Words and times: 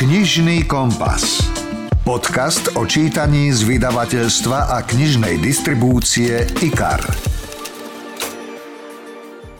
Knižný 0.00 0.64
kompas. 0.64 1.44
Podcast 2.08 2.72
o 2.72 2.88
čítaní 2.88 3.52
z 3.52 3.68
vydavateľstva 3.68 4.72
a 4.72 4.80
knižnej 4.80 5.36
distribúcie 5.44 6.40
IKAR. 6.64 7.04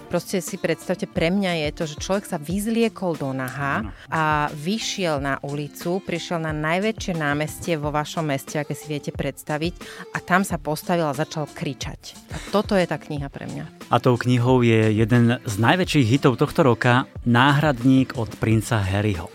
Proste 0.09 0.41
si 0.41 0.57
predstavte, 0.57 1.05
pre 1.05 1.29
mňa 1.29 1.69
je 1.69 1.69
to, 1.77 1.85
že 1.85 2.01
človek 2.01 2.25
sa 2.25 2.41
vyzliekol 2.41 3.21
do 3.21 3.37
naha 3.37 3.93
a 4.09 4.49
vyšiel 4.57 5.21
na 5.21 5.37
ulicu, 5.45 6.01
prišiel 6.01 6.41
na 6.41 6.57
najväčšie 6.57 7.21
námestie 7.21 7.77
vo 7.77 7.93
vašom 7.93 8.25
meste, 8.25 8.57
aké 8.57 8.73
si 8.73 8.89
viete 8.89 9.13
predstaviť 9.13 9.77
a 10.17 10.25
tam 10.25 10.41
sa 10.41 10.57
postavil 10.57 11.05
a 11.05 11.13
začal 11.13 11.53
kričať. 11.53 12.17
A 12.33 12.41
toto 12.49 12.81
je 12.81 12.89
tá 12.89 12.97
kniha 12.97 13.29
pre 13.29 13.45
mňa. 13.45 13.93
A 13.93 13.97
tou 14.01 14.17
knihou 14.17 14.65
je 14.65 14.89
jeden 14.89 15.37
z 15.37 15.55
najväčších 15.61 16.17
hitov 16.17 16.41
tohto 16.41 16.65
roka, 16.65 17.05
Náhradník 17.29 18.17
od 18.17 18.33
princa 18.41 18.81
Harryho. 18.81 19.29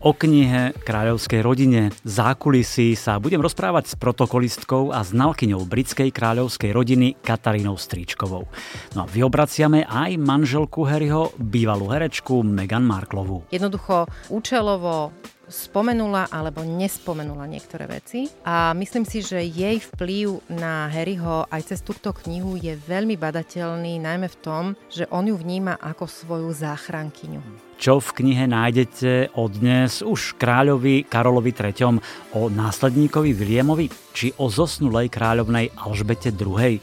O 0.00 0.16
knihe 0.16 0.72
kráľovskej 0.80 1.44
rodine 1.44 1.92
zákulisí 2.08 2.96
sa 2.96 3.20
budem 3.20 3.36
rozprávať 3.36 3.92
s 3.92 3.94
protokolistkou 4.00 4.96
a 4.96 5.04
znalkyňou 5.04 5.68
britskej 5.68 6.08
kráľovskej 6.08 6.72
rodiny 6.72 7.20
Katarínou 7.20 7.76
Stríčkovou. 7.76 8.48
No 8.96 9.04
a 9.04 9.06
vyobraciame 9.12 9.84
aj 9.84 10.16
manželku 10.16 10.88
Harryho, 10.88 11.36
bývalú 11.36 11.92
herečku 11.92 12.40
Meghan 12.40 12.88
Marklovú. 12.88 13.44
Jednoducho 13.52 14.08
účelovo 14.32 15.12
spomenula 15.44 16.32
alebo 16.32 16.64
nespomenula 16.64 17.44
niektoré 17.44 17.84
veci 17.84 18.24
a 18.40 18.72
myslím 18.72 19.04
si, 19.04 19.20
že 19.20 19.44
jej 19.44 19.84
vplyv 19.84 20.48
na 20.48 20.88
Harryho 20.88 21.44
aj 21.52 21.76
cez 21.76 21.84
túto 21.84 22.16
knihu 22.24 22.56
je 22.56 22.72
veľmi 22.72 23.20
badateľný, 23.20 24.00
najmä 24.00 24.32
v 24.32 24.40
tom, 24.40 24.64
že 24.88 25.04
on 25.12 25.28
ju 25.28 25.36
vníma 25.36 25.76
ako 25.76 26.08
svoju 26.08 26.48
záchrankyňu 26.56 27.68
čo 27.80 27.96
v 27.96 28.12
knihe 28.20 28.44
nájdete 28.44 29.32
o 29.40 29.48
dnes 29.48 30.04
už 30.04 30.36
kráľovi 30.36 31.08
Karolovi 31.08 31.56
III, 31.56 31.96
o 32.36 32.52
následníkovi 32.52 33.32
Williamovi, 33.32 33.88
či 34.12 34.36
o 34.36 34.52
zosnulej 34.52 35.08
kráľovnej 35.08 35.72
Alžbete 35.80 36.28
II. 36.28 36.76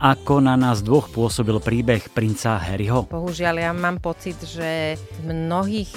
Ako 0.00 0.40
na 0.40 0.56
nás 0.56 0.80
dvoch 0.80 1.12
pôsobil 1.12 1.60
príbeh 1.60 2.08
princa 2.16 2.56
Harryho? 2.56 3.04
Bohužiaľ, 3.12 3.68
ja 3.68 3.72
mám 3.76 4.00
pocit, 4.00 4.40
že 4.48 4.96
v 4.96 5.28
mnohých 5.28 5.92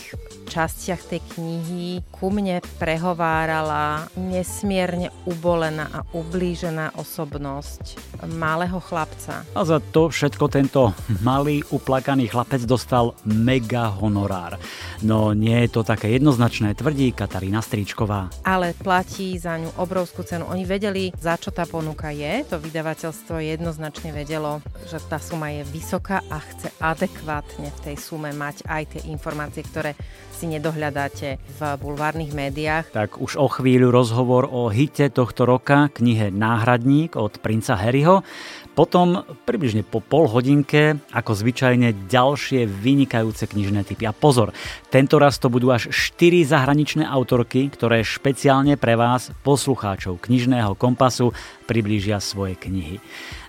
častiach 0.52 1.08
tej 1.08 1.23
knihy 1.32 2.04
ku 2.12 2.28
mne 2.28 2.60
prehovárala 2.84 4.12
nesmierne 4.20 5.08
ubolená 5.23 5.88
a 5.88 6.04
ublížená 6.12 7.00
osobnosť 7.00 7.95
malého 8.36 8.76
chlapca. 8.84 9.48
A 9.56 9.64
za 9.64 9.80
to 9.80 10.12
všetko 10.12 10.52
tento 10.52 10.92
malý 11.23 11.64
uplakaný 11.72 12.28
chlapec 12.28 12.60
dostal 12.67 13.16
mega 13.23 13.88
honorár. 13.88 14.60
No 15.00 15.32
nie 15.32 15.64
je 15.64 15.80
to 15.80 15.88
také 15.88 16.12
jednoznačné, 16.20 16.76
tvrdí 16.76 17.16
Katarína 17.16 17.64
Stríčková. 17.64 18.28
Ale 18.44 18.76
platí 18.76 19.40
za 19.40 19.56
ňu 19.56 19.80
obrovskú 19.80 20.28
cenu. 20.28 20.44
Oni 20.52 20.67
vedeli, 20.67 21.16
za 21.16 21.40
čo 21.40 21.56
tá 21.56 21.64
ponuka 21.64 22.12
je. 22.12 22.44
To 22.52 22.60
vydavateľstvo 22.60 23.40
jednoznačne 23.40 23.92
vedelo, 24.09 24.63
že 24.89 24.97
tá 25.05 25.22
suma 25.22 25.53
je 25.53 25.61
vysoká 25.69 26.25
a 26.31 26.41
chce 26.41 26.73
adekvátne 26.81 27.69
v 27.69 27.80
tej 27.86 27.95
sume 28.02 28.33
mať 28.33 28.66
aj 28.66 28.83
tie 28.97 29.02
informácie, 29.13 29.61
ktoré 29.61 29.94
si 30.33 30.49
nedohľadáte 30.49 31.38
v 31.38 31.59
bulvárnych 31.80 32.33
médiách. 32.33 32.91
Tak 32.91 33.21
už 33.21 33.38
o 33.38 33.47
chvíľu 33.47 33.94
rozhovor 33.94 34.49
o 34.49 34.67
hite 34.67 35.08
tohto 35.14 35.45
roka, 35.45 35.88
knihe 35.94 36.33
Náhradník 36.33 37.16
od 37.16 37.38
princa 37.39 37.77
Harryho. 37.77 38.25
Potom 38.73 39.21
približne 39.45 39.86
po 39.86 40.02
pol 40.02 40.25
hodinke, 40.25 40.97
ako 41.14 41.38
zvyčajne, 41.38 42.09
ďalšie 42.09 42.66
vynikajúce 42.66 43.45
knižné 43.45 43.86
typy. 43.86 44.09
A 44.09 44.17
pozor, 44.17 44.49
tento 44.89 45.21
raz 45.21 45.38
to 45.38 45.53
budú 45.53 45.69
až 45.69 45.94
4 45.94 46.41
zahraničné 46.41 47.05
autorky, 47.05 47.69
ktoré 47.69 48.02
špeciálne 48.02 48.73
pre 48.81 48.97
vás, 48.97 49.30
poslucháčov 49.45 50.17
knižného 50.25 50.73
kompasu, 50.73 51.30
priblížia 51.64 52.19
svoje 52.19 52.59
knihy. 52.59 53.00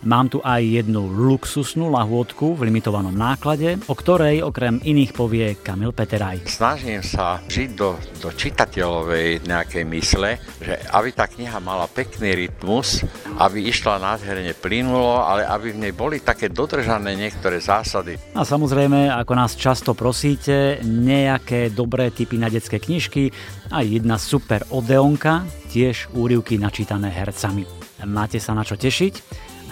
Mám 0.05 0.31
tu 0.31 0.39
aj 0.45 0.61
jednu 0.61 1.09
luxusnú 1.09 1.89
lahôdku 1.91 2.55
v 2.55 2.69
limitovanom 2.69 3.13
náklade, 3.13 3.81
o 3.89 3.95
ktorej 3.97 4.45
okrem 4.45 4.79
iných 4.85 5.17
povie 5.17 5.57
Kamil 5.59 5.91
Peteraj. 5.97 6.45
Snažím 6.47 7.01
sa 7.01 7.41
žiť 7.45 7.69
do, 7.75 7.97
do 8.21 8.29
čitateľovej 8.31 9.49
nejakej 9.49 9.85
mysle, 9.89 10.37
že 10.61 10.77
aby 10.93 11.09
tá 11.11 11.25
kniha 11.25 11.57
mala 11.59 11.89
pekný 11.89 12.37
rytmus, 12.37 13.01
aby 13.41 13.65
išla 13.67 13.97
nádherne 13.99 14.53
plynulo, 14.55 15.25
ale 15.25 15.49
aby 15.49 15.73
v 15.73 15.89
nej 15.89 15.93
boli 15.97 16.21
také 16.21 16.53
dodržané 16.53 17.17
niektoré 17.17 17.59
zásady. 17.59 18.21
A 18.37 18.45
samozrejme, 18.45 19.09
ako 19.09 19.33
nás 19.35 19.57
často 19.57 19.97
prosíte, 19.97 20.85
nejaké 20.85 21.73
dobré 21.73 22.13
typy 22.13 22.37
na 22.37 22.53
detské 22.53 22.77
knižky 22.77 23.33
a 23.73 23.81
jedna 23.81 24.21
super 24.21 24.69
odeonka, 24.69 25.49
tiež 25.73 26.15
úrivky 26.15 26.61
načítané 26.61 27.11
hercami. 27.11 27.84
Máte 28.05 28.37
sa 28.41 28.53
na 28.53 28.65
čo 28.65 28.77
tešiť? 28.77 29.15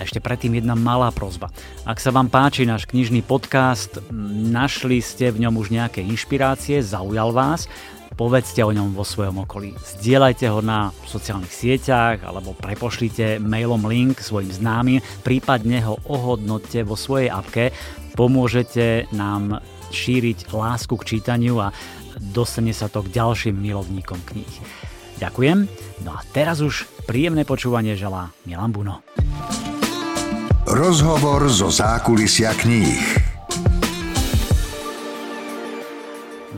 A 0.01 0.09
ešte 0.09 0.25
predtým 0.25 0.57
jedna 0.57 0.73
malá 0.73 1.13
prozba. 1.13 1.53
Ak 1.85 2.01
sa 2.01 2.09
vám 2.09 2.33
páči 2.33 2.65
náš 2.65 2.89
knižný 2.89 3.21
podcast, 3.21 4.01
našli 4.49 5.05
ste 5.05 5.29
v 5.29 5.45
ňom 5.45 5.61
už 5.61 5.69
nejaké 5.69 6.01
inšpirácie, 6.01 6.81
zaujal 6.81 7.37
vás, 7.37 7.69
povedzte 8.17 8.65
o 8.65 8.73
ňom 8.73 8.97
vo 8.97 9.05
svojom 9.05 9.45
okolí. 9.45 9.77
Zdieľajte 10.01 10.49
ho 10.49 10.65
na 10.65 10.93
sociálnych 11.05 11.53
sieťach 11.53 12.25
alebo 12.25 12.57
prepošlite 12.57 13.37
mailom 13.41 13.85
link 13.85 14.21
svojim 14.25 14.49
známym, 14.53 15.05
prípadne 15.25 15.85
ho 15.85 16.01
ohodnotte 16.09 16.85
vo 16.89 16.97
svojej 16.97 17.29
apke. 17.29 17.73
Pomôžete 18.17 19.09
nám 19.13 19.61
šíriť 19.93 20.53
lásku 20.53 20.97
k 21.01 21.17
čítaniu 21.17 21.61
a 21.61 21.73
dostane 22.33 22.73
sa 22.73 22.89
to 22.89 23.05
k 23.05 23.13
ďalším 23.13 23.61
milovníkom 23.61 24.21
kníh. 24.25 24.57
Ďakujem. 25.21 25.69
No 26.03 26.19
a 26.19 26.21
teraz 26.35 26.59
už 26.59 26.89
príjemné 27.07 27.47
počúvanie 27.47 27.95
želá 27.95 28.35
Milan 28.47 28.75
Buno. 28.75 29.03
Rozhovor 30.67 31.47
zo 31.51 31.69
zákulisia 31.69 32.55
kníh. 32.55 33.22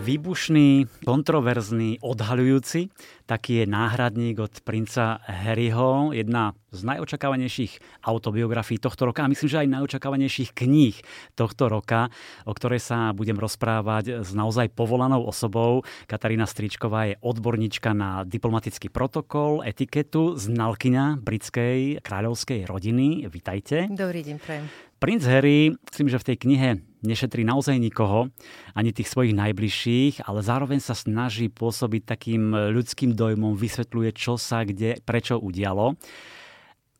Výbušný, 0.04 1.00
kontroverzný, 1.08 2.04
odhaľujúci. 2.04 2.92
Taký 3.24 3.64
je 3.64 3.66
náhradník 3.66 4.36
od 4.36 4.60
princa 4.60 5.16
Harryho, 5.24 6.12
jedna 6.12 6.52
z 6.68 6.84
najočakávanejších 6.84 8.04
autobiografií 8.04 8.76
tohto 8.76 9.08
roka 9.08 9.24
a 9.24 9.32
myslím, 9.32 9.48
že 9.48 9.64
aj 9.64 9.72
najočakávanejších 9.80 10.52
kníh 10.52 10.92
tohto 11.32 11.72
roka, 11.72 12.12
o 12.44 12.52
ktorej 12.52 12.84
sa 12.84 13.16
budem 13.16 13.40
rozprávať 13.40 14.20
s 14.20 14.36
naozaj 14.36 14.76
povolanou 14.76 15.24
osobou. 15.24 15.88
Katarína 16.04 16.44
Stričková 16.44 17.08
je 17.08 17.20
odborníčka 17.24 17.96
na 17.96 18.28
diplomatický 18.28 18.92
protokol, 18.92 19.64
etiketu, 19.64 20.36
znalkyňa 20.36 21.24
britskej 21.24 22.04
kráľovskej 22.04 22.68
rodiny. 22.68 23.24
Vitajte. 23.32 23.88
Dobrý 23.88 24.20
deň, 24.20 24.36
prajem. 24.36 24.68
Princ 25.00 25.24
Harry, 25.24 25.72
myslím, 25.72 26.12
že 26.12 26.20
v 26.20 26.28
tej 26.28 26.36
knihe 26.44 26.70
nešetrí 27.04 27.44
naozaj 27.44 27.76
nikoho, 27.76 28.32
ani 28.72 28.90
tých 28.90 29.12
svojich 29.12 29.36
najbližších, 29.36 30.24
ale 30.24 30.40
zároveň 30.40 30.80
sa 30.80 30.96
snaží 30.96 31.52
pôsobiť 31.52 32.02
takým 32.08 32.56
ľudským 32.72 33.12
dojmom, 33.12 33.54
vysvetľuje, 33.54 34.10
čo 34.16 34.40
sa 34.40 34.64
kde, 34.64 34.98
prečo 35.04 35.36
udialo. 35.36 36.00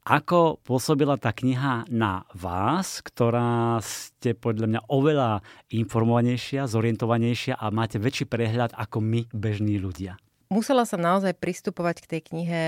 Ako 0.05 0.61
pôsobila 0.61 1.17
tá 1.17 1.33
kniha 1.33 1.89
na 1.89 2.29
vás, 2.37 3.01
ktorá 3.01 3.81
ste 3.81 4.37
podľa 4.37 4.69
mňa 4.69 4.81
oveľa 4.93 5.41
informovanejšia, 5.73 6.69
zorientovanejšia 6.69 7.57
a 7.57 7.73
máte 7.73 7.97
väčší 7.97 8.29
prehľad 8.29 8.77
ako 8.77 9.01
my, 9.01 9.25
bežní 9.33 9.81
ľudia? 9.81 10.21
Musela 10.53 10.85
som 10.85 11.01
naozaj 11.01 11.41
pristupovať 11.41 12.05
k 12.05 12.11
tej 12.13 12.21
knihe 12.21 12.63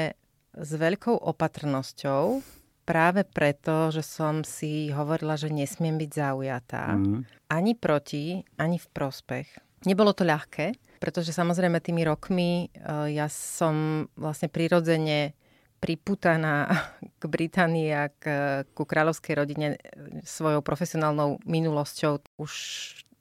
s 0.57 0.71
veľkou 0.73 1.13
opatrnosťou, 1.13 2.41
práve 2.87 3.27
preto, 3.27 3.91
že 3.91 4.07
som 4.07 4.47
si 4.47 4.95
hovorila, 4.95 5.35
že 5.35 5.51
nesmiem 5.51 5.99
byť 5.99 6.11
zaujatá. 6.15 6.95
Mm. 6.95 7.27
Ani 7.51 7.73
proti, 7.75 8.47
ani 8.57 8.79
v 8.79 8.89
prospech. 8.95 9.47
Nebolo 9.85 10.15
to 10.15 10.23
ľahké, 10.23 10.79
pretože 11.03 11.35
samozrejme 11.35 11.83
tými 11.83 12.07
rokmi 12.07 12.71
uh, 12.71 13.11
ja 13.11 13.27
som 13.27 14.07
vlastne 14.15 14.47
prirodzene 14.47 15.35
priputaná 15.83 16.71
k 17.21 17.23
Británii 17.27 17.91
a 17.93 18.05
k, 18.09 18.25
ku 18.73 18.87
kráľovskej 18.87 19.35
rodine 19.37 19.77
svojou 20.25 20.63
profesionálnou 20.63 21.43
minulosťou. 21.45 22.41
Už 22.41 22.53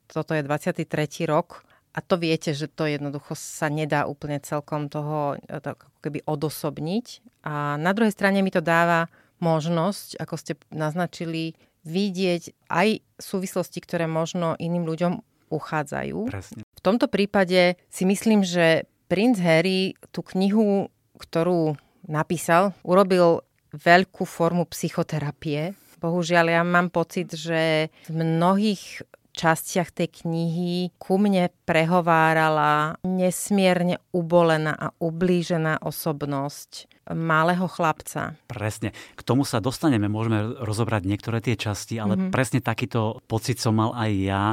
toto 0.06 0.32
je 0.32 0.46
23. 0.46 0.86
rok 1.26 1.66
a 1.96 2.04
to 2.04 2.20
viete, 2.20 2.52
že 2.52 2.68
to 2.68 2.84
jednoducho 2.84 3.32
sa 3.32 3.72
nedá 3.72 4.04
úplne 4.04 4.36
celkom 4.44 4.92
toho 4.92 5.40
e, 5.40 5.58
to 5.64 5.72
ako 5.72 5.86
keby 6.04 6.20
odosobniť. 6.28 7.06
A 7.48 7.80
na 7.80 7.96
druhej 7.96 8.12
strane 8.12 8.44
mi 8.44 8.52
to 8.52 8.60
dáva 8.60 9.08
možnosť, 9.38 10.20
ako 10.20 10.34
ste 10.36 10.52
naznačili, 10.72 11.54
vidieť 11.86 12.66
aj 12.66 13.00
súvislosti, 13.22 13.78
ktoré 13.78 14.10
možno 14.10 14.58
iným 14.58 14.84
ľuďom 14.84 15.12
uchádzajú. 15.54 16.18
Presne. 16.26 16.60
V 16.66 16.80
tomto 16.82 17.06
prípade 17.06 17.78
si 17.86 18.02
myslím, 18.02 18.42
že 18.42 18.90
princ 19.06 19.38
Harry 19.38 19.94
tú 20.10 20.26
knihu, 20.34 20.90
ktorú 21.14 21.78
napísal, 22.10 22.74
urobil 22.82 23.46
veľkú 23.70 24.26
formu 24.26 24.66
psychoterapie. 24.66 25.78
Bohužiaľ, 26.02 26.46
ja 26.50 26.62
mám 26.66 26.90
pocit, 26.90 27.32
že 27.32 27.88
v 28.10 28.14
mnohých 28.20 29.06
častiach 29.36 29.92
tej 29.92 30.24
knihy 30.24 30.96
ku 30.96 31.20
mne 31.20 31.52
prehovárala 31.68 32.96
nesmierne 33.04 34.00
ubolená 34.10 34.72
a 34.72 34.96
ublížená 34.96 35.84
osobnosť 35.84 36.88
malého 37.12 37.70
chlapca. 37.70 38.34
Presne. 38.50 38.90
K 39.14 39.20
tomu 39.22 39.46
sa 39.46 39.62
dostaneme, 39.62 40.10
môžeme 40.10 40.58
rozobrať 40.58 41.06
niektoré 41.06 41.38
tie 41.38 41.54
časti, 41.54 42.02
ale 42.02 42.18
mm-hmm. 42.18 42.32
presne 42.34 42.58
takýto 42.58 43.22
pocit 43.30 43.62
som 43.62 43.78
mal 43.78 43.94
aj 43.94 44.10
ja, 44.16 44.44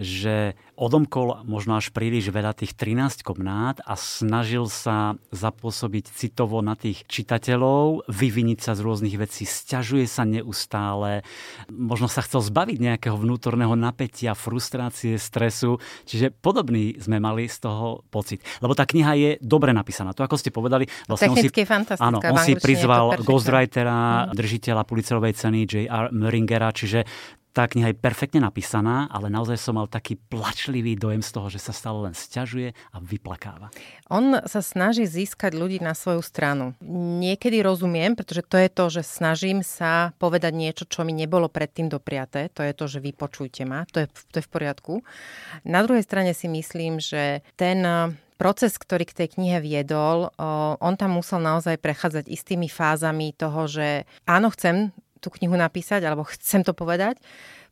že 0.00 0.56
odomkol 0.78 1.42
možno 1.44 1.76
až 1.76 1.90
príliš 1.90 2.30
veľa 2.30 2.54
tých 2.54 2.72
13 2.78 3.26
komnát 3.26 3.82
a 3.84 3.98
snažil 3.98 4.70
sa 4.70 5.18
zapôsobiť 5.34 6.14
citovo 6.14 6.62
na 6.62 6.78
tých 6.78 7.04
čitateľov, 7.10 8.06
vyviniť 8.06 8.58
sa 8.62 8.72
z 8.78 8.80
rôznych 8.86 9.18
vecí, 9.18 9.44
sťažuje 9.44 10.06
sa 10.06 10.22
neustále, 10.22 11.26
možno 11.68 12.06
sa 12.06 12.22
chcel 12.22 12.40
zbaviť 12.40 12.78
nejakého 12.78 13.18
vnútorného 13.18 13.74
napätia, 13.74 14.38
frustrácie, 14.38 15.18
stresu, 15.18 15.82
čiže 16.06 16.30
podobný 16.30 16.96
sme 17.02 17.18
mali 17.18 17.50
z 17.50 17.58
toho 17.66 18.06
pocit. 18.08 18.40
Lebo 18.62 18.78
tá 18.78 18.86
kniha 18.86 19.12
je 19.18 19.30
dobre 19.42 19.74
napísaná. 19.74 20.14
To, 20.14 20.22
ako 20.22 20.38
ste 20.38 20.54
povedali, 20.54 20.86
vlastne 21.10 21.34
Technicky 21.34 21.66
si, 21.66 21.68
Áno, 21.98 22.18
on 22.22 22.38
si 22.42 22.54
prizval 22.54 23.18
ghostwritera, 23.22 24.30
mm. 24.30 24.38
držiteľa 24.38 24.82
Pulitzerovej 24.86 25.34
ceny 25.34 25.60
J.R. 25.66 26.14
Meringera, 26.14 26.70
čiže 26.70 27.02
tá 27.58 27.66
kniha 27.66 27.90
je 27.90 27.98
perfektne 27.98 28.38
napísaná, 28.46 29.10
ale 29.10 29.26
naozaj 29.26 29.58
som 29.58 29.74
mal 29.74 29.90
taký 29.90 30.14
plačlivý 30.14 30.94
dojem 30.94 31.26
z 31.26 31.30
toho, 31.34 31.50
že 31.50 31.58
sa 31.58 31.74
stále 31.74 32.06
len 32.06 32.14
sťažuje 32.14 32.70
a 32.70 32.96
vyplakáva. 33.02 33.74
On 34.06 34.38
sa 34.46 34.62
snaží 34.62 35.02
získať 35.10 35.58
ľudí 35.58 35.82
na 35.82 35.98
svoju 35.98 36.22
stranu. 36.22 36.78
Niekedy 37.18 37.58
rozumiem, 37.58 38.14
pretože 38.14 38.46
to 38.46 38.62
je 38.62 38.70
to, 38.70 38.84
že 38.94 39.02
snažím 39.02 39.66
sa 39.66 40.14
povedať 40.22 40.54
niečo, 40.54 40.86
čo 40.86 41.02
mi 41.02 41.10
nebolo 41.10 41.50
predtým 41.50 41.90
dopriaté. 41.90 42.46
To 42.54 42.62
je 42.62 42.70
to, 42.70 42.86
že 42.86 43.02
vypočujte 43.02 43.66
ma. 43.66 43.82
To 43.90 44.06
je, 44.06 44.08
to 44.30 44.38
je 44.38 44.46
v 44.46 44.52
poriadku. 44.54 45.02
Na 45.66 45.82
druhej 45.82 46.06
strane 46.06 46.38
si 46.38 46.46
myslím, 46.46 47.02
že 47.02 47.42
ten 47.58 47.82
proces, 48.38 48.78
ktorý 48.78 49.02
k 49.02 49.18
tej 49.18 49.28
knihe 49.34 49.58
viedol, 49.58 50.30
on 50.78 50.94
tam 50.94 51.18
musel 51.18 51.42
naozaj 51.42 51.82
prechádzať 51.82 52.30
istými 52.30 52.70
fázami 52.70 53.34
toho, 53.34 53.66
že 53.66 54.06
áno, 54.30 54.54
chcem 54.54 54.94
tú 55.18 55.28
knihu 55.38 55.54
napísať, 55.58 56.06
alebo 56.06 56.24
chcem 56.26 56.62
to 56.62 56.72
povedať, 56.72 57.18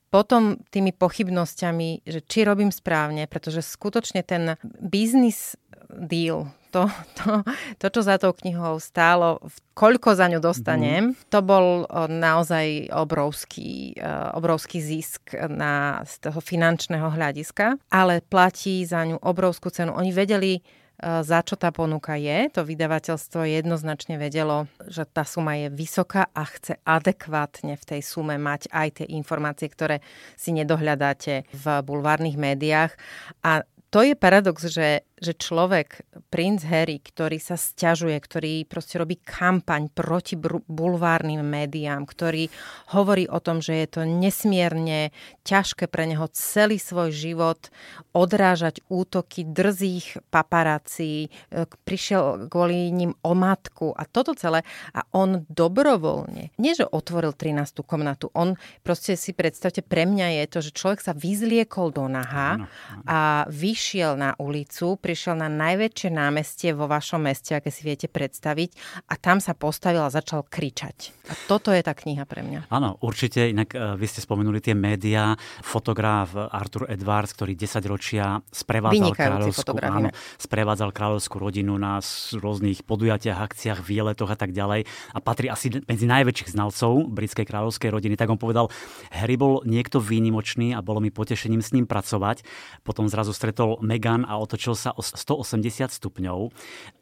potom 0.06 0.62
tými 0.70 0.94
pochybnosťami, 0.94 2.06
že 2.06 2.22
či 2.22 2.46
robím 2.46 2.70
správne, 2.70 3.26
pretože 3.26 3.66
skutočne 3.66 4.22
ten 4.22 4.54
business 4.78 5.58
deal, 5.90 6.46
to, 6.70 6.86
to, 7.18 7.42
to, 7.82 7.86
čo 7.90 8.00
za 8.06 8.16
tou 8.20 8.30
knihou 8.30 8.78
stálo, 8.78 9.42
koľko 9.74 10.14
za 10.14 10.30
ňu 10.30 10.38
dostanem, 10.38 11.12
mm. 11.12 11.30
to 11.32 11.40
bol 11.42 11.88
naozaj 12.06 12.90
obrovský, 12.94 13.98
e, 13.98 14.12
obrovský 14.36 14.78
zisk 14.78 15.34
na, 15.50 16.02
z 16.06 16.30
toho 16.30 16.38
finančného 16.38 17.10
hľadiska, 17.10 17.80
ale 17.90 18.22
platí 18.22 18.86
za 18.86 19.02
ňu 19.02 19.18
obrovskú 19.22 19.74
cenu. 19.74 19.94
Oni 19.96 20.14
vedeli 20.14 20.62
za 21.00 21.40
čo 21.44 21.60
tá 21.60 21.68
ponuka 21.72 22.16
je. 22.16 22.48
To 22.56 22.64
vydavateľstvo 22.64 23.44
jednoznačne 23.44 24.16
vedelo, 24.16 24.64
že 24.88 25.04
tá 25.04 25.28
suma 25.28 25.60
je 25.60 25.68
vysoká 25.68 26.32
a 26.32 26.42
chce 26.48 26.80
adekvátne 26.88 27.76
v 27.76 27.84
tej 27.84 28.00
sume 28.00 28.40
mať 28.40 28.72
aj 28.72 28.88
tie 29.02 29.06
informácie, 29.12 29.68
ktoré 29.68 30.00
si 30.40 30.56
nedohľadáte 30.56 31.48
v 31.52 31.64
bulvárnych 31.84 32.40
médiách. 32.40 32.96
A 33.44 33.68
to 33.92 34.02
je 34.02 34.18
paradox, 34.18 34.66
že 34.66 35.06
že 35.16 35.32
človek, 35.32 36.04
princ 36.28 36.60
Harry, 36.68 37.00
ktorý 37.00 37.40
sa 37.40 37.56
stiažuje, 37.56 38.20
ktorý 38.20 38.68
proste 38.68 39.00
robí 39.00 39.16
kampaň 39.16 39.88
proti 39.88 40.36
bulvárnym 40.68 41.40
médiám, 41.40 42.04
ktorý 42.04 42.52
hovorí 42.92 43.24
o 43.24 43.40
tom, 43.40 43.64
že 43.64 43.80
je 43.80 43.88
to 43.88 44.00
nesmierne 44.04 45.16
ťažké 45.48 45.88
pre 45.88 46.04
neho 46.04 46.28
celý 46.36 46.76
svoj 46.76 47.16
život 47.16 47.72
odrážať 48.12 48.84
útoky 48.92 49.48
drzých 49.48 50.20
paparací, 50.28 51.32
e, 51.48 51.64
prišiel 51.64 52.52
kvôli 52.52 52.92
ním 52.92 53.16
o 53.24 53.32
matku 53.32 53.96
a 53.96 54.04
toto 54.04 54.36
celé. 54.36 54.68
A 54.92 55.00
on 55.16 55.48
dobrovoľne, 55.48 56.52
nie 56.60 56.72
že 56.76 56.84
otvoril 56.84 57.32
13. 57.32 57.80
komnatu, 57.88 58.28
on 58.36 58.60
proste 58.84 59.16
si 59.16 59.32
predstavte, 59.32 59.80
pre 59.80 60.04
mňa 60.04 60.44
je 60.44 60.46
to, 60.52 60.58
že 60.60 60.76
človek 60.76 61.00
sa 61.00 61.16
vyzliekol 61.16 61.88
do 61.88 62.04
naha 62.04 62.68
a 63.08 63.48
vyšiel 63.48 64.20
na 64.20 64.36
ulicu, 64.36 65.00
prišiel 65.06 65.38
na 65.38 65.46
najväčšie 65.46 66.10
námestie 66.10 66.74
vo 66.74 66.90
vašom 66.90 67.22
meste, 67.22 67.54
aké 67.54 67.70
si 67.70 67.86
viete 67.86 68.10
predstaviť 68.10 68.74
a 69.06 69.14
tam 69.14 69.38
sa 69.38 69.54
postavil 69.54 70.02
a 70.02 70.10
začal 70.10 70.42
kričať. 70.42 71.14
A 71.30 71.38
toto 71.46 71.70
je 71.70 71.78
tá 71.78 71.94
kniha 71.94 72.26
pre 72.26 72.42
mňa. 72.42 72.66
Áno, 72.74 72.98
určite. 72.98 73.46
Inak 73.46 73.70
uh, 73.78 73.94
vy 73.94 74.06
ste 74.10 74.18
spomenuli 74.18 74.58
tie 74.58 74.74
médiá. 74.74 75.38
Fotograf 75.62 76.34
Arthur 76.34 76.90
Edwards, 76.90 77.38
ktorý 77.38 77.54
10 77.54 77.86
ročia 77.86 78.42
sprevádzal 78.50 79.14
kráľovskú, 79.14 79.78
áno, 79.78 80.10
sprevádzal 80.42 80.90
kráľovskú 80.90 81.38
rodinu 81.38 81.78
na 81.78 82.02
rôznych 82.34 82.82
podujatiach, 82.82 83.38
akciách, 83.46 83.86
výletoch 83.86 84.26
a 84.26 84.34
tak 84.34 84.50
ďalej 84.50 84.90
a 85.14 85.18
patrí 85.22 85.46
asi 85.46 85.70
medzi 85.86 86.10
najväčších 86.10 86.50
znalcov 86.50 87.06
britskej 87.14 87.46
kráľovskej 87.46 87.94
rodiny. 87.94 88.18
Tak 88.18 88.34
on 88.34 88.40
povedal, 88.42 88.74
Harry 89.14 89.38
bol 89.38 89.62
niekto 89.62 90.02
výnimočný 90.02 90.74
a 90.74 90.82
bolo 90.82 90.98
mi 90.98 91.14
potešením 91.14 91.62
s 91.62 91.70
ním 91.70 91.86
pracovať. 91.86 92.42
Potom 92.82 93.06
zrazu 93.06 93.30
stretol 93.30 93.78
Meghan 93.84 94.26
a 94.26 94.40
otočil 94.40 94.74
sa 94.74 94.95
o 94.96 95.02
180 95.04 95.92
stupňov. 95.92 96.50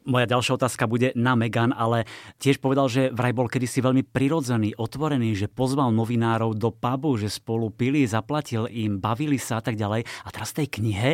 Moja 0.05 0.27
ďalšia 0.29 0.59
otázka 0.59 0.85
bude 0.85 1.15
na 1.17 1.39
Megan, 1.39 1.73
ale 1.73 2.05
tiež 2.43 2.61
povedal, 2.61 2.91
že 2.91 3.15
vraj 3.15 3.33
bol 3.33 3.49
kedysi 3.49 3.81
veľmi 3.81 4.05
prirodzený, 4.05 4.77
otvorený, 4.77 5.33
že 5.39 5.49
pozval 5.49 5.95
novinárov 5.95 6.59
do 6.59 6.75
pubu, 6.75 7.17
že 7.17 7.33
spolu 7.33 7.73
pili, 7.73 8.05
zaplatil 8.05 8.69
im, 8.69 9.01
bavili 9.01 9.41
sa 9.41 9.59
a 9.59 9.65
tak 9.65 9.79
ďalej. 9.79 10.05
A 10.05 10.29
teraz 10.29 10.53
v 10.53 10.67
tej 10.67 10.69
knihe 10.83 11.11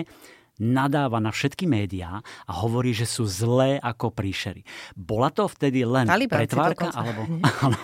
nadáva 0.60 1.18
na 1.18 1.32
všetky 1.32 1.64
médiá 1.64 2.20
a 2.44 2.52
hovorí, 2.52 2.92
že 2.92 3.08
sú 3.08 3.24
zlé 3.24 3.80
ako 3.80 4.12
príšery. 4.12 4.62
Bola 4.92 5.32
to 5.32 5.48
vtedy 5.48 5.88
len 5.88 6.04
Taliban 6.04 6.44
pretvárka? 6.44 6.92
Alebo, 6.92 7.24
áno, 7.64 7.78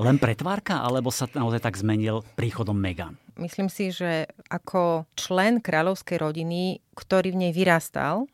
len 0.00 0.16
pretvárka? 0.16 0.80
Alebo 0.80 1.12
sa 1.12 1.28
naozaj 1.28 1.60
tak 1.60 1.76
zmenil 1.76 2.24
príchodom 2.34 2.74
Megan? 2.74 3.20
Myslím 3.36 3.68
si, 3.68 3.92
že 3.92 4.32
ako 4.48 5.04
člen 5.14 5.60
kráľovskej 5.60 6.16
rodiny, 6.16 6.80
ktorý 6.96 7.36
v 7.36 7.40
nej 7.46 7.52
vyrastal, 7.52 8.24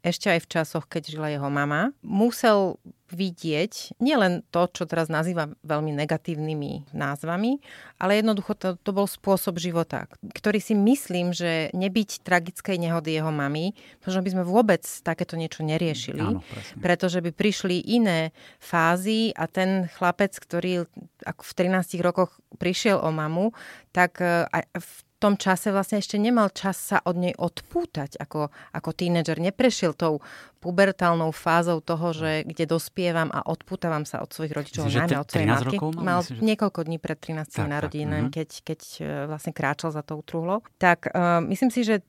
ešte 0.00 0.32
aj 0.32 0.40
v 0.44 0.50
časoch, 0.50 0.84
keď 0.88 1.02
žila 1.12 1.28
jeho 1.28 1.48
mama, 1.52 1.92
musel 2.00 2.80
vidieť 3.10 3.98
nielen 3.98 4.46
to, 4.54 4.70
čo 4.70 4.86
teraz 4.86 5.10
nazýva 5.10 5.50
veľmi 5.66 5.90
negatívnymi 5.98 6.94
názvami, 6.94 7.58
ale 7.98 8.22
jednoducho 8.22 8.54
to, 8.54 8.68
to 8.78 8.90
bol 8.94 9.10
spôsob 9.10 9.58
života, 9.58 10.06
ktorý 10.22 10.62
si 10.62 10.78
myslím, 10.78 11.34
že 11.34 11.74
nebyť 11.74 12.22
tragickej 12.22 12.78
nehody 12.78 13.18
jeho 13.18 13.34
mamy, 13.34 13.74
možno 14.06 14.22
by 14.22 14.30
sme 14.30 14.44
vôbec 14.46 14.86
takéto 15.02 15.34
niečo 15.34 15.66
neriešili, 15.66 16.22
Áno, 16.22 16.46
pretože 16.78 17.18
by 17.18 17.34
prišli 17.34 17.82
iné 17.82 18.30
fázy 18.62 19.34
a 19.34 19.50
ten 19.50 19.90
chlapec, 19.98 20.38
ktorý 20.38 20.86
ako 21.26 21.42
v 21.42 21.52
13 21.66 21.98
rokoch 22.06 22.38
prišiel 22.62 23.02
o 23.02 23.10
mamu, 23.10 23.50
tak 23.90 24.22
eh, 24.22 24.46
v 24.78 24.90
tom 25.20 25.36
čase 25.36 25.68
vlastne 25.68 26.00
ešte 26.00 26.16
nemal 26.16 26.48
čas 26.48 26.80
sa 26.80 27.04
od 27.04 27.20
nej 27.20 27.36
odpútať 27.36 28.16
ako, 28.16 28.48
ako 28.72 28.90
tínedžer. 28.96 29.36
Neprešiel 29.36 29.92
tou 29.92 30.24
pubertálnou 30.64 31.28
fázou 31.36 31.84
toho, 31.84 32.16
že 32.16 32.48
kde 32.48 32.64
dospievam 32.64 33.28
a 33.28 33.44
odpútavam 33.44 34.08
sa 34.08 34.24
od 34.24 34.32
svojich 34.32 34.56
rodičov, 34.56 34.88
Myslím, 34.88 35.04
najmä 35.04 35.16
od 35.20 35.28
svojej 35.28 35.48
matky. 35.48 35.76
Rokov 35.76 35.90
mal? 36.00 36.20
Myslím, 36.24 36.40
že... 36.40 36.48
niekoľko 36.56 36.80
dní 36.88 36.98
pred 36.98 37.18
13. 37.20 37.68
narodinám, 37.68 38.24
uh-huh. 38.28 38.34
keď, 38.34 38.48
keď 38.64 38.80
e, 38.80 39.02
vlastne 39.28 39.52
kráčal 39.52 39.92
za 39.92 40.00
tou 40.00 40.24
truhlou. 40.24 40.64
Tak 40.80 41.12
uh, 41.12 41.44
myslím 41.44 41.68
si, 41.68 41.84
že 41.84 42.00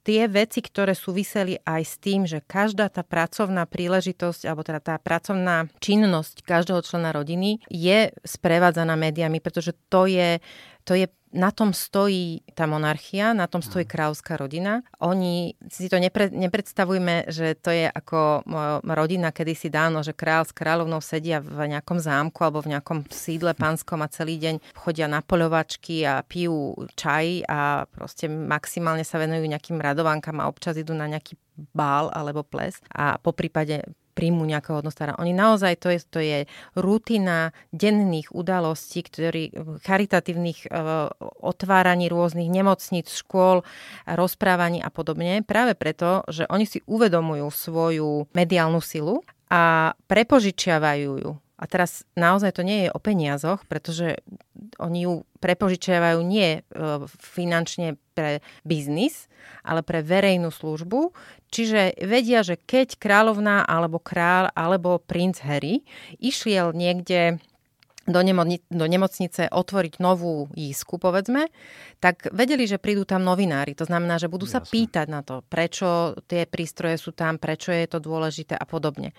tie 0.00 0.26
veci, 0.26 0.64
ktoré 0.64 0.96
súviseli 0.96 1.60
aj 1.60 1.82
s 1.84 1.94
tým, 2.00 2.24
že 2.24 2.40
každá 2.40 2.88
tá 2.88 3.04
pracovná 3.04 3.68
príležitosť, 3.68 4.48
alebo 4.48 4.64
teda 4.64 4.80
tá 4.80 4.94
pracovná 4.96 5.68
činnosť 5.78 6.40
každého 6.44 6.80
člena 6.80 7.12
rodiny 7.12 7.60
je 7.68 8.08
sprevádzaná 8.24 8.96
médiami, 8.96 9.38
pretože 9.44 9.76
to 9.92 10.08
je, 10.08 10.40
to 10.84 10.94
je 10.96 11.06
na 11.30 11.54
tom 11.54 11.70
stojí 11.70 12.42
tá 12.58 12.66
monarchia, 12.66 13.30
na 13.30 13.46
tom 13.46 13.62
stojí 13.62 13.86
kráľovská 13.86 14.34
rodina. 14.34 14.82
Oni 14.98 15.54
si 15.70 15.86
to 15.86 16.02
nepre, 16.02 16.26
nepredstavujme, 16.26 17.30
že 17.30 17.54
to 17.54 17.70
je 17.70 17.86
ako 17.86 18.42
rodina 18.82 19.30
kedysi 19.30 19.70
dávno, 19.70 20.02
že 20.02 20.10
kráľ 20.10 20.50
s 20.50 20.52
kráľovnou 20.52 20.98
sedia 20.98 21.38
v 21.38 21.70
nejakom 21.70 22.02
zámku 22.02 22.42
alebo 22.42 22.66
v 22.66 22.74
nejakom 22.74 23.06
sídle 23.14 23.54
pánskom 23.54 24.02
a 24.02 24.10
celý 24.10 24.42
deň 24.42 24.74
chodia 24.74 25.06
na 25.06 25.22
poľovačky 25.22 26.02
a 26.02 26.26
pijú 26.26 26.74
čaj 26.98 27.46
a 27.46 27.86
proste 27.86 28.26
maximálne 28.26 29.06
sa 29.06 29.22
venujú 29.22 29.46
nejakým 29.46 29.78
radovankám 29.78 30.42
a 30.42 30.50
občas 30.50 30.74
idú 30.74 30.98
na 30.98 31.06
nejaký 31.06 31.38
bál 31.76 32.10
alebo 32.10 32.42
ples 32.42 32.80
a 32.90 33.20
po 33.20 33.36
prípade 33.36 33.84
príjmu 34.12 34.44
nejakého 34.44 34.82
hodnostára. 34.82 35.18
Oni 35.18 35.32
naozaj, 35.32 35.80
to 35.80 35.88
je, 35.90 35.98
to 36.06 36.20
je 36.20 36.38
rutina 36.76 37.54
denných 37.70 38.34
udalostí, 38.34 39.06
ktorý, 39.06 39.54
charitatívnych 39.86 40.68
uh, 40.68 41.10
otváraní 41.40 42.10
rôznych 42.10 42.50
nemocníc, 42.50 43.10
škôl, 43.10 43.62
rozprávaní 44.04 44.82
a 44.82 44.90
podobne, 44.90 45.42
práve 45.46 45.78
preto, 45.78 46.26
že 46.28 46.44
oni 46.50 46.66
si 46.66 46.82
uvedomujú 46.84 47.46
svoju 47.50 48.30
mediálnu 48.34 48.82
silu 48.82 49.22
a 49.50 49.92
prepožičiavajú 50.06 51.10
ju 51.18 51.32
a 51.60 51.64
teraz 51.68 52.08
naozaj 52.16 52.56
to 52.56 52.64
nie 52.64 52.88
je 52.88 52.90
o 52.90 52.96
peniazoch, 52.96 53.68
pretože 53.68 54.24
oni 54.80 55.04
ju 55.04 55.28
prepožičiavajú 55.44 56.24
nie 56.24 56.48
e, 56.56 56.60
finančne 57.20 58.00
pre 58.16 58.40
biznis, 58.64 59.28
ale 59.60 59.84
pre 59.84 60.00
verejnú 60.00 60.48
službu. 60.48 61.12
Čiže 61.52 62.00
vedia, 62.00 62.40
že 62.40 62.56
keď 62.56 62.96
kráľovná 62.96 63.68
alebo 63.68 64.00
král 64.00 64.48
alebo 64.56 64.96
princ 65.04 65.44
Harry 65.44 65.84
išiel 66.16 66.72
niekde 66.72 67.36
do, 68.08 68.20
nemo- 68.24 68.48
do 68.48 68.86
nemocnice 68.88 69.52
otvoriť 69.52 70.00
novú 70.00 70.48
jízku, 70.56 70.96
povedzme, 70.96 71.52
tak 72.00 72.32
vedeli, 72.32 72.64
že 72.64 72.80
prídu 72.80 73.04
tam 73.04 73.20
novinári. 73.20 73.76
To 73.76 73.84
znamená, 73.84 74.16
že 74.16 74.32
budú 74.32 74.48
sa 74.48 74.64
Jasne. 74.64 74.72
pýtať 74.72 75.06
na 75.12 75.20
to, 75.20 75.44
prečo 75.46 76.16
tie 76.24 76.48
prístroje 76.48 76.96
sú 76.96 77.12
tam, 77.12 77.36
prečo 77.36 77.70
je 77.70 77.84
to 77.84 78.00
dôležité 78.00 78.56
a 78.56 78.64
podobne. 78.64 79.12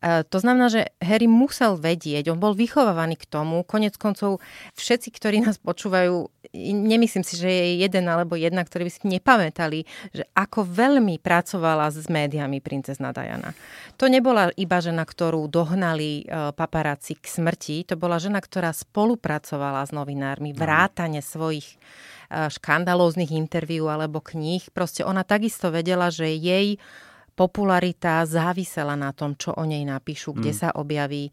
E, 0.00 0.24
to 0.24 0.40
znamená, 0.40 0.72
že 0.72 0.88
Harry 1.04 1.28
musel 1.28 1.76
vedieť, 1.76 2.32
on 2.32 2.40
bol 2.40 2.56
vychovávaný 2.56 3.20
k 3.20 3.28
tomu, 3.28 3.60
konec 3.68 4.00
koncov 4.00 4.40
všetci, 4.72 5.12
ktorí 5.12 5.44
nás 5.44 5.60
počúvajú, 5.60 6.32
nemyslím 6.56 7.20
si, 7.20 7.36
že 7.36 7.48
je 7.52 7.66
jeden 7.84 8.08
alebo 8.08 8.32
jedna, 8.32 8.64
ktorí 8.64 8.88
by 8.88 8.92
si 8.92 9.02
nepamätali, 9.04 9.84
že 10.16 10.24
ako 10.32 10.64
veľmi 10.64 11.20
pracovala 11.20 11.92
s 11.92 12.08
médiami 12.08 12.64
princezna 12.64 13.12
Diana. 13.12 13.52
To 14.00 14.08
nebola 14.08 14.48
iba 14.56 14.80
žena, 14.80 15.04
ktorú 15.04 15.44
dohnali 15.52 16.24
e, 16.24 16.52
paparáci 16.56 17.20
k 17.20 17.28
smrti, 17.28 17.84
to 17.84 18.00
bola 18.00 18.16
žena, 18.16 18.40
ktorá 18.40 18.72
spolupracovala 18.72 19.84
s 19.84 19.92
novinármi, 19.92 20.56
vrátane 20.56 21.20
svojich 21.20 21.76
e, 21.76 22.48
škandalóznych 22.48 23.36
interviú 23.36 23.92
alebo 23.92 24.24
kníh. 24.24 24.64
Proste 24.72 25.04
ona 25.04 25.28
takisto 25.28 25.68
vedela, 25.68 26.08
že 26.08 26.32
jej 26.32 26.80
popularita 27.40 28.28
závisela 28.28 28.92
na 29.00 29.16
tom, 29.16 29.32
čo 29.32 29.56
o 29.56 29.64
nej 29.64 29.80
napíšu, 29.80 30.36
kde 30.36 30.52
mm. 30.52 30.58
sa 30.60 30.68
objaví. 30.76 31.32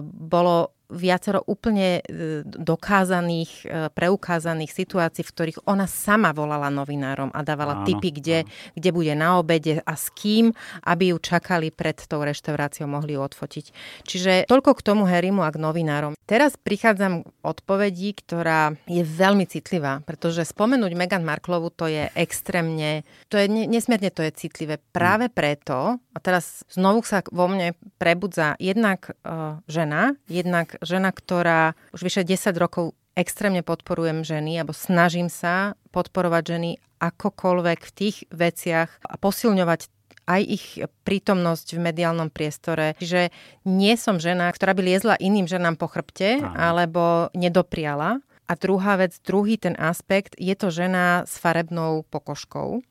bolo 0.00 0.75
viacero 0.90 1.42
úplne 1.44 2.00
e, 2.00 2.42
dokázaných, 2.46 3.52
e, 3.66 3.90
preukázaných 3.90 4.72
situácií, 4.72 5.26
v 5.26 5.32
ktorých 5.34 5.58
ona 5.66 5.90
sama 5.90 6.30
volala 6.30 6.70
novinárom 6.70 7.34
a 7.34 7.42
dávala 7.42 7.82
áno, 7.82 7.86
tipy, 7.86 8.14
kde, 8.14 8.38
kde 8.78 8.90
bude 8.94 9.14
na 9.18 9.38
obede 9.38 9.82
a 9.82 9.94
s 9.98 10.10
kým, 10.14 10.54
aby 10.86 11.14
ju 11.14 11.16
čakali 11.18 11.74
pred 11.74 11.98
tou 12.06 12.22
reštauráciou, 12.22 12.86
mohli 12.86 13.18
ju 13.18 13.20
odfotiť. 13.22 13.66
Čiže 14.06 14.32
toľko 14.46 14.70
k 14.78 14.84
tomu 14.86 15.04
Harrymu 15.10 15.42
a 15.42 15.50
k 15.50 15.58
novinárom. 15.58 16.14
Teraz 16.26 16.58
prichádzam 16.58 17.22
k 17.22 17.28
odpovedí, 17.46 18.18
ktorá 18.18 18.74
je 18.90 19.02
veľmi 19.06 19.46
citlivá, 19.46 20.02
pretože 20.02 20.42
spomenúť 20.42 20.92
Meghan 20.98 21.22
Marklovu 21.22 21.70
to 21.70 21.86
je 21.86 22.10
extrémne, 22.18 23.06
to 23.30 23.38
je 23.38 23.46
nesmierne 23.46 24.10
to 24.10 24.26
je 24.26 24.34
citlivé 24.34 24.82
práve 24.90 25.30
preto, 25.30 26.02
a 26.16 26.18
teraz 26.18 26.64
znovu 26.72 27.04
sa 27.04 27.20
vo 27.28 27.44
mne 27.44 27.76
prebudza 28.00 28.56
jednak 28.56 29.12
uh, 29.20 29.60
žena, 29.68 30.16
jednak 30.32 30.80
žena, 30.80 31.12
ktorá 31.12 31.76
už 31.92 32.08
vyše 32.08 32.24
10 32.24 32.56
rokov 32.56 32.96
extrémne 33.12 33.60
podporujem 33.60 34.24
ženy, 34.24 34.64
alebo 34.64 34.72
snažím 34.72 35.28
sa 35.28 35.76
podporovať 35.92 36.42
ženy 36.56 36.70
akokoľvek 36.96 37.80
v 37.84 37.92
tých 37.92 38.16
veciach 38.32 38.88
a 39.04 39.14
posilňovať 39.20 39.92
aj 40.26 40.42
ich 40.42 40.66
prítomnosť 41.06 41.78
v 41.78 41.84
mediálnom 41.86 42.32
priestore. 42.34 42.98
Čiže 42.98 43.30
nie 43.68 43.94
som 43.94 44.18
žena, 44.18 44.50
ktorá 44.50 44.74
by 44.74 44.82
liezla 44.82 45.14
iným 45.22 45.46
ženám 45.46 45.78
po 45.78 45.86
chrbte, 45.86 46.42
Aha. 46.42 46.74
alebo 46.74 47.30
nedopriala. 47.30 48.18
A 48.46 48.52
druhá 48.54 48.94
vec, 48.96 49.18
druhý 49.26 49.58
ten 49.58 49.74
aspekt, 49.74 50.38
je 50.38 50.54
to 50.54 50.70
žena 50.70 51.26
s 51.26 51.34
farebnou 51.38 52.06
pokožkou. 52.06 52.82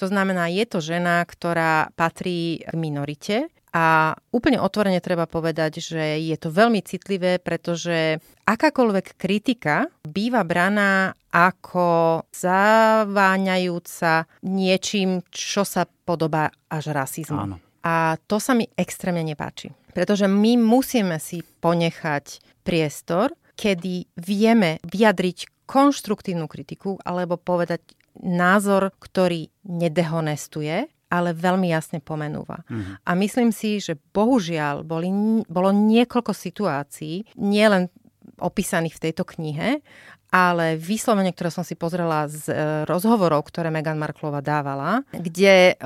To 0.00 0.04
znamená, 0.08 0.48
je 0.48 0.64
to 0.64 0.80
žena, 0.80 1.20
ktorá 1.24 1.92
patrí 1.96 2.64
k 2.64 2.72
minorite, 2.72 3.36
a 3.72 4.12
úplne 4.28 4.60
otvorene 4.60 5.00
treba 5.00 5.24
povedať, 5.24 5.80
že 5.80 6.20
je 6.20 6.36
to 6.36 6.52
veľmi 6.52 6.84
citlivé, 6.84 7.40
pretože 7.40 8.20
akákoľvek 8.44 9.16
kritika 9.16 9.88
býva 10.04 10.44
braná 10.44 11.16
ako 11.32 12.20
zaváňajúca 12.36 14.28
niečím, 14.44 15.24
čo 15.32 15.64
sa 15.64 15.88
podobá 15.88 16.52
až 16.68 16.92
rasizmu. 16.92 17.40
Áno. 17.40 17.56
A 17.80 18.20
to 18.28 18.36
sa 18.36 18.52
mi 18.52 18.68
extrémne 18.76 19.24
nepáči. 19.24 19.72
Pretože 19.96 20.28
my 20.28 20.60
musíme 20.60 21.16
si 21.16 21.40
ponechať 21.40 22.44
priestor, 22.68 23.32
kedy 23.54 24.08
vieme 24.18 24.82
vyjadriť 24.86 25.66
konštruktívnu 25.66 26.50
kritiku 26.50 27.00
alebo 27.00 27.40
povedať 27.40 27.96
názor, 28.20 28.92
ktorý 29.00 29.48
nedehonestuje, 29.64 30.84
ale 31.12 31.36
veľmi 31.36 31.68
jasne 31.68 32.00
pomenúva. 32.00 32.64
Mm-hmm. 32.68 32.94
A 33.04 33.10
myslím 33.20 33.50
si, 33.52 33.80
že 33.80 33.96
bohužiaľ 33.96 34.84
boli, 34.84 35.12
bolo 35.48 35.68
niekoľko 35.72 36.32
situácií, 36.32 37.36
nielen 37.36 37.92
opísaných 38.40 38.96
v 38.96 39.02
tejto 39.08 39.24
knihe, 39.28 39.84
ale 40.32 40.80
vyslovene, 40.80 41.36
ktoré 41.36 41.52
som 41.52 41.60
si 41.60 41.76
pozrela 41.76 42.24
z 42.24 42.48
e, 42.48 42.54
rozhovorov, 42.88 43.44
ktoré 43.44 43.68
Meghan 43.68 44.00
Marklova 44.00 44.40
dávala, 44.40 45.04
kde 45.12 45.76
e, 45.76 45.84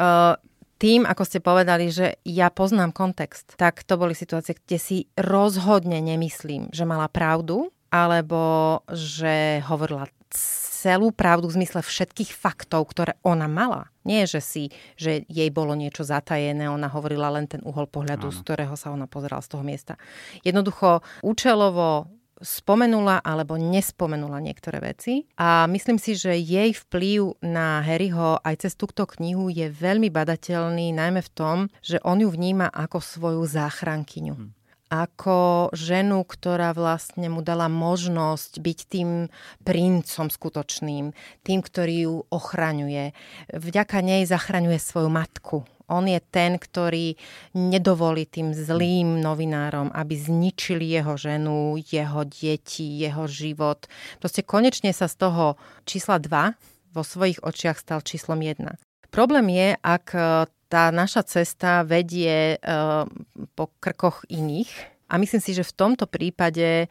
tým, 0.77 1.09
ako 1.09 1.23
ste 1.25 1.41
povedali, 1.41 1.89
že 1.89 2.21
ja 2.25 2.53
poznám 2.53 2.93
kontext, 2.93 3.57
tak 3.57 3.81
to 3.85 3.97
boli 3.97 4.13
situácie, 4.13 4.57
kde 4.57 4.79
si 4.79 4.99
rozhodne 5.17 6.05
nemyslím, 6.05 6.69
že 6.73 6.85
mala 6.85 7.09
pravdu, 7.09 7.73
alebo 7.89 8.83
že 8.93 9.65
hovorila 9.65 10.11
celú 10.77 11.11
pravdu 11.11 11.49
v 11.49 11.63
zmysle 11.63 11.81
všetkých 11.81 12.37
faktov, 12.37 12.87
ktoré 12.93 13.17
ona 13.25 13.49
mala. 13.49 13.89
Nie, 14.05 14.29
že 14.29 14.39
si, 14.45 14.65
že 14.95 15.25
jej 15.27 15.51
bolo 15.51 15.73
niečo 15.75 16.05
zatajené, 16.07 16.69
ona 16.69 16.87
hovorila 16.93 17.33
len 17.33 17.49
ten 17.49 17.65
uhol 17.65 17.89
pohľadu, 17.89 18.29
Áno. 18.31 18.35
z 18.35 18.39
ktorého 18.45 18.75
sa 18.77 18.93
ona 18.93 19.09
pozerala 19.09 19.43
z 19.43 19.51
toho 19.57 19.65
miesta. 19.65 19.99
Jednoducho 20.45 21.01
účelovo 21.25 22.07
spomenula 22.41 23.25
alebo 23.25 23.57
nespomenula 23.57 24.41
niektoré 24.45 24.81
veci 24.85 25.25
a 25.41 25.65
myslím 25.71 25.97
si, 25.97 26.13
že 26.19 26.37
jej 26.37 26.77
vplyv 26.77 27.41
na 27.41 27.81
Harryho 27.81 28.41
aj 28.45 28.69
cez 28.69 28.73
túto 28.77 29.09
knihu 29.17 29.49
je 29.49 29.73
veľmi 29.73 30.13
badateľný, 30.13 30.93
najmä 30.93 31.25
v 31.25 31.33
tom, 31.33 31.59
že 31.81 31.97
on 32.05 32.21
ju 32.21 32.29
vníma 32.29 32.69
ako 32.69 33.01
svoju 33.01 33.43
záchrankyňu. 33.49 34.66
Ako 34.87 35.75
ženu, 35.75 36.23
ktorá 36.23 36.71
vlastne 36.71 37.27
mu 37.27 37.43
dala 37.43 37.67
možnosť 37.67 38.63
byť 38.63 38.79
tým 38.87 39.11
princom 39.67 40.27
skutočným, 40.31 41.11
tým, 41.43 41.59
ktorý 41.59 41.97
ju 42.07 42.15
ochraňuje. 42.31 43.11
Vďaka 43.51 43.99
nej 43.99 44.23
zachraňuje 44.31 44.79
svoju 44.79 45.11
matku. 45.11 45.67
On 45.87 46.03
je 46.07 46.19
ten, 46.19 46.59
ktorý 46.59 47.15
nedovolí 47.55 48.27
tým 48.27 48.51
zlým 48.55 49.23
novinárom, 49.23 49.91
aby 49.95 50.19
zničili 50.19 50.99
jeho 50.99 51.15
ženu, 51.15 51.79
jeho 51.79 52.23
deti, 52.27 53.03
jeho 53.03 53.27
život. 53.31 53.87
Proste 54.19 54.43
konečne 54.43 54.91
sa 54.91 55.07
z 55.07 55.15
toho 55.19 55.59
čísla 55.87 56.19
2 56.19 56.95
vo 56.95 57.03
svojich 57.03 57.43
očiach 57.43 57.79
stal 57.79 58.03
číslom 58.03 58.43
1. 58.43 58.67
Problém 59.15 59.47
je, 59.51 59.69
ak 59.79 60.07
tá 60.67 60.91
naša 60.91 61.23
cesta 61.23 61.87
vedie 61.87 62.59
uh, 62.59 63.07
po 63.55 63.71
krkoch 63.79 64.27
iných. 64.27 64.71
A 65.07 65.19
myslím 65.23 65.39
si, 65.39 65.55
že 65.55 65.63
v 65.63 65.77
tomto 65.77 66.11
prípade 66.11 66.91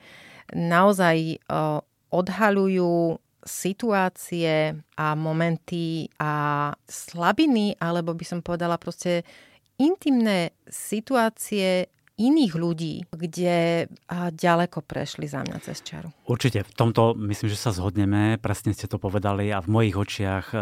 naozaj 0.55 1.44
uh, 1.51 1.84
odhaľujú 2.12 3.20
situácie 3.46 4.74
a 4.98 5.08
momenty 5.13 6.10
a 6.17 6.74
slabiny, 6.89 7.77
alebo 7.77 8.17
by 8.17 8.25
som 8.25 8.39
povedala 8.41 8.79
proste 8.82 9.22
intimné 9.77 10.55
situácie 10.65 11.91
iných 12.15 12.53
ľudí, 12.55 12.95
kde 13.12 13.88
ďaleko 14.31 14.79
prešli 14.88 15.27
za 15.27 15.43
mňa 15.43 15.57
cez 15.60 15.84
čaru. 15.84 16.15
Určite, 16.24 16.63
v 16.63 16.72
tomto 16.72 17.12
myslím, 17.19 17.51
že 17.51 17.60
sa 17.60 17.75
zhodneme, 17.75 18.39
presne 18.39 18.72
ste 18.72 18.88
to 18.88 18.95
povedali 18.95 19.51
a 19.51 19.60
v 19.60 19.67
mojich 19.67 19.95
očiach 20.00 20.45
e, 20.55 20.57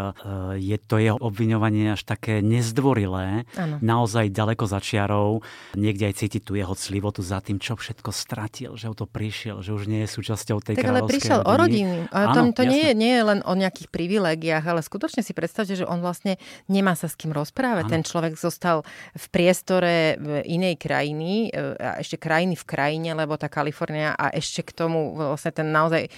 je 0.57 0.77
to 0.81 0.97
jeho 0.97 1.15
obviňovanie 1.21 1.93
až 1.93 2.09
také 2.09 2.41
nezdvorilé, 2.41 3.45
ano. 3.53 3.77
naozaj 3.85 4.33
ďaleko 4.33 4.65
za 4.65 4.81
čiarou, 4.81 5.45
niekde 5.77 6.09
aj 6.09 6.25
cítiť 6.25 6.41
tú 6.41 6.57
jeho 6.57 6.73
clivotu 6.73 7.21
za 7.21 7.37
tým, 7.37 7.61
čo 7.61 7.77
všetko 7.77 8.09
stratil, 8.09 8.73
že 8.73 8.89
o 8.89 8.97
to 8.97 9.05
prišiel, 9.05 9.61
že 9.61 9.77
už 9.77 9.85
nie 9.85 10.03
je 10.03 10.09
súčasťou 10.09 10.57
tej 10.57 10.81
tak 10.81 10.89
ale 10.89 11.05
prišiel 11.05 11.45
rodiny. 11.45 11.53
o 11.53 11.53
rodinu. 11.53 11.97
A 12.09 12.19
to, 12.33 12.39
to 12.49 12.63
nie, 12.65 12.81
je, 12.89 12.93
nie 12.97 13.13
je 13.13 13.23
len 13.23 13.39
o 13.45 13.53
nejakých 13.53 13.93
privilegiách, 13.93 14.65
ale 14.65 14.81
skutočne 14.81 15.21
si 15.21 15.37
predstavte, 15.37 15.77
že 15.77 15.85
on 15.85 16.01
vlastne 16.01 16.41
nemá 16.65 16.97
sa 16.97 17.05
s 17.05 17.13
kým 17.13 17.29
rozprávať. 17.29 17.87
Ano. 17.87 17.93
Ten 17.93 18.01
človek 18.01 18.33
zostal 18.41 18.81
v 19.13 19.25
priestore 19.29 20.17
inej 20.49 20.81
krajiny, 20.81 21.42
E, 21.49 21.75
a 21.79 21.99
ešte 21.99 22.15
krajiny 22.21 22.55
v 22.55 22.65
krajine, 22.67 23.11
lebo 23.17 23.35
tá 23.35 23.49
Kalifornia 23.49 24.15
a 24.15 24.31
ešte 24.31 24.63
k 24.63 24.71
tomu 24.71 25.17
vlastne 25.17 25.51
ten 25.51 25.67
naozaj 25.73 26.07
e, 26.07 26.09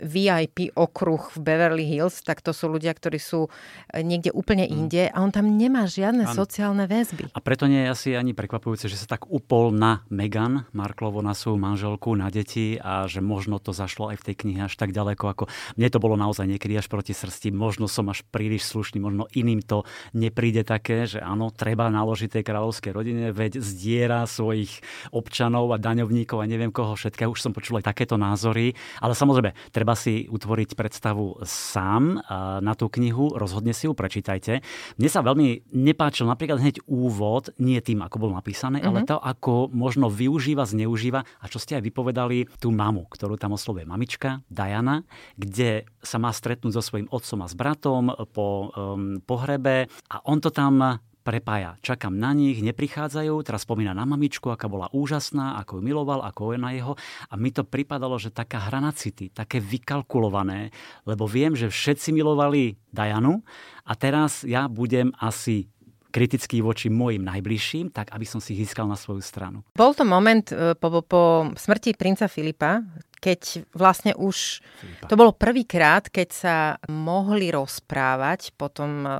VIP 0.00 0.72
okruh 0.72 1.32
v 1.34 1.38
Beverly 1.42 1.84
Hills, 1.84 2.22
tak 2.22 2.40
to 2.40 2.54
sú 2.54 2.70
ľudia, 2.70 2.94
ktorí 2.94 3.18
sú 3.18 3.50
e, 3.90 4.00
niekde 4.00 4.32
úplne 4.32 4.64
mm. 4.64 4.72
inde 4.72 5.02
a 5.10 5.16
on 5.20 5.34
tam 5.34 5.50
nemá 5.52 5.84
žiadne 5.84 6.24
ano. 6.24 6.36
sociálne 6.36 6.86
väzby. 6.86 7.34
A 7.34 7.38
preto 7.42 7.66
nie 7.68 7.84
je 7.84 7.88
asi 7.92 8.08
ani 8.14 8.32
prekvapujúce, 8.32 8.86
že 8.88 8.96
sa 8.96 9.18
tak 9.18 9.28
upol 9.28 9.74
na 9.74 10.06
Megan 10.08 10.64
Marklovo, 10.72 11.20
na 11.20 11.34
svoju 11.34 11.58
manželku, 11.58 12.14
na 12.14 12.30
deti 12.30 12.78
a 12.78 13.10
že 13.10 13.18
možno 13.18 13.58
to 13.58 13.74
zašlo 13.74 14.14
aj 14.14 14.22
v 14.22 14.26
tej 14.32 14.36
knihe 14.46 14.60
až 14.70 14.74
tak 14.78 14.94
ďaleko, 14.94 15.24
ako 15.26 15.44
mne 15.76 15.88
to 15.90 15.98
bolo 15.98 16.14
naozaj 16.14 16.46
niekedy 16.46 16.78
až 16.78 16.86
proti 16.86 17.16
srsti. 17.16 17.50
Možno 17.50 17.90
som 17.90 18.06
až 18.12 18.22
príliš 18.30 18.70
slušný, 18.70 19.02
možno 19.02 19.26
iným 19.34 19.64
to 19.64 19.82
nepríde 20.12 20.62
také, 20.62 21.08
že 21.08 21.18
áno, 21.18 21.50
treba 21.50 21.90
naložiť 21.90 22.38
tej 22.38 22.44
kráľovskej 22.46 22.92
rodine, 22.94 23.34
veď 23.34 23.58
zdiera 23.58 24.24
svoj 24.28 24.61
svojich 24.62 24.78
občanov 25.10 25.74
a 25.74 25.82
daňovníkov 25.82 26.38
a 26.38 26.46
neviem 26.46 26.70
koho 26.70 26.94
všetkého. 26.94 27.34
Už 27.34 27.42
som 27.42 27.50
počul 27.50 27.82
aj 27.82 27.90
takéto 27.90 28.14
názory, 28.14 28.78
ale 29.02 29.18
samozrejme, 29.18 29.74
treba 29.74 29.98
si 29.98 30.30
utvoriť 30.30 30.78
predstavu 30.78 31.42
sám 31.42 32.22
na 32.62 32.72
tú 32.78 32.86
knihu, 32.86 33.34
rozhodne 33.34 33.74
si 33.74 33.90
ju 33.90 33.92
prečítajte. 33.92 34.62
Mne 35.02 35.08
sa 35.10 35.26
veľmi 35.26 35.74
nepáčil 35.74 36.30
napríklad 36.30 36.62
hneď 36.62 36.86
úvod, 36.86 37.50
nie 37.58 37.82
tým, 37.82 38.06
ako 38.06 38.22
bol 38.22 38.30
napísané, 38.30 38.78
mm-hmm. 38.78 38.90
ale 38.94 38.98
mhm. 39.02 39.08
to, 39.10 39.16
ako 39.18 39.54
možno 39.74 40.06
využíva, 40.06 40.62
zneužíva 40.62 41.26
a 41.26 41.44
čo 41.50 41.58
ste 41.58 41.82
aj 41.82 41.82
vypovedali, 41.82 42.46
tú 42.62 42.70
mamu, 42.70 43.10
ktorú 43.10 43.34
tam 43.34 43.58
oslovuje 43.58 43.82
mamička, 43.82 44.46
Diana, 44.46 45.02
kde 45.34 45.90
sa 46.04 46.22
má 46.22 46.30
stretnúť 46.30 46.78
so 46.78 46.82
svojím 46.84 47.10
otcom 47.10 47.42
a 47.42 47.50
s 47.50 47.54
bratom 47.58 48.04
po 48.30 48.70
um, 48.70 49.18
pohrebe 49.24 49.90
a 50.12 50.16
on 50.28 50.38
to 50.38 50.54
tam 50.54 51.02
prepája. 51.22 51.78
Čakám 51.80 52.12
na 52.12 52.34
nich, 52.34 52.58
neprichádzajú, 52.60 53.34
teraz 53.46 53.62
spomína 53.62 53.94
na 53.94 54.02
mamičku, 54.02 54.50
aká 54.50 54.66
bola 54.66 54.90
úžasná, 54.90 55.56
ako 55.62 55.78
ju 55.78 55.82
miloval, 55.86 56.20
ako 56.26 56.52
je 56.52 56.58
na 56.58 56.70
jeho. 56.74 56.98
A 57.30 57.38
mi 57.38 57.54
to 57.54 57.62
pripadalo, 57.62 58.18
že 58.18 58.34
taká 58.34 58.58
hra 58.58 58.82
na 58.82 58.90
city, 58.90 59.30
také 59.30 59.62
vykalkulované, 59.62 60.74
lebo 61.06 61.24
viem, 61.30 61.54
že 61.54 61.70
všetci 61.70 62.10
milovali 62.10 62.74
Dianu 62.90 63.40
a 63.86 63.92
teraz 63.94 64.42
ja 64.42 64.66
budem 64.66 65.14
asi 65.16 65.72
kritický 66.12 66.60
voči 66.60 66.92
mojim 66.92 67.24
najbližším, 67.24 67.88
tak 67.88 68.12
aby 68.12 68.28
som 68.28 68.38
si 68.38 68.52
získal 68.52 68.84
na 68.84 69.00
svoju 69.00 69.24
stranu. 69.24 69.64
Bol 69.72 69.96
to 69.96 70.04
moment 70.04 70.52
e, 70.52 70.76
po, 70.76 71.00
po 71.00 71.48
smrti 71.56 71.96
princa 71.96 72.28
Filipa, 72.28 72.84
keď 73.22 73.70
vlastne 73.70 74.18
už 74.18 74.58
to 75.06 75.14
bolo 75.14 75.30
prvýkrát, 75.30 76.10
keď 76.10 76.28
sa 76.34 76.56
mohli 76.90 77.54
rozprávať 77.54 78.50
po 78.58 78.66
tom 78.66 79.06
e, 79.06 79.10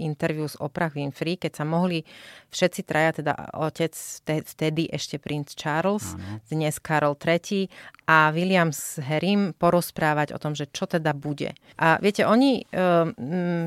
interviu 0.00 0.48
s 0.48 0.56
Oprah 0.56 0.88
Winfrey, 0.88 1.36
keď 1.36 1.60
sa 1.60 1.64
mohli 1.68 2.00
všetci 2.48 2.80
traja, 2.88 3.20
teda 3.20 3.36
otec, 3.60 3.92
vtedy 4.24 4.88
ešte 4.88 5.20
princ 5.20 5.52
Charles, 5.52 6.16
ano. 6.16 6.40
dnes 6.48 6.80
Karol 6.80 7.20
III 7.20 7.68
a 8.08 8.32
William 8.32 8.72
s 8.72 8.96
Harrym 8.96 9.52
porozprávať 9.52 10.32
o 10.32 10.40
tom, 10.40 10.56
že 10.56 10.64
čo 10.72 10.88
teda 10.88 11.12
bude. 11.12 11.52
A 11.76 12.00
viete, 12.00 12.24
oni, 12.24 12.64
uh, 12.72 13.12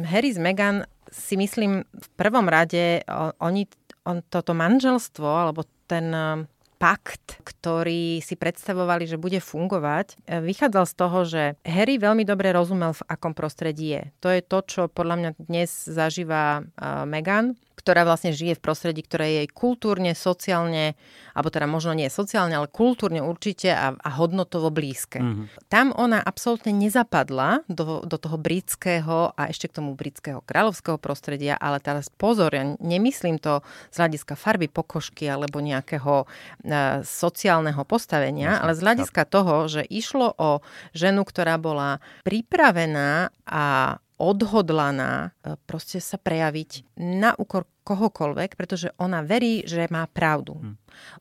Harry 0.10 0.34
s 0.34 0.42
Meghan 0.42 0.90
si 1.14 1.38
myslím, 1.38 1.86
v 1.86 2.08
prvom 2.18 2.50
rade 2.50 3.06
oni, 3.38 3.70
on, 4.10 4.26
toto 4.26 4.58
manželstvo, 4.58 5.30
alebo 5.30 5.62
ten 5.86 6.10
e, 6.10 6.50
pakt, 6.84 7.40
ktorý 7.48 8.20
si 8.20 8.36
predstavovali, 8.36 9.08
že 9.08 9.16
bude 9.16 9.40
fungovať, 9.40 10.20
e, 10.28 10.44
vychádzal 10.44 10.84
z 10.84 10.94
toho, 11.00 11.20
že 11.24 11.44
Harry 11.64 11.96
veľmi 11.96 12.28
dobre 12.28 12.52
rozumel, 12.52 12.92
v 12.92 13.08
akom 13.08 13.32
prostredí 13.32 13.96
je. 13.96 14.04
To 14.20 14.28
je 14.28 14.44
to, 14.44 14.60
čo 14.68 14.82
podľa 14.92 15.16
mňa 15.16 15.30
dnes 15.48 15.72
zažíva 15.88 16.68
Meghan 17.08 17.56
ktorá 17.74 18.06
vlastne 18.06 18.32
žije 18.32 18.58
v 18.58 18.64
prostredí, 18.64 19.02
ktoré 19.02 19.26
je 19.30 19.38
jej 19.44 19.50
kultúrne, 19.50 20.12
sociálne, 20.14 20.94
alebo 21.34 21.50
teda 21.50 21.66
možno 21.66 21.98
nie 21.98 22.08
sociálne, 22.08 22.54
ale 22.54 22.70
kultúrne 22.70 23.26
určite 23.26 23.74
a, 23.74 23.98
a 23.98 24.10
hodnotovo 24.14 24.70
blízke. 24.70 25.20
Mm-hmm. 25.20 25.46
Tam 25.68 25.90
ona 25.98 26.22
absolútne 26.22 26.72
nezapadla 26.72 27.66
do, 27.66 28.06
do 28.06 28.18
toho 28.22 28.38
britského 28.38 29.34
a 29.34 29.50
ešte 29.50 29.68
k 29.70 29.82
tomu 29.82 29.98
britského 29.98 30.46
kráľovského 30.46 31.02
prostredia, 31.02 31.58
ale 31.58 31.82
teraz 31.82 32.08
pozor, 32.14 32.54
ja 32.54 32.64
nemyslím 32.78 33.42
to 33.42 33.66
z 33.90 33.96
hľadiska 33.98 34.38
farby 34.38 34.70
pokožky 34.70 35.26
alebo 35.26 35.58
nejakého 35.60 36.24
uh, 36.24 37.02
sociálneho 37.02 37.82
postavenia, 37.84 38.58
Jasne, 38.58 38.62
ale 38.62 38.72
z 38.78 38.82
hľadiska 38.86 39.24
tak. 39.26 39.32
toho, 39.34 39.56
že 39.66 39.82
išlo 39.82 40.38
o 40.38 40.62
ženu, 40.94 41.26
ktorá 41.26 41.58
bola 41.58 41.98
pripravená 42.22 43.34
a 43.50 43.98
odhodlaná 44.24 45.36
e, 45.44 45.60
proste 45.68 46.00
sa 46.00 46.16
prejaviť 46.16 46.96
na 47.04 47.36
úkor 47.36 47.68
kohokoľvek, 47.84 48.56
pretože 48.56 48.96
ona 48.96 49.20
verí, 49.20 49.68
že 49.68 49.92
má 49.92 50.08
pravdu. 50.08 50.56
Hm. 50.56 50.76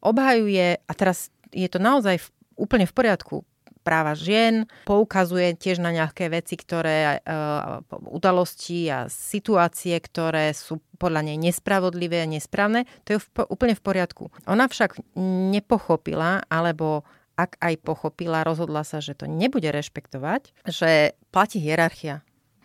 Obhajuje, 0.07 0.79
a 0.79 0.93
teraz 0.95 1.35
je 1.51 1.67
to 1.67 1.83
naozaj 1.83 2.23
v, 2.23 2.27
úplne 2.55 2.87
v 2.87 2.95
poriadku, 2.95 3.43
práva 3.83 4.15
žien, 4.15 4.71
poukazuje 4.87 5.59
tiež 5.59 5.83
na 5.83 5.91
nejaké 5.91 6.31
veci, 6.31 6.55
ktoré, 6.55 7.19
uh, 7.19 7.83
udalosti 7.91 8.87
a 8.87 9.11
situácie, 9.11 9.99
ktoré 9.99 10.55
sú 10.55 10.79
podľa 11.03 11.27
nej 11.27 11.37
nespravodlivé 11.37 12.23
a 12.23 12.31
nesprávne. 12.31 12.87
To 13.11 13.19
je 13.19 13.21
v, 13.21 13.27
úplne 13.51 13.75
v 13.75 13.83
poriadku. 13.83 14.31
Ona 14.47 14.71
však 14.71 15.03
nepochopila, 15.51 16.47
alebo 16.47 17.03
ak 17.35 17.59
aj 17.59 17.75
pochopila, 17.83 18.47
rozhodla 18.47 18.87
sa, 18.87 19.03
že 19.03 19.19
to 19.19 19.27
nebude 19.27 19.67
rešpektovať, 19.67 20.55
že 20.71 21.19
platí 21.35 21.59
hierarchia 21.59 22.23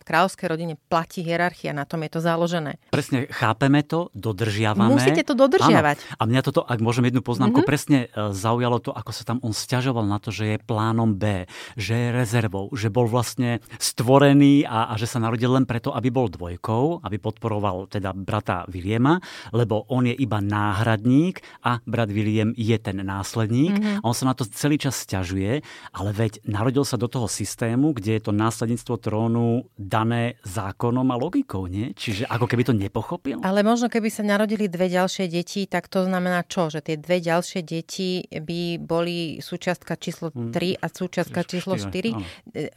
kráľovskej 0.07 0.47
rodine 0.47 0.73
platí 0.87 1.19
hierarchia, 1.19 1.75
na 1.75 1.83
tom 1.83 1.99
je 2.07 2.15
to 2.15 2.19
založené. 2.23 2.79
Presne, 2.95 3.27
chápeme 3.27 3.83
to, 3.83 4.07
dodržiavame. 4.15 4.95
Musíte 4.95 5.27
to 5.27 5.35
dodržiavať. 5.35 5.97
Áno. 5.99 6.15
A 6.15 6.23
mňa 6.23 6.41
toto, 6.47 6.63
ak 6.63 6.79
môžem 6.79 7.11
jednu 7.11 7.19
poznámku, 7.19 7.59
mm-hmm. 7.59 7.67
presne 7.67 8.07
e, 8.07 8.31
zaujalo 8.31 8.79
to, 8.79 8.95
ako 8.95 9.11
sa 9.11 9.27
tam 9.27 9.43
on 9.43 9.51
stiažoval 9.51 10.07
na 10.07 10.23
to, 10.23 10.31
že 10.31 10.55
je 10.55 10.57
plánom 10.63 11.11
B, 11.11 11.43
že 11.75 11.93
je 11.93 12.07
rezervou, 12.15 12.71
že 12.71 12.87
bol 12.87 13.11
vlastne 13.11 13.59
stvorený 13.75 14.63
a, 14.63 14.91
a 14.91 14.93
že 14.95 15.11
sa 15.11 15.19
narodil 15.19 15.51
len 15.51 15.67
preto, 15.67 15.91
aby 15.91 16.07
bol 16.07 16.31
dvojkou, 16.31 17.03
aby 17.03 17.17
podporoval 17.19 17.91
teda 17.91 18.15
brata 18.15 18.63
Williama, 18.71 19.19
lebo 19.51 19.83
on 19.91 20.07
je 20.07 20.15
iba 20.15 20.39
náhradník 20.39 21.43
a 21.67 21.83
brat 21.83 22.07
William 22.07 22.55
je 22.55 22.77
ten 22.79 23.03
následník. 23.03 23.75
Mm-hmm. 23.75 23.99
A 23.99 24.03
on 24.07 24.15
sa 24.15 24.29
na 24.29 24.35
to 24.37 24.47
celý 24.47 24.79
čas 24.79 24.95
stiažuje, 25.03 25.59
ale 25.91 26.09
veď 26.15 26.47
narodil 26.47 26.87
sa 26.87 26.95
do 26.95 27.11
toho 27.11 27.27
systému, 27.27 27.91
kde 27.91 28.19
je 28.19 28.21
to 28.23 28.31
následníctvo 28.31 28.95
trónu 29.01 29.67
dané 29.97 30.37
zákonom 30.45 31.09
a 31.09 31.17
logikou, 31.17 31.65
nie? 31.65 31.97
Čiže 31.97 32.29
ako 32.29 32.45
keby 32.45 32.63
to 32.69 32.73
nepochopil? 32.77 33.41
Ale 33.41 33.65
možno 33.65 33.89
keby 33.89 34.13
sa 34.13 34.21
narodili 34.21 34.69
dve 34.69 34.93
ďalšie 34.93 35.25
deti, 35.25 35.65
tak 35.65 35.89
to 35.89 36.05
znamená 36.05 36.45
čo? 36.45 36.69
Že 36.69 36.79
tie 36.85 36.95
dve 37.01 37.17
ďalšie 37.17 37.61
deti 37.65 38.21
by 38.29 38.77
boli 38.77 39.41
súčiastka 39.41 39.97
číslo 39.97 40.29
3 40.29 40.53
hm. 40.53 40.77
a 40.77 40.85
súčiastka 40.85 41.41
číslo 41.41 41.73
4? 41.81 41.89
E, 42.53 42.69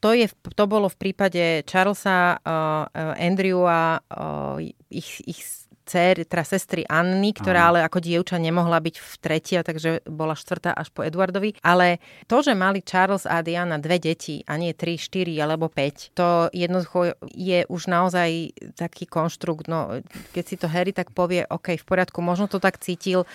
to, 0.00 0.10
je, 0.16 0.26
to 0.32 0.64
bolo 0.64 0.88
v 0.88 0.96
prípade 0.96 1.66
Charlesa, 1.68 2.40
uh, 2.40 2.88
Andrewa, 3.20 4.00
uh, 4.08 4.56
ich, 4.88 5.20
ich 5.28 5.61
dcer, 5.82 6.24
teda 6.26 6.44
sestry 6.46 6.82
Anny, 6.86 7.34
ktorá 7.34 7.66
Aha. 7.66 7.68
ale 7.68 7.78
ako 7.86 7.98
dievča 7.98 8.38
nemohla 8.38 8.78
byť 8.78 8.96
v 8.98 9.12
tretia, 9.18 9.60
takže 9.66 10.06
bola 10.06 10.38
štvrtá 10.38 10.72
až 10.72 10.90
po 10.94 11.02
Edwardovi. 11.02 11.58
Ale 11.62 11.98
to, 12.30 12.40
že 12.40 12.54
mali 12.54 12.82
Charles 12.82 13.26
a 13.26 13.42
Diana 13.42 13.82
dve 13.82 13.98
deti 13.98 14.46
a 14.46 14.54
nie 14.56 14.72
tri, 14.72 14.96
štyri 14.96 15.34
alebo 15.42 15.66
päť, 15.66 16.14
to 16.14 16.48
jednoducho 16.54 17.18
je 17.34 17.66
už 17.66 17.82
naozaj 17.90 18.54
taký 18.78 19.10
konštrukt. 19.10 19.66
No, 19.66 20.00
keď 20.32 20.44
si 20.46 20.56
to 20.58 20.70
Harry 20.70 20.94
tak 20.94 21.10
povie, 21.10 21.42
OK, 21.48 21.74
v 21.78 21.86
poriadku, 21.86 22.22
možno 22.22 22.46
to 22.46 22.62
tak 22.62 22.78
cítil, 22.78 23.26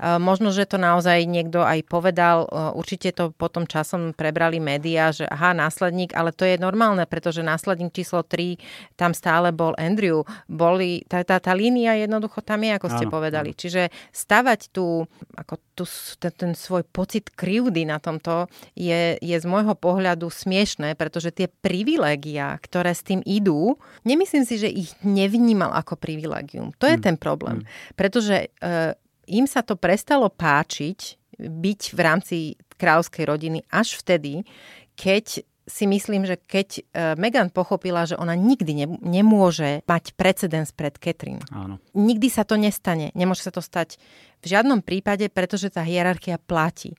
možno, 0.00 0.52
že 0.52 0.68
to 0.68 0.76
naozaj 0.76 1.24
niekto 1.24 1.64
aj 1.64 1.86
povedal, 1.88 2.44
určite 2.74 3.14
to 3.14 3.30
potom 3.32 3.64
časom 3.64 4.12
prebrali 4.12 4.60
médiá, 4.60 5.14
že 5.14 5.24
aha, 5.24 5.54
následník, 5.54 6.12
ale 6.12 6.34
to 6.34 6.44
je 6.44 6.58
normálne, 6.60 7.06
pretože 7.06 7.40
následník 7.40 7.94
číslo 7.94 8.26
3 8.26 8.58
tam 8.98 9.14
stále 9.14 9.54
bol 9.54 9.72
Andrew. 9.78 10.26
Boli, 10.50 11.06
tá, 11.06 11.22
tá, 11.22 11.38
tá 11.38 11.54
línia 11.54 11.93
jednoducho 11.98 12.42
tam 12.42 12.62
je, 12.66 12.72
ako 12.74 12.88
ste 12.90 13.06
áno, 13.06 13.12
povedali. 13.12 13.50
Áno. 13.54 13.58
Čiže 13.58 13.82
stavať 14.10 14.60
tu, 14.74 15.06
ako 15.34 15.54
tu, 15.78 15.84
ten, 16.18 16.32
ten 16.34 16.52
svoj 16.52 16.82
pocit 16.88 17.30
krivdy 17.30 17.86
na 17.86 18.02
tomto 18.02 18.50
je, 18.74 19.16
je 19.18 19.36
z 19.36 19.46
môjho 19.46 19.78
pohľadu 19.78 20.28
smiešné, 20.28 20.98
pretože 20.98 21.30
tie 21.30 21.46
privilégia, 21.46 22.58
ktoré 22.58 22.92
s 22.92 23.06
tým 23.06 23.22
idú, 23.22 23.78
nemyslím 24.02 24.44
si, 24.44 24.58
že 24.58 24.68
ich 24.70 24.90
nevnímal 25.06 25.72
ako 25.74 25.96
privilégium. 25.96 26.74
To 26.82 26.86
je 26.90 26.98
hmm. 26.98 27.04
ten 27.04 27.16
problém. 27.16 27.62
Hmm. 27.62 27.68
Pretože 27.94 28.50
uh, 28.60 28.92
im 29.30 29.46
sa 29.48 29.64
to 29.64 29.78
prestalo 29.78 30.28
páčiť 30.28 31.22
byť 31.38 31.80
v 31.94 32.00
rámci 32.00 32.36
kráľovskej 32.78 33.24
rodiny 33.26 33.58
až 33.70 33.98
vtedy, 33.98 34.46
keď 34.94 35.42
si 35.64 35.88
myslím, 35.88 36.28
že 36.28 36.36
keď 36.36 36.68
e, 36.76 36.82
Megan 37.16 37.48
pochopila, 37.48 38.04
že 38.04 38.20
ona 38.20 38.36
nikdy 38.36 38.72
ne, 38.84 38.86
nemôže 39.00 39.80
mať 39.88 40.12
precedens 40.14 40.70
pred 40.76 40.92
Catherine. 41.00 41.40
Áno. 41.48 41.80
Nikdy 41.96 42.28
sa 42.28 42.44
to 42.44 42.60
nestane. 42.60 43.10
Nemôže 43.16 43.48
sa 43.48 43.52
to 43.52 43.64
stať 43.64 43.96
v 44.44 44.46
žiadnom 44.52 44.84
prípade, 44.84 45.32
pretože 45.32 45.72
tá 45.72 45.80
hierarchia 45.80 46.36
platí. 46.36 46.92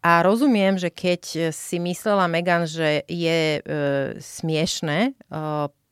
A 0.00 0.24
rozumiem, 0.24 0.80
že 0.80 0.88
keď 0.88 1.52
si 1.52 1.76
myslela 1.76 2.24
Megan, 2.24 2.64
že 2.64 3.04
je 3.04 3.60
e, 3.60 3.76
smiešne 4.16 5.12
e, 5.12 5.38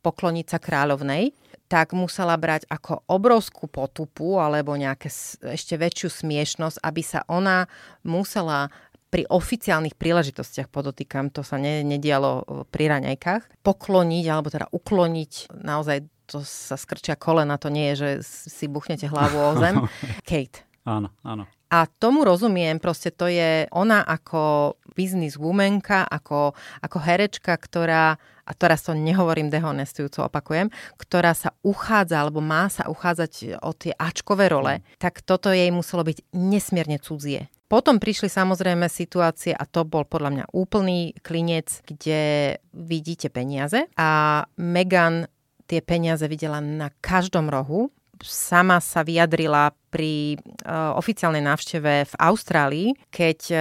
pokloniť 0.00 0.46
sa 0.48 0.56
kráľovnej, 0.56 1.36
tak 1.68 1.92
musela 1.92 2.32
brať 2.40 2.64
ako 2.72 3.04
obrovskú 3.04 3.68
potupu 3.68 4.40
alebo 4.40 4.72
nejaké 4.72 5.12
ešte 5.52 5.76
väčšiu 5.76 6.24
smiešnosť, 6.24 6.80
aby 6.80 7.02
sa 7.04 7.20
ona 7.28 7.68
musela 8.00 8.72
pri 9.08 9.24
oficiálnych 9.28 9.96
príležitostiach, 9.96 10.68
podotýkam, 10.68 11.32
to 11.32 11.40
sa 11.40 11.56
ne, 11.56 11.80
nedialo 11.80 12.64
pri 12.68 12.92
raňajkách, 12.92 13.64
pokloniť 13.64 14.24
alebo 14.28 14.48
teda 14.52 14.68
ukloniť 14.68 15.56
naozaj 15.64 16.04
to 16.28 16.44
sa 16.44 16.76
skrčia 16.76 17.16
kolena, 17.16 17.56
to 17.56 17.72
nie 17.72 17.88
je, 17.92 17.94
že 17.96 18.10
si 18.52 18.68
buchnete 18.68 19.08
hlavu 19.08 19.40
o 19.40 19.52
zem. 19.56 19.80
Kate. 20.28 20.68
Áno, 20.84 21.08
áno. 21.24 21.48
A 21.68 21.84
tomu 21.84 22.24
rozumiem, 22.24 22.80
proste 22.80 23.12
to 23.12 23.28
je 23.28 23.68
ona 23.72 24.00
ako 24.00 24.76
business 24.96 25.36
womanka, 25.36 26.04
ako, 26.04 26.56
ako 26.80 26.98
herečka, 27.00 27.52
ktorá 27.56 28.16
a 28.48 28.52
teraz 28.56 28.88
to 28.88 28.96
nehovorím 28.96 29.52
dehonestujúco, 29.52 30.24
opakujem, 30.24 30.72
ktorá 30.96 31.36
sa 31.36 31.52
uchádza, 31.60 32.24
alebo 32.24 32.40
má 32.40 32.72
sa 32.72 32.88
uchádzať 32.88 33.60
o 33.60 33.76
tie 33.76 33.92
Ačkové 33.92 34.48
role, 34.48 34.80
mm. 34.80 34.96
tak 34.96 35.20
toto 35.20 35.52
jej 35.52 35.68
muselo 35.68 36.00
byť 36.00 36.32
nesmierne 36.32 36.96
cudzie. 36.96 37.52
Potom 37.68 38.00
prišli 38.00 38.32
samozrejme 38.32 38.88
situácie, 38.88 39.52
a 39.52 39.68
to 39.68 39.84
bol 39.84 40.08
podľa 40.08 40.30
mňa 40.32 40.44
úplný 40.56 41.12
klinec, 41.20 41.84
kde 41.84 42.56
vidíte 42.72 43.28
peniaze 43.28 43.84
a 43.92 44.42
Megan 44.56 45.28
tie 45.68 45.84
peniaze 45.84 46.24
videla 46.24 46.64
na 46.64 46.88
každom 47.04 47.52
rohu. 47.52 47.92
Sama 48.24 48.80
sa 48.80 49.04
vyjadrila 49.04 49.76
pri 49.88 50.36
uh, 50.68 50.94
oficiálnej 50.96 51.42
návšteve 51.42 51.92
v 52.08 52.14
Austrálii, 52.20 52.88
keď 53.10 53.38
uh, 53.50 53.58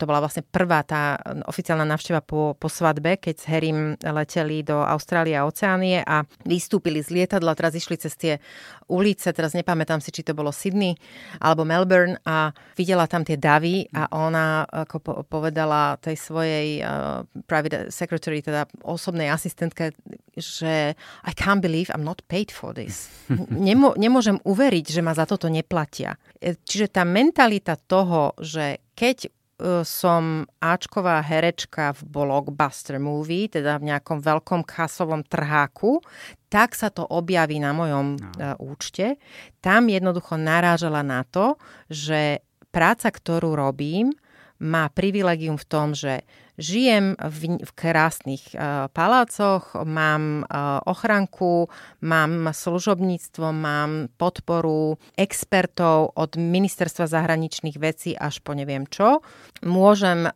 to 0.00 0.08
bola 0.08 0.24
vlastne 0.24 0.40
prvá 0.40 0.80
tá 0.80 1.20
oficiálna 1.44 1.84
návšteva 1.84 2.24
po, 2.24 2.56
po 2.56 2.72
svadbe, 2.72 3.20
keď 3.20 3.34
s 3.36 3.44
Harrym 3.44 4.00
leteli 4.00 4.64
do 4.64 4.80
Austrálie 4.80 5.36
a 5.36 5.44
Oceánie 5.44 6.00
a 6.00 6.24
vystúpili 6.48 7.04
z 7.04 7.12
lietadla, 7.12 7.52
teraz 7.52 7.76
išli 7.76 8.00
cez 8.00 8.16
tie 8.16 8.40
ulice, 8.88 9.28
teraz 9.36 9.52
nepamätám 9.52 10.00
si, 10.00 10.08
či 10.08 10.24
to 10.24 10.32
bolo 10.32 10.48
Sydney 10.48 10.96
alebo 11.36 11.68
Melbourne 11.68 12.16
a 12.24 12.56
videla 12.80 13.04
tam 13.04 13.28
tie 13.28 13.36
davy 13.36 13.84
a 13.92 14.08
ona 14.16 14.64
ako 14.64 14.96
po, 15.04 15.12
povedala 15.28 16.00
tej 16.00 16.16
svojej 16.16 16.80
uh, 16.80 17.20
private 17.44 17.92
secretary, 17.92 18.40
teda 18.40 18.64
osobnej 18.80 19.28
asistentke, 19.28 19.92
že 20.32 20.96
I 21.28 21.32
can't 21.36 21.60
believe 21.60 21.92
I'm 21.92 22.08
not 22.08 22.24
paid 22.24 22.48
for 22.48 22.72
this. 22.72 23.12
Nemo, 23.52 23.92
nemôžem 24.00 24.40
uveriť, 24.48 24.96
že 24.96 25.04
ma 25.04 25.12
za 25.12 25.28
toto 25.28 25.44
neplatia. 25.60 26.16
E, 26.40 26.56
čiže 26.56 26.88
tá 26.88 27.04
mentalita 27.04 27.76
toho, 27.76 28.32
že 28.40 28.80
keď 28.96 29.28
E, 29.60 29.84
som 29.84 30.48
Ačková 30.58 31.20
herečka 31.20 31.92
v 31.92 32.02
blockbuster 32.08 32.96
movie, 32.96 33.52
teda 33.52 33.76
v 33.76 33.92
nejakom 33.92 34.24
veľkom 34.24 34.64
kasovom 34.64 35.20
trháku, 35.20 36.00
tak 36.48 36.72
sa 36.72 36.88
to 36.88 37.04
objaví 37.04 37.60
na 37.60 37.76
mojom 37.76 38.16
no. 38.16 38.32
E, 38.40 38.56
účte. 38.64 39.20
Tam 39.60 39.92
jednoducho 39.92 40.40
narážala 40.40 41.04
na 41.04 41.28
to, 41.28 41.60
že 41.92 42.40
práca, 42.72 43.12
ktorú 43.12 43.52
robím, 43.52 44.16
má 44.60 44.88
privilegium 44.92 45.56
v 45.60 45.68
tom, 45.68 45.92
že 45.92 46.24
žijem 46.60 47.16
v, 47.16 47.58
v 47.64 47.72
krásnych 47.72 48.52
uh, 48.52 48.92
palácoch, 48.92 49.72
mám 49.88 50.44
uh, 50.44 50.84
ochranku, 50.84 51.72
mám 52.04 52.52
služobníctvo, 52.52 53.46
mám 53.50 54.12
podporu 54.20 55.00
expertov 55.16 56.12
od 56.14 56.36
ministerstva 56.36 57.08
zahraničných 57.08 57.80
vecí 57.80 58.12
až 58.12 58.44
po 58.44 58.52
neviem 58.52 58.84
čo. 58.86 59.24
Môžem 59.64 60.28
uh, 60.28 60.32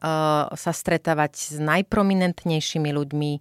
sa 0.56 0.72
stretávať 0.72 1.32
s 1.36 1.56
najprominentnejšími 1.60 2.90
ľuďmi 2.90 3.32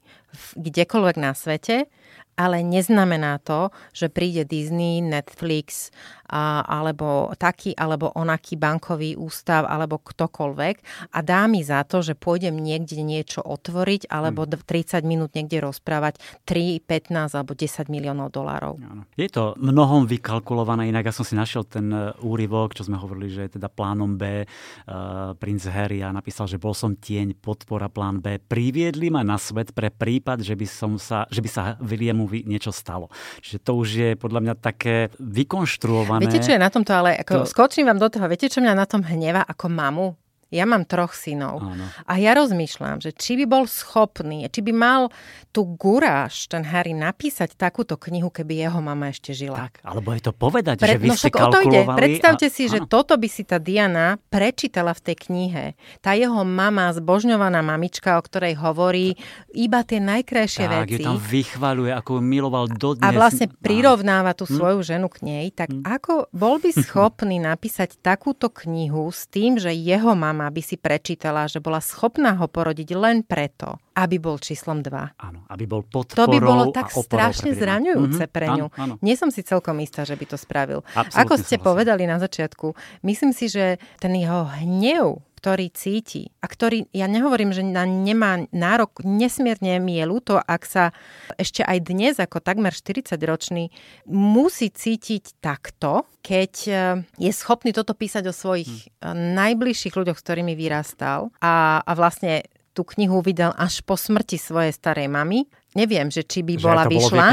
kdekoľvek 0.59 1.15
na 1.17 1.31
svete 1.31 1.87
ale 2.33 2.65
neznamená 2.65 3.37
to, 3.45 3.69
že 3.93 4.09
príde 4.09 4.45
Disney, 4.45 5.05
Netflix 5.05 5.93
a, 6.25 6.65
alebo 6.65 7.29
taký 7.38 7.77
alebo 7.77 8.09
onaký 8.17 8.57
bankový 8.57 9.13
ústav 9.13 9.69
alebo 9.69 10.01
ktokoľvek 10.01 10.75
a 11.13 11.19
dá 11.21 11.45
mi 11.45 11.62
za 11.62 11.86
to, 11.86 12.01
že 12.01 12.17
pôjdem 12.17 12.57
niekde 12.57 12.99
niečo 13.05 13.45
otvoriť 13.45 14.09
alebo 14.09 14.49
hmm. 14.49 14.65
30 14.65 15.05
minút 15.05 15.38
niekde 15.38 15.62
rozprávať 15.62 16.17
3, 16.49 16.81
15 16.81 17.38
alebo 17.38 17.53
10 17.53 17.93
miliónov 17.93 18.33
dolárov. 18.33 18.81
Je 19.13 19.29
to 19.29 19.53
mnohom 19.62 20.09
vykalkulované, 20.09 20.89
inak 20.89 21.12
ja 21.12 21.13
som 21.13 21.27
si 21.27 21.38
našiel 21.38 21.67
ten 21.67 21.93
e, 21.93 22.15
úryvok, 22.25 22.73
čo 22.73 22.88
sme 22.88 22.97
hovorili, 22.97 23.29
že 23.29 23.45
je 23.45 23.62
teda 23.62 23.69
plánom 23.69 24.17
B. 24.17 24.45
Uh, 24.83 25.33
princ 25.38 25.65
Harry 25.69 26.01
a 26.01 26.09
napísal, 26.13 26.49
že 26.49 26.62
bol 26.62 26.75
som 26.75 26.95
tieň, 26.97 27.38
podpora 27.39 27.89
plán 27.89 28.19
B. 28.19 28.39
Priviedli 28.39 29.09
ma 29.09 29.21
na 29.25 29.38
svet 29.38 29.75
pre 29.75 29.89
prípad, 29.89 30.41
že 30.41 30.55
by, 30.55 30.65
som 30.67 30.91
sa, 30.97 31.25
že 31.29 31.43
by 31.43 31.49
sa 31.49 31.63
Williamu 31.83 32.23
mu 32.23 32.31
niečo 32.31 32.71
stalo. 32.71 33.12
Čiže 33.43 33.59
to 33.59 33.71
už 33.75 33.89
je 33.91 34.09
podľa 34.15 34.39
mňa 34.39 34.55
také 34.55 35.12
vykonštruované. 35.19 36.22
Viete, 36.23 36.39
čo 36.39 36.55
je 36.55 36.59
na 36.59 36.71
tomto, 36.71 36.95
ale 36.95 37.19
ako 37.19 37.43
skočím 37.43 37.91
vám 37.91 37.99
do 37.99 38.07
toho, 38.07 38.25
viete, 38.31 38.47
čo 38.47 38.63
mňa 38.63 38.73
na 38.73 38.88
tom 38.88 39.03
hneva 39.03 39.43
ako 39.43 39.67
mamu? 39.67 40.07
Ja 40.53 40.69
mám 40.69 40.85
troch 40.85 41.17
synov. 41.17 41.65
Áno. 41.65 41.89
A 42.05 42.13
ja 42.21 42.37
rozmýšľam, 42.37 43.01
že 43.01 43.09
či 43.09 43.41
by 43.41 43.45
bol 43.49 43.65
schopný, 43.65 44.45
či 44.53 44.61
by 44.61 44.69
mal 44.69 45.09
tú 45.49 45.65
guráž, 45.65 46.45
ten 46.45 46.61
Harry, 46.61 46.93
napísať 46.93 47.57
takúto 47.57 47.97
knihu, 47.97 48.29
keby 48.29 48.61
jeho 48.61 48.77
mama 48.77 49.09
ešte 49.09 49.33
žila. 49.33 49.69
Tak, 49.69 49.81
alebo 49.81 50.13
je 50.13 50.21
to 50.21 50.33
povedať, 50.33 50.81
Pre, 50.81 50.93
že 50.93 50.97
vy 51.01 51.09
no 51.09 51.15
ste 51.17 51.29
kalkulovali. 51.29 51.97
Predstavte 51.97 52.47
a... 52.49 52.53
si, 52.53 52.69
že 52.69 52.85
áno. 52.85 52.89
toto 52.89 53.17
by 53.17 53.27
si 53.29 53.41
tá 53.45 53.57
Diana 53.57 54.17
prečítala 54.29 54.93
v 54.93 55.01
tej 55.01 55.15
knihe. 55.29 55.65
Tá 56.01 56.13
jeho 56.13 56.41
mama, 56.45 56.89
zbožňovaná 56.93 57.61
mamička, 57.61 58.17
o 58.17 58.21
ktorej 58.21 58.57
hovorí 58.57 59.17
iba 59.53 59.81
tie 59.85 60.01
najkrajšie 60.01 60.65
tak, 60.65 60.73
veci. 60.89 61.01
Tak, 61.01 61.09
tam 61.09 61.17
vychvaluje, 61.21 61.91
ako 61.93 62.11
miloval 62.21 62.65
dodnes. 62.69 63.05
A 63.05 63.13
vlastne 63.13 63.49
prirovnáva 63.49 64.33
tú 64.33 64.49
hm? 64.49 64.53
svoju 64.57 64.79
hm? 64.81 64.85
ženu 64.89 65.07
k 65.09 65.17
nej. 65.21 65.45
Tak 65.53 65.69
hm? 65.69 65.81
ako 65.85 66.33
bol 66.33 66.57
by 66.57 66.73
schopný 66.85 67.37
napísať 67.37 68.01
takúto 68.01 68.49
knihu 68.49 69.05
s 69.13 69.29
tým, 69.29 69.61
že 69.61 69.69
jeho 69.69 70.17
mama 70.17 70.42
mama 70.43 70.51
by 70.51 70.60
si 70.60 70.75
prečítala, 70.75 71.47
že 71.47 71.63
bola 71.63 71.79
schopná 71.79 72.36
ho 72.36 72.51
porodiť 72.51 72.89
len 72.99 73.23
preto, 73.23 73.79
aby 73.95 74.19
bol 74.19 74.36
číslom 74.36 74.84
2. 74.84 75.15
Áno, 75.23 75.47
aby 75.47 75.63
bol 75.63 75.88
podporou 75.88 76.27
To 76.27 76.34
by 76.36 76.39
bolo 76.43 76.63
tak 76.75 76.91
strašne 76.91 77.56
zraňujúce 77.56 78.27
mm-hmm, 78.27 78.36
pre 78.36 78.47
ňu. 78.51 78.67
Áno, 78.75 78.84
áno. 78.84 78.93
Nie 78.99 79.15
som 79.15 79.32
si 79.32 79.39
celkom 79.39 79.79
istá, 79.79 80.03
že 80.03 80.19
by 80.19 80.25
to 80.27 80.36
spravil. 80.36 80.84
Absolutne 80.91 81.19
Ako 81.23 81.34
ste 81.39 81.56
povedali 81.56 82.03
na 82.03 82.19
začiatku, 82.19 82.75
myslím 83.08 83.32
si, 83.32 83.47
že 83.47 83.79
ten 84.03 84.12
jeho 84.19 84.51
hnev 84.60 85.23
ktorý 85.43 85.75
cíti 85.75 86.32
a 86.39 86.47
ktorý, 86.47 86.88
ja 86.95 87.03
nehovorím, 87.12 87.51
že 87.51 87.67
na 87.67 87.84
nemá 87.84 88.47
nárok, 88.56 89.03
nesmierne 89.03 89.75
mi 89.84 89.99
je 89.99 90.08
ľúto, 90.08 90.39
ak 90.39 90.63
sa 90.63 90.95
ešte 91.36 91.67
aj 91.67 91.84
dnes 91.84 92.15
ako 92.15 92.39
takmer 92.39 92.71
40-ročný 92.71 93.67
musí 94.08 94.71
cítiť 94.71 95.43
takto, 95.43 96.08
keď 96.23 96.53
e, 96.63 96.73
je 97.19 97.32
schopný 97.36 97.75
toto 97.75 97.91
písať 97.91 98.23
o 98.23 98.32
svojich 98.32 98.88
hmm. 99.03 99.36
najbližších 99.36 99.91
ľuďoch, 99.99 100.15
s 100.15 100.23
ktorými 100.23 100.56
vyrastal 100.56 101.27
a, 101.43 101.84
a 101.84 101.91
vlastne 101.91 102.47
tú 102.71 102.88
knihu 102.95 103.19
vydal 103.19 103.51
až 103.60 103.84
po 103.84 103.99
smrti 103.99 104.39
svojej 104.39 104.71
starej 104.71 105.12
mamy 105.12 105.43
neviem, 105.73 106.09
že 106.09 106.25
či 106.25 106.41
by 106.41 106.55
že 106.57 106.65
bola 106.65 106.83
vyšla. 106.89 107.25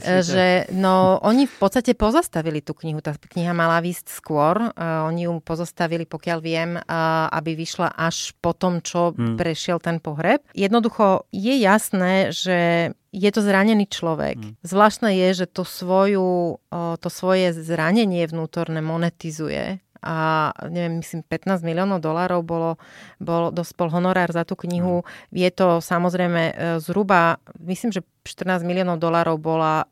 Že, 0.00 0.46
no, 0.74 1.22
oni 1.22 1.46
v 1.46 1.56
podstate 1.60 1.94
pozastavili 1.94 2.64
tú 2.64 2.74
knihu. 2.74 2.98
Tá 2.98 3.14
kniha 3.14 3.54
mala 3.54 3.78
výsť 3.84 4.10
skôr. 4.10 4.74
Uh, 4.74 5.06
oni 5.06 5.30
ju 5.30 5.38
pozastavili, 5.44 6.08
pokiaľ 6.08 6.38
viem, 6.42 6.70
uh, 6.78 6.82
aby 7.30 7.54
vyšla 7.54 7.94
až 7.94 8.32
po 8.40 8.56
tom, 8.56 8.80
čo 8.80 9.12
hmm. 9.14 9.36
prešiel 9.38 9.78
ten 9.78 10.00
pohreb. 10.02 10.42
Jednoducho 10.56 11.28
je 11.30 11.54
jasné, 11.60 12.32
že 12.32 12.90
je 13.14 13.30
to 13.30 13.40
zranený 13.46 13.86
človek. 13.86 14.42
Hmm. 14.42 14.58
Zvláštne 14.66 15.14
je, 15.14 15.44
že 15.44 15.46
to, 15.46 15.62
svoju, 15.62 16.58
to 16.74 17.08
svoje 17.14 17.54
zranenie 17.54 18.26
vnútorné 18.26 18.82
monetizuje 18.82 19.83
a 20.04 20.52
neviem, 20.68 21.00
myslím 21.00 21.24
15 21.24 21.64
miliónov 21.64 22.04
dolárov 22.04 22.44
bolo, 22.44 22.76
bol, 23.16 23.48
dospol 23.48 23.88
honorár 23.88 24.28
za 24.28 24.44
tú 24.44 24.52
knihu. 24.60 25.00
Mm. 25.00 25.04
Je 25.32 25.50
to 25.50 25.80
samozrejme 25.80 26.42
e, 26.52 26.54
zhruba, 26.84 27.40
myslím, 27.64 27.88
že 27.88 28.04
14 28.24 28.64
miliónov 28.64 29.00
dolárov 29.00 29.36
bola, 29.36 29.84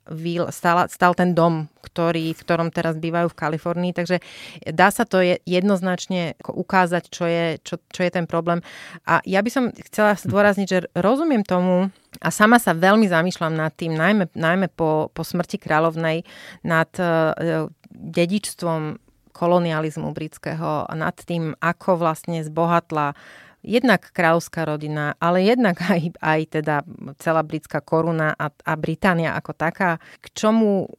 stál, 0.49 0.89
stál 0.89 1.13
ten 1.13 1.37
dom, 1.37 1.69
ktorý, 1.85 2.33
v 2.33 2.41
ktorom 2.41 2.73
teraz 2.73 2.97
bývajú 2.97 3.29
v 3.29 3.39
Kalifornii, 3.39 3.93
takže 3.93 4.25
dá 4.73 4.89
sa 4.89 5.05
to 5.05 5.21
jednoznačne 5.45 6.41
ukázať, 6.41 7.13
čo 7.13 7.29
je, 7.29 7.61
čo, 7.61 7.77
čo 7.93 8.01
je 8.01 8.11
ten 8.11 8.25
problém. 8.25 8.65
A 9.05 9.21
ja 9.29 9.45
by 9.45 9.51
som 9.53 9.65
chcela 9.85 10.17
zdôrazniť, 10.17 10.67
že 10.69 10.79
rozumiem 10.97 11.45
tomu, 11.45 11.93
a 12.25 12.29
sama 12.33 12.57
sa 12.57 12.73
veľmi 12.73 13.05
zamýšľam 13.09 13.53
nad 13.53 13.73
tým, 13.77 13.93
najmä, 13.97 14.33
najmä 14.33 14.73
po, 14.73 15.13
po 15.13 15.23
smrti 15.25 15.61
kráľovnej, 15.61 16.25
nad 16.65 16.89
uh, 16.97 17.69
dedičstvom 17.93 19.12
kolonializmu 19.33 20.13
britského 20.13 20.87
nad 20.93 21.17
tým, 21.17 21.57
ako 21.59 21.99
vlastne 21.99 22.45
zbohatla 22.45 23.17
jednak 23.63 24.11
kráľovská 24.11 24.67
rodina, 24.67 25.15
ale 25.23 25.47
jednak 25.47 25.79
aj, 25.95 26.19
aj 26.19 26.41
teda 26.51 26.77
celá 27.23 27.47
britská 27.47 27.81
koruna 27.81 28.35
a, 28.35 28.51
a 28.51 28.73
Británia 28.75 29.39
ako 29.39 29.55
taká. 29.55 30.03
K 30.19 30.27
čomu 30.35 30.91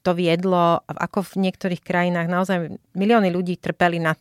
to 0.00 0.16
viedlo, 0.16 0.80
ako 0.88 1.22
v 1.36 1.48
niektorých 1.48 1.84
krajinách 1.84 2.28
naozaj 2.28 2.56
milióny 2.96 3.28
ľudí 3.28 3.60
trpeli 3.60 4.00
na, 4.00 4.16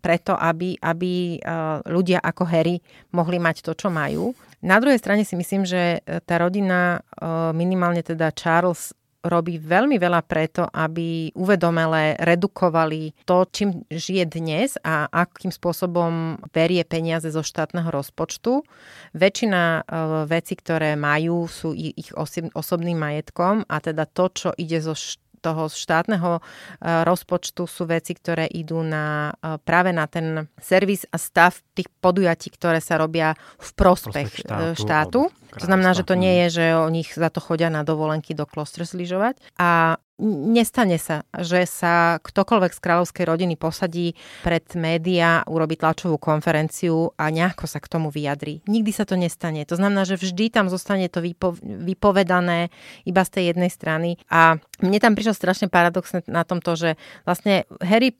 preto, 0.00 0.38
aby, 0.38 0.78
aby 0.78 1.42
ľudia 1.90 2.22
ako 2.22 2.46
Harry 2.46 2.78
mohli 3.12 3.42
mať 3.42 3.66
to, 3.66 3.74
čo 3.74 3.90
majú. 3.90 4.32
Na 4.62 4.78
druhej 4.78 5.02
strane 5.02 5.26
si 5.26 5.34
myslím, 5.34 5.66
že 5.66 6.06
tá 6.22 6.38
rodina, 6.38 7.02
minimálne 7.50 8.06
teda 8.06 8.30
Charles, 8.30 8.94
robí 9.22 9.58
veľmi 9.58 9.96
veľa 9.96 10.22
preto, 10.26 10.66
aby 10.66 11.30
uvedomele 11.38 12.18
redukovali 12.18 13.14
to, 13.22 13.46
čím 13.48 13.86
žije 13.86 14.24
dnes 14.26 14.74
a 14.82 15.06
akým 15.10 15.54
spôsobom 15.54 16.42
berie 16.50 16.82
peniaze 16.82 17.30
zo 17.30 17.46
štátneho 17.46 17.88
rozpočtu. 17.88 18.66
Väčšina 19.14 19.62
uh, 19.82 19.82
vecí, 20.26 20.58
ktoré 20.58 20.98
majú, 20.98 21.46
sú 21.46 21.72
ich 21.72 22.10
osobným 22.52 22.98
majetkom 22.98 23.62
a 23.70 23.76
teda 23.78 24.10
to, 24.10 24.24
čo 24.30 24.48
ide 24.58 24.82
zo 24.82 24.94
toho 25.42 25.66
štátneho 25.66 26.38
rozpočtu 26.80 27.66
sú 27.66 27.82
veci, 27.90 28.14
ktoré 28.14 28.46
idú 28.46 28.86
na, 28.86 29.34
práve 29.66 29.90
na 29.90 30.06
ten 30.06 30.46
servis 30.62 31.02
a 31.10 31.18
stav 31.18 31.58
tých 31.74 31.90
podujatí, 31.98 32.54
ktoré 32.54 32.78
sa 32.78 32.96
robia 32.96 33.34
v 33.58 33.70
prospech, 33.74 34.46
prospech 34.46 34.78
štátu. 34.78 34.78
štátu. 34.78 35.20
To 35.52 35.64
znamená, 35.68 35.92
že 35.92 36.06
to 36.06 36.16
nie 36.16 36.46
je, 36.46 36.62
že 36.62 36.64
o 36.78 36.88
nich 36.88 37.12
za 37.12 37.28
to 37.28 37.42
chodia 37.42 37.68
na 37.68 37.84
dovolenky 37.84 38.32
do 38.32 38.48
Klosters 38.48 38.96
lyžovať. 38.96 39.36
A 39.60 40.00
nestane 40.20 41.00
sa, 41.00 41.24
že 41.34 41.64
sa 41.64 42.20
ktokoľvek 42.20 42.72
z 42.76 42.80
kráľovskej 42.84 43.24
rodiny 43.26 43.54
posadí 43.56 44.12
pred 44.44 44.62
médiá, 44.76 45.42
urobí 45.48 45.80
tlačovú 45.80 46.20
konferenciu 46.20 47.16
a 47.16 47.32
nejako 47.32 47.64
sa 47.64 47.80
k 47.80 47.90
tomu 47.90 48.12
vyjadrí. 48.12 48.60
Nikdy 48.68 48.90
sa 48.92 49.08
to 49.08 49.16
nestane. 49.16 49.64
To 49.66 49.74
znamená, 49.74 50.04
že 50.04 50.20
vždy 50.20 50.52
tam 50.52 50.68
zostane 50.68 51.08
to 51.08 51.24
vypo- 51.24 51.58
vypovedané 51.62 52.68
iba 53.08 53.22
z 53.24 53.30
tej 53.30 53.44
jednej 53.54 53.70
strany. 53.72 54.20
A 54.28 54.60
mne 54.84 54.98
tam 55.00 55.16
prišlo 55.16 55.34
strašne 55.34 55.66
paradoxné 55.72 56.26
na 56.28 56.44
tom 56.46 56.60
to, 56.60 56.76
že 56.76 56.90
vlastne 57.24 57.64
Harry 57.82 58.14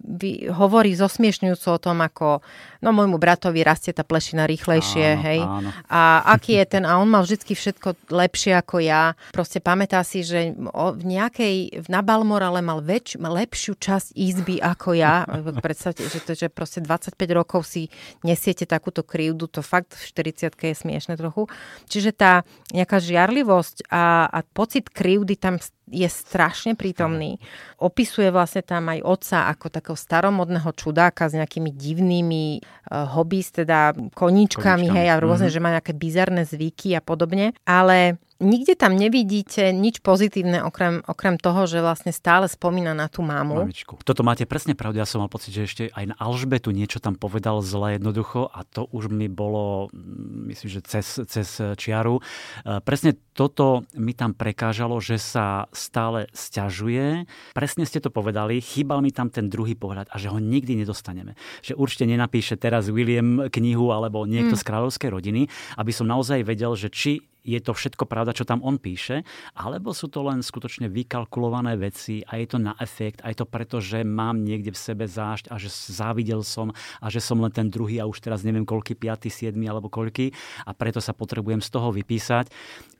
hovorí 0.50 0.96
zosmiešňujúco 0.96 1.68
o 1.70 1.82
tom, 1.82 2.00
ako 2.02 2.40
no 2.82 2.90
môjmu 2.90 3.18
bratovi 3.20 3.62
rastie 3.62 3.94
tá 3.94 4.02
plešina 4.02 4.48
rýchlejšie, 4.48 5.06
áno, 5.14 5.22
hej. 5.22 5.40
Áno. 5.42 5.68
A 5.86 6.00
aký 6.34 6.58
je 6.58 6.66
ten, 6.66 6.82
a 6.88 6.98
on 6.98 7.06
mal 7.06 7.22
vždy 7.22 7.54
všetko 7.54 8.10
lepšie 8.10 8.58
ako 8.58 8.82
ja. 8.82 9.14
Proste 9.30 9.62
pamätá 9.62 10.02
si, 10.02 10.26
že 10.26 10.54
v 10.56 11.02
nejakej, 11.02 11.82
v 11.82 11.88
na 11.92 12.00
Balmorale 12.00 12.64
mal 12.64 12.80
väč, 12.80 13.20
lepšiu 13.20 13.76
časť 13.76 14.16
izby 14.16 14.56
ako 14.56 14.96
ja. 14.96 15.28
Predstavte, 15.64 16.08
že, 16.08 16.24
to, 16.24 16.32
že 16.32 16.48
proste 16.48 16.80
25 16.80 17.12
rokov 17.36 17.68
si 17.68 17.92
nesiete 18.24 18.64
takúto 18.64 19.04
krivdu, 19.04 19.44
to 19.44 19.60
fakt 19.60 19.92
v 19.92 20.00
40 20.32 20.56
je 20.56 20.72
smiešne 20.72 21.20
trochu. 21.20 21.52
Čiže 21.92 22.16
tá 22.16 22.48
nejaká 22.72 22.96
žiarlivosť 22.96 23.92
a, 23.92 24.32
a 24.32 24.38
pocit 24.40 24.88
krivdy 24.88 25.36
tam 25.36 25.60
je 25.92 26.08
strašne 26.08 26.72
prítomný. 26.72 27.36
Opisuje 27.76 28.32
vlastne 28.32 28.64
tam 28.64 28.88
aj 28.88 29.04
otca 29.04 29.38
ako 29.52 29.68
takého 29.68 29.98
staromodného 29.98 30.72
čudáka 30.72 31.28
s 31.28 31.36
nejakými 31.36 31.68
divnými 31.68 32.44
uh, 32.62 33.12
hobbies, 33.12 33.52
teda 33.52 33.92
koníčkami, 34.16 34.88
hej, 34.88 35.12
a 35.12 35.20
rôzne, 35.20 35.52
mm-hmm. 35.52 35.60
že 35.60 35.64
má 35.64 35.70
nejaké 35.76 35.92
bizarné 35.92 36.48
zvyky 36.48 36.96
a 36.96 37.04
podobne. 37.04 37.52
Ale 37.68 38.16
nikde 38.42 38.74
tam 38.74 38.98
nevidíte 38.98 39.70
nič 39.70 40.02
pozitívne 40.02 40.66
okrem, 40.66 41.00
okrem 41.06 41.38
toho, 41.38 41.64
že 41.70 41.78
vlastne 41.80 42.10
stále 42.10 42.50
spomína 42.50 42.92
na 42.92 43.06
tú 43.06 43.22
mamu. 43.22 43.62
Mamičku. 43.62 44.02
Toto 44.02 44.26
máte 44.26 44.44
presne 44.44 44.74
pravdu. 44.74 44.98
Ja 44.98 45.08
som 45.08 45.22
mal 45.22 45.30
pocit, 45.30 45.54
že 45.54 45.64
ešte 45.64 45.84
aj 45.94 46.12
na 46.12 46.16
Alžbetu 46.18 46.74
niečo 46.74 46.98
tam 46.98 47.14
povedal 47.14 47.62
zle 47.62 47.96
jednoducho 47.96 48.50
a 48.50 48.66
to 48.66 48.90
už 48.90 49.08
mi 49.08 49.30
bolo, 49.30 49.88
mm, 49.94 50.50
myslím, 50.52 50.68
že 50.68 50.80
cez, 50.82 51.06
cez 51.30 51.48
čiaru. 51.78 52.18
E, 52.20 52.82
presne 52.82 53.14
toto 53.32 53.86
mi 53.96 54.12
tam 54.12 54.34
prekážalo, 54.36 54.98
že 54.98 55.16
sa 55.16 55.70
stále 55.72 56.28
stiažuje. 56.34 57.24
Presne 57.56 57.86
ste 57.88 58.02
to 58.02 58.12
povedali, 58.12 58.60
chýbal 58.60 59.00
mi 59.00 59.14
tam 59.14 59.32
ten 59.32 59.48
druhý 59.48 59.78
pohľad 59.78 60.10
a 60.12 60.16
že 60.18 60.28
ho 60.28 60.36
nikdy 60.42 60.76
nedostaneme. 60.82 61.38
Že 61.64 61.78
určite 61.78 62.04
nenapíše 62.04 62.58
teraz 62.58 62.90
William 62.90 63.48
knihu 63.48 63.94
alebo 63.94 64.26
niekto 64.28 64.58
mm. 64.58 64.60
z 64.60 64.66
kráľovskej 64.66 65.10
rodiny, 65.14 65.42
aby 65.78 65.92
som 65.94 66.10
naozaj 66.10 66.44
vedel, 66.44 66.74
že 66.74 66.92
či 66.92 67.31
je 67.42 67.58
to 67.58 67.74
všetko 67.74 68.06
pravda, 68.06 68.34
čo 68.34 68.46
tam 68.46 68.62
on 68.62 68.78
píše, 68.78 69.26
alebo 69.58 69.90
sú 69.90 70.06
to 70.06 70.22
len 70.22 70.40
skutočne 70.40 70.86
vykalkulované 70.86 71.74
veci 71.78 72.22
a 72.22 72.38
je 72.38 72.46
to 72.46 72.58
na 72.62 72.72
efekt, 72.78 73.22
aj 73.26 73.42
to 73.42 73.44
preto, 73.46 73.82
že 73.82 74.06
mám 74.06 74.42
niekde 74.46 74.70
v 74.70 74.78
sebe 74.78 75.04
zášť 75.10 75.50
a 75.50 75.58
že 75.58 75.68
závidel 75.70 76.46
som 76.46 76.70
a 77.02 77.06
že 77.10 77.18
som 77.18 77.42
len 77.42 77.50
ten 77.50 77.66
druhý 77.66 77.98
a 77.98 78.08
už 78.08 78.22
teraz 78.22 78.46
neviem 78.46 78.66
koľky, 78.66 78.94
5, 78.94 79.26
7 79.28 79.58
alebo 79.66 79.90
koľky 79.90 80.30
a 80.66 80.70
preto 80.72 81.02
sa 81.02 81.12
potrebujem 81.12 81.60
z 81.60 81.68
toho 81.70 81.90
vypísať. 81.90 82.48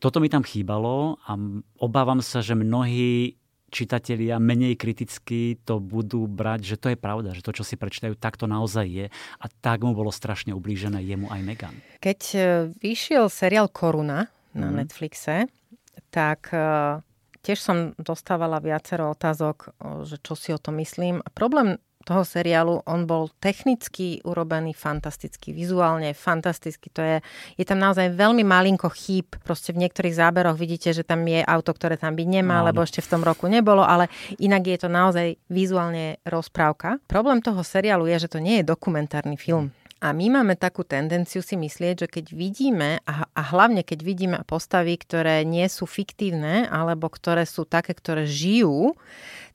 Toto 0.03 0.19
mi 0.19 0.27
tam 0.27 0.43
chýbalo 0.43 1.23
a 1.23 1.39
obávam 1.79 2.19
sa, 2.19 2.43
že 2.43 2.59
mnohí 2.59 3.42
čitatelia 3.73 4.37
menej 4.37 4.77
kriticky 4.77 5.57
to 5.65 5.81
budú 5.81 6.29
brať, 6.29 6.61
že 6.63 6.77
to 6.77 6.93
je 6.93 6.99
pravda, 7.01 7.33
že 7.33 7.41
to, 7.41 7.57
čo 7.57 7.65
si 7.65 7.81
prečítajú, 7.81 8.13
tak 8.21 8.37
to 8.37 8.45
naozaj 8.45 8.85
je. 8.85 9.07
A 9.41 9.47
tak 9.65 9.81
mu 9.81 9.97
bolo 9.97 10.13
strašne 10.13 10.53
ublížené 10.53 11.01
jemu 11.01 11.33
aj 11.33 11.41
Megan. 11.41 11.75
Keď 12.05 12.21
e, 12.37 12.41
vyšiel 12.77 13.33
seriál 13.33 13.73
Koruna 13.73 14.29
na 14.53 14.69
mm. 14.69 14.77
Netflixe, 14.77 15.49
tak 16.13 16.53
e, 16.53 17.01
tiež 17.41 17.59
som 17.59 17.97
dostávala 17.97 18.63
viacero 18.63 19.11
otázok, 19.11 19.75
že 20.07 20.21
čo 20.23 20.37
si 20.39 20.55
o 20.55 20.61
tom 20.61 20.79
myslím. 20.79 21.25
A 21.25 21.29
problém 21.33 21.81
toho 22.03 22.27
seriálu, 22.27 22.83
on 22.85 23.07
bol 23.09 23.31
technicky 23.41 24.21
urobený 24.27 24.75
fantasticky, 24.75 25.55
vizuálne 25.55 26.13
fantasticky. 26.13 26.91
To 26.93 27.01
je, 27.03 27.17
je 27.57 27.65
tam 27.65 27.79
naozaj 27.79 28.13
veľmi 28.13 28.43
malinko 28.43 28.91
chýb. 28.93 29.39
Proste 29.47 29.73
v 29.73 29.87
niektorých 29.87 30.19
záberoch 30.19 30.59
vidíte, 30.59 30.93
že 30.93 31.07
tam 31.07 31.25
je 31.25 31.41
auto, 31.41 31.73
ktoré 31.73 31.97
tam 31.97 32.19
byť 32.19 32.29
nemá, 32.29 32.61
no, 32.61 32.67
lebo 32.69 32.83
ešte 32.83 33.01
v 33.01 33.11
tom 33.17 33.23
roku 33.23 33.47
nebolo, 33.49 33.87
ale 33.87 34.11
inak 34.43 34.67
je 34.67 34.79
to 34.83 34.89
naozaj 34.91 35.39
vizuálne 35.49 36.19
rozprávka. 36.27 36.99
Problém 37.09 37.41
toho 37.41 37.63
seriálu 37.63 38.11
je, 38.11 38.27
že 38.29 38.33
to 38.35 38.39
nie 38.43 38.61
je 38.61 38.69
dokumentárny 38.69 39.39
film. 39.39 39.71
A 40.03 40.11
my 40.11 40.35
máme 40.35 40.59
takú 40.59 40.83
tendenciu 40.83 41.47
si 41.47 41.55
myslieť, 41.55 41.95
že 41.95 42.09
keď 42.11 42.35
vidíme, 42.35 42.99
a, 43.07 43.23
a 43.23 43.43
hlavne 43.55 43.87
keď 43.87 44.03
vidíme 44.03 44.37
postavy, 44.43 44.99
ktoré 44.99 45.47
nie 45.47 45.71
sú 45.71 45.87
fiktívne, 45.87 46.67
alebo 46.67 47.07
ktoré 47.07 47.47
sú 47.47 47.63
také, 47.63 47.95
ktoré 47.95 48.27
žijú, 48.27 48.99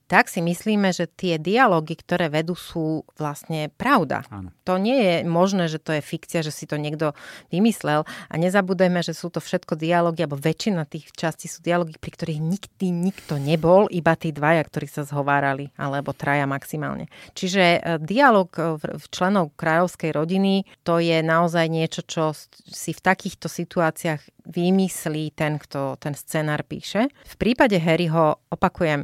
tak 0.08 0.32
si 0.32 0.40
myslíme, 0.40 0.96
že 0.96 1.06
tie 1.06 1.36
dialógy, 1.36 2.00
ktoré 2.00 2.32
vedú, 2.32 2.56
sú 2.56 3.04
vlastne 3.20 3.68
pravda. 3.76 4.24
Áno. 4.32 4.56
To 4.64 4.80
nie 4.80 4.96
je 4.96 5.16
možné, 5.28 5.68
že 5.68 5.84
to 5.84 5.92
je 5.96 6.02
fikcia, 6.02 6.40
že 6.42 6.56
si 6.56 6.64
to 6.64 6.80
niekto 6.80 7.12
vymyslel. 7.52 8.08
A 8.32 8.34
nezabudeme, 8.40 9.04
že 9.04 9.12
sú 9.12 9.28
to 9.28 9.44
všetko 9.44 9.76
dialógy, 9.76 10.24
alebo 10.24 10.40
väčšina 10.40 10.88
tých 10.88 11.12
častí 11.12 11.52
sú 11.52 11.60
dialógy, 11.60 12.00
pri 12.00 12.16
ktorých 12.16 12.40
nikdy 12.40 12.88
nikto 12.90 13.36
nebol, 13.36 13.92
iba 13.92 14.16
tí 14.16 14.32
dvaja, 14.32 14.64
ktorí 14.64 14.88
sa 14.88 15.04
zhovárali, 15.04 15.76
alebo 15.76 16.16
traja 16.16 16.48
maximálne. 16.48 17.12
Čiže 17.36 17.64
e, 17.64 17.80
dialóg 18.00 18.56
e, 18.56 18.80
v 18.80 19.06
členov 19.12 19.52
kráľovskej 19.60 20.16
rodiny, 20.16 20.64
to 20.88 21.04
je 21.04 21.20
naozaj 21.20 21.68
niečo, 21.68 22.02
čo 22.08 22.32
si 22.72 22.96
v 22.96 23.04
takýchto 23.04 23.52
situáciách 23.52 24.48
vymyslí 24.48 25.36
ten, 25.36 25.60
kto 25.60 26.00
ten 26.00 26.16
scenár 26.16 26.64
píše. 26.64 27.12
V 27.28 27.36
prípade 27.36 27.76
Harryho, 27.76 28.40
opakujem, 28.48 29.04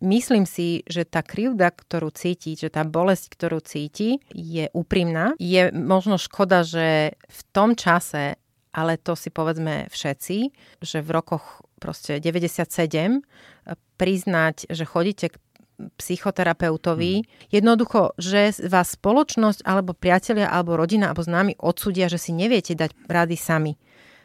myslím 0.00 0.44
si, 0.44 0.84
že 0.84 1.08
tá 1.08 1.24
krivda, 1.24 1.72
ktorú 1.72 2.12
cíti, 2.12 2.56
že 2.56 2.68
tá 2.68 2.84
bolesť, 2.84 3.32
ktorú 3.32 3.64
cíti, 3.64 4.20
je 4.32 4.68
úprimná. 4.76 5.32
Je 5.40 5.72
možno 5.72 6.20
škoda, 6.20 6.64
že 6.64 7.16
v 7.16 7.40
tom 7.52 7.72
čase, 7.72 8.36
ale 8.74 9.00
to 9.00 9.16
si 9.16 9.32
povedzme 9.32 9.88
všetci, 9.88 10.38
že 10.84 10.98
v 11.00 11.10
rokoch 11.10 11.64
proste 11.80 12.20
97 12.20 13.24
priznať, 13.96 14.68
že 14.68 14.84
chodíte 14.84 15.26
k 15.32 15.40
psychoterapeutovi. 15.74 17.12
Hmm. 17.18 17.26
Jednoducho, 17.50 18.14
že 18.14 18.54
vás 18.70 18.94
spoločnosť 18.94 19.66
alebo 19.66 19.90
priatelia 19.90 20.46
alebo 20.46 20.78
rodina 20.78 21.10
alebo 21.10 21.26
známi 21.26 21.58
odsúdia, 21.58 22.06
že 22.06 22.20
si 22.20 22.30
neviete 22.30 22.78
dať 22.78 22.94
rady 23.10 23.36
sami 23.36 23.74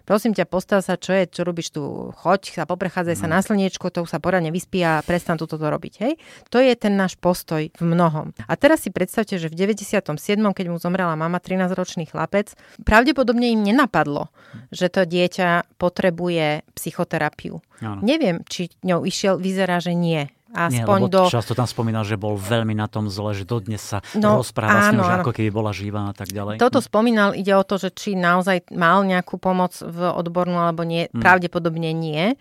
prosím 0.10 0.34
ťa, 0.34 0.50
postav 0.50 0.82
sa, 0.82 0.98
čo 0.98 1.14
je, 1.14 1.30
čo 1.30 1.46
robíš 1.46 1.70
tu, 1.70 2.10
choď 2.18 2.58
sa, 2.58 2.64
poprechádzaj 2.66 3.14
mm. 3.14 3.22
sa 3.22 3.28
mhm. 3.30 3.34
na 3.38 3.40
slniečko, 3.46 3.86
to 3.94 4.10
sa 4.10 4.18
poradne 4.18 4.50
vyspí 4.50 4.82
a 4.82 5.06
prestan 5.06 5.38
toto 5.38 5.62
robiť, 5.62 5.94
hej? 6.02 6.18
To 6.50 6.58
je 6.58 6.74
ten 6.74 6.98
náš 6.98 7.14
postoj 7.22 7.70
v 7.70 7.84
mnohom. 7.86 8.34
A 8.50 8.58
teraz 8.58 8.82
si 8.82 8.90
predstavte, 8.90 9.38
že 9.38 9.54
v 9.54 9.70
97., 9.70 10.02
keď 10.42 10.66
mu 10.66 10.82
zomrela 10.82 11.14
mama, 11.14 11.38
13-ročný 11.38 12.10
chlapec, 12.10 12.58
pravdepodobne 12.82 13.54
im 13.54 13.62
nenapadlo, 13.62 14.34
že 14.74 14.90
to 14.90 15.06
dieťa 15.06 15.78
potrebuje 15.78 16.66
psychoterapiu. 16.74 17.62
Ano. 17.86 18.02
Neviem, 18.02 18.42
či 18.50 18.74
ňou 18.82 19.06
išiel, 19.06 19.38
vyzerá, 19.38 19.78
že 19.78 19.94
nie 19.94 20.26
Aspoň 20.50 21.00
Nie, 21.06 21.12
do... 21.14 21.22
často 21.30 21.54
tam 21.54 21.70
spomínal, 21.70 22.02
že 22.02 22.18
bol 22.18 22.34
veľmi 22.34 22.74
na 22.74 22.90
tom 22.90 23.06
zle, 23.06 23.38
že 23.38 23.46
dodnes 23.46 23.78
sa 23.78 24.02
no, 24.18 24.42
rozpráva 24.42 24.90
áno, 24.90 24.90
s 24.90 24.90
ňou, 24.98 25.06
že 25.06 25.14
ako 25.22 25.32
keby 25.38 25.50
bola 25.54 25.72
živá 25.72 26.10
a 26.10 26.16
tak 26.18 26.34
ďalej. 26.34 26.58
Toto 26.58 26.82
spomínal, 26.82 27.38
ide 27.38 27.54
o 27.54 27.62
to, 27.62 27.78
že 27.78 27.94
či 27.94 28.18
naozaj 28.18 28.74
mal 28.74 29.06
nejakú 29.06 29.38
pomoc 29.38 29.78
v 29.78 30.10
odbornú 30.10 30.58
alebo 30.58 30.82
nie, 30.82 31.06
hmm. 31.06 31.22
pravdepodobne 31.22 31.94
nie. 31.94 32.34
E, 32.34 32.36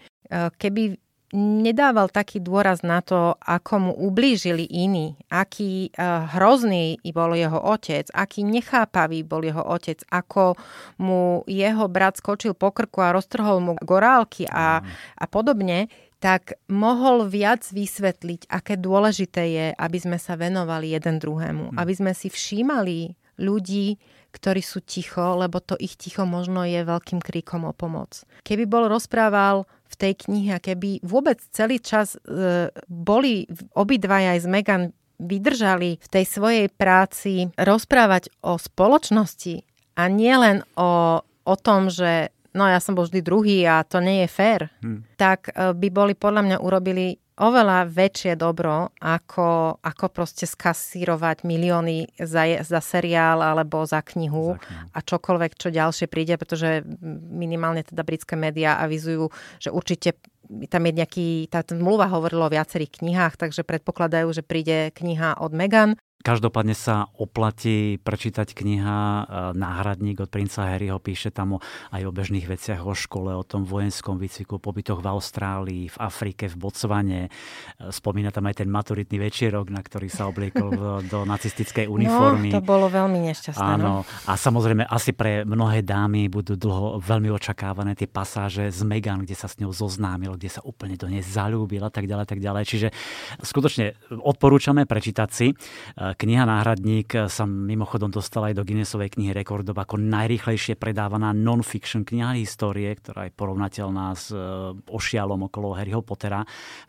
keby 0.56 0.96
nedával 1.36 2.08
taký 2.08 2.40
dôraz 2.40 2.80
na 2.80 3.04
to, 3.04 3.36
ako 3.44 3.74
mu 3.90 3.92
ublížili 3.92 4.64
iní, 4.64 5.12
aký 5.28 5.92
uh, 5.92 6.24
hrozný 6.32 6.96
bol 7.12 7.36
jeho 7.36 7.58
otec, 7.58 8.08
aký 8.16 8.46
nechápavý 8.48 9.26
bol 9.28 9.44
jeho 9.44 9.60
otec, 9.60 10.00
ako 10.08 10.56
mu 11.02 11.44
jeho 11.44 11.84
brat 11.90 12.16
skočil 12.16 12.56
po 12.56 12.72
krku 12.72 13.04
a 13.04 13.12
roztrhol 13.12 13.60
mu 13.60 13.72
gorálky 13.84 14.48
a, 14.48 14.80
a 15.18 15.24
podobne, 15.28 15.92
tak 16.18 16.58
mohol 16.66 17.30
viac 17.30 17.62
vysvetliť, 17.70 18.50
aké 18.50 18.74
dôležité 18.74 19.42
je, 19.54 19.66
aby 19.74 19.98
sme 20.02 20.18
sa 20.18 20.34
venovali 20.34 20.94
jeden 20.94 21.22
druhému, 21.22 21.74
hmm. 21.74 21.78
aby 21.78 21.92
sme 21.94 22.12
si 22.14 22.26
všímali 22.26 23.14
ľudí, 23.38 24.02
ktorí 24.34 24.60
sú 24.60 24.82
ticho, 24.84 25.38
lebo 25.38 25.62
to 25.62 25.78
ich 25.78 25.94
ticho 25.94 26.26
možno 26.26 26.66
je 26.66 26.82
veľkým 26.84 27.22
kríkom 27.22 27.64
o 27.64 27.72
pomoc. 27.72 28.26
Keby 28.44 28.68
bol 28.68 28.90
rozprával 28.90 29.64
v 29.88 29.94
tej 29.94 30.12
knihe, 30.26 30.58
keby 30.60 31.00
vôbec 31.06 31.40
celý 31.54 31.80
čas 31.80 32.18
e, 32.18 32.68
boli 32.90 33.48
obidvaja 33.72 34.36
aj 34.36 34.40
z 34.44 34.48
Megan 34.50 34.82
vydržali 35.18 35.98
v 35.98 36.08
tej 36.10 36.24
svojej 36.28 36.66
práci 36.70 37.50
rozprávať 37.58 38.30
o 38.44 38.54
spoločnosti 38.60 39.66
a 39.98 40.02
nielen 40.06 40.62
o, 40.78 41.22
o 41.24 41.54
tom, 41.58 41.90
že 41.90 42.30
no 42.54 42.64
ja 42.68 42.80
som 42.80 42.96
bol 42.96 43.04
vždy 43.04 43.20
druhý 43.20 43.58
a 43.68 43.84
to 43.84 44.00
nie 44.00 44.24
je 44.24 44.28
fér, 44.28 44.60
hmm. 44.80 45.18
tak 45.20 45.52
e, 45.52 45.72
by 45.74 45.88
boli 45.92 46.14
podľa 46.16 46.42
mňa 46.44 46.56
urobili 46.62 47.16
oveľa 47.38 47.86
väčšie 47.86 48.34
dobro, 48.34 48.90
ako, 48.98 49.78
ako 49.78 50.06
proste 50.10 50.44
skasírovať 50.44 51.46
milióny 51.46 52.18
za, 52.18 52.42
za 52.66 52.80
seriál 52.82 53.38
alebo 53.38 53.86
za 53.86 54.02
knihu, 54.02 54.58
za 54.58 54.62
knihu. 54.66 54.90
a 54.90 54.98
čokoľvek, 54.98 55.52
čo 55.54 55.70
ďalšie 55.70 56.10
príde, 56.10 56.34
pretože 56.34 56.82
minimálne 57.30 57.86
teda 57.86 58.02
britské 58.02 58.34
médiá 58.34 58.82
avizujú, 58.82 59.30
že 59.62 59.70
určite 59.70 60.18
tam 60.72 60.82
je 60.88 60.92
nejaký, 60.96 61.28
tá 61.52 61.60
zmluva 61.62 62.08
hovorila 62.08 62.48
o 62.48 62.54
viacerých 62.54 63.04
knihách, 63.04 63.36
takže 63.36 63.62
predpokladajú, 63.68 64.32
že 64.32 64.42
príde 64.42 64.90
kniha 64.96 65.38
od 65.38 65.52
Megan 65.54 65.94
Každopádne 66.28 66.76
sa 66.76 67.08
oplatí 67.16 67.96
prečítať 68.04 68.52
kniha 68.52 69.00
e, 69.00 69.22
Náhradník 69.56 70.20
od 70.20 70.28
princa 70.28 70.68
Harryho. 70.68 71.00
Píše 71.00 71.32
tam 71.32 71.56
o, 71.56 71.58
aj 71.88 72.04
o 72.04 72.12
bežných 72.12 72.44
veciach, 72.44 72.84
o 72.84 72.92
škole, 72.92 73.32
o 73.32 73.40
tom 73.40 73.64
vojenskom 73.64 74.20
výcviku, 74.20 74.60
pobytoch 74.60 75.00
v 75.00 75.08
Austrálii, 75.08 75.88
v 75.88 75.96
Afrike, 75.96 76.52
v 76.52 76.60
Botsvane. 76.60 77.20
E, 77.24 77.88
spomína 77.88 78.28
tam 78.28 78.44
aj 78.44 78.60
ten 78.60 78.68
maturitný 78.68 79.16
večierok, 79.16 79.72
na 79.72 79.80
ktorý 79.80 80.12
sa 80.12 80.28
obliekol 80.28 80.68
do 81.12 81.24
nacistickej 81.24 81.88
uniformy. 81.88 82.52
No, 82.52 82.60
to 82.60 82.68
bolo 82.76 82.92
veľmi 82.92 83.24
nešťastné. 83.32 83.64
Áno. 83.64 84.04
No. 84.04 84.28
A 84.28 84.36
samozrejme, 84.36 84.84
asi 84.84 85.16
pre 85.16 85.48
mnohé 85.48 85.80
dámy 85.80 86.28
budú 86.28 86.60
dlho 86.60 87.00
veľmi 87.00 87.32
očakávané 87.32 87.96
tie 87.96 88.04
pasáže 88.04 88.68
z 88.68 88.84
Megan, 88.84 89.24
kde 89.24 89.32
sa 89.32 89.48
s 89.48 89.56
ňou 89.64 89.72
zoznámil, 89.72 90.36
kde 90.36 90.52
sa 90.52 90.60
úplne 90.60 91.00
do 91.00 91.08
nej 91.08 91.24
zalúbil 91.24 91.80
a 91.80 91.88
tak 91.88 92.04
ďalej, 92.04 92.28
tak 92.28 92.44
ďalej. 92.44 92.68
Čiže 92.68 92.88
skutočne 93.40 93.96
odporúčame 94.20 94.84
prečítať 94.84 95.28
si 95.32 95.56
e, 95.56 96.17
Kniha 96.18 96.50
Náhradník 96.50 97.30
sa 97.30 97.46
mimochodom 97.46 98.10
dostala 98.10 98.50
aj 98.50 98.58
do 98.58 98.66
Guinnessovej 98.66 99.14
knihy 99.14 99.30
rekordov 99.30 99.78
ako 99.78 100.02
najrychlejšie 100.02 100.74
predávaná 100.74 101.30
non-fiction 101.30 102.02
kniha 102.02 102.34
histórie, 102.42 102.90
ktorá 102.90 103.30
je 103.30 103.32
porovnateľná 103.38 104.18
s 104.18 104.34
e, 104.34 104.42
ošialom 104.90 105.46
okolo 105.46 105.78
Harryho 105.78 106.02
Pottera. 106.02 106.42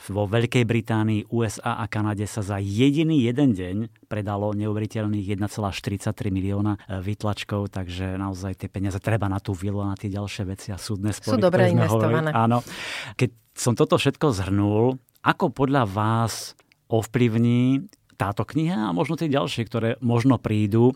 Vo 0.10 0.26
Veľkej 0.26 0.66
Británii, 0.66 1.30
USA 1.30 1.78
a 1.78 1.86
Kanade 1.86 2.26
sa 2.26 2.42
za 2.42 2.58
jediný 2.58 3.22
jeden 3.22 3.54
deň 3.54 4.10
predalo 4.10 4.50
neuveriteľných 4.58 5.38
1,43 5.38 6.10
milióna 6.34 6.82
e, 6.90 6.98
vytlačkov, 6.98 7.70
takže 7.70 8.18
naozaj 8.18 8.66
tie 8.66 8.70
peniaze 8.74 8.98
treba 8.98 9.30
na 9.30 9.38
tú 9.38 9.54
vilu 9.54 9.86
a 9.86 9.94
na 9.94 9.96
tie 9.96 10.10
ďalšie 10.10 10.44
veci 10.50 10.74
a 10.74 10.82
súdne 10.82 11.14
spory. 11.14 11.38
Sú 11.38 11.46
dobre 11.46 11.70
investované. 11.70 12.34
Áno. 12.34 12.66
Keď 13.14 13.30
som 13.54 13.78
toto 13.78 14.02
všetko 14.02 14.34
zhrnul, 14.34 14.98
ako 15.22 15.54
podľa 15.54 15.86
vás 15.86 16.58
ovplyvní 16.90 17.86
táto 18.20 18.44
kniha 18.44 18.92
a 18.92 18.96
možno 18.96 19.16
tie 19.16 19.32
ďalšie, 19.32 19.64
ktoré 19.64 19.90
možno 20.04 20.36
prídu, 20.36 20.92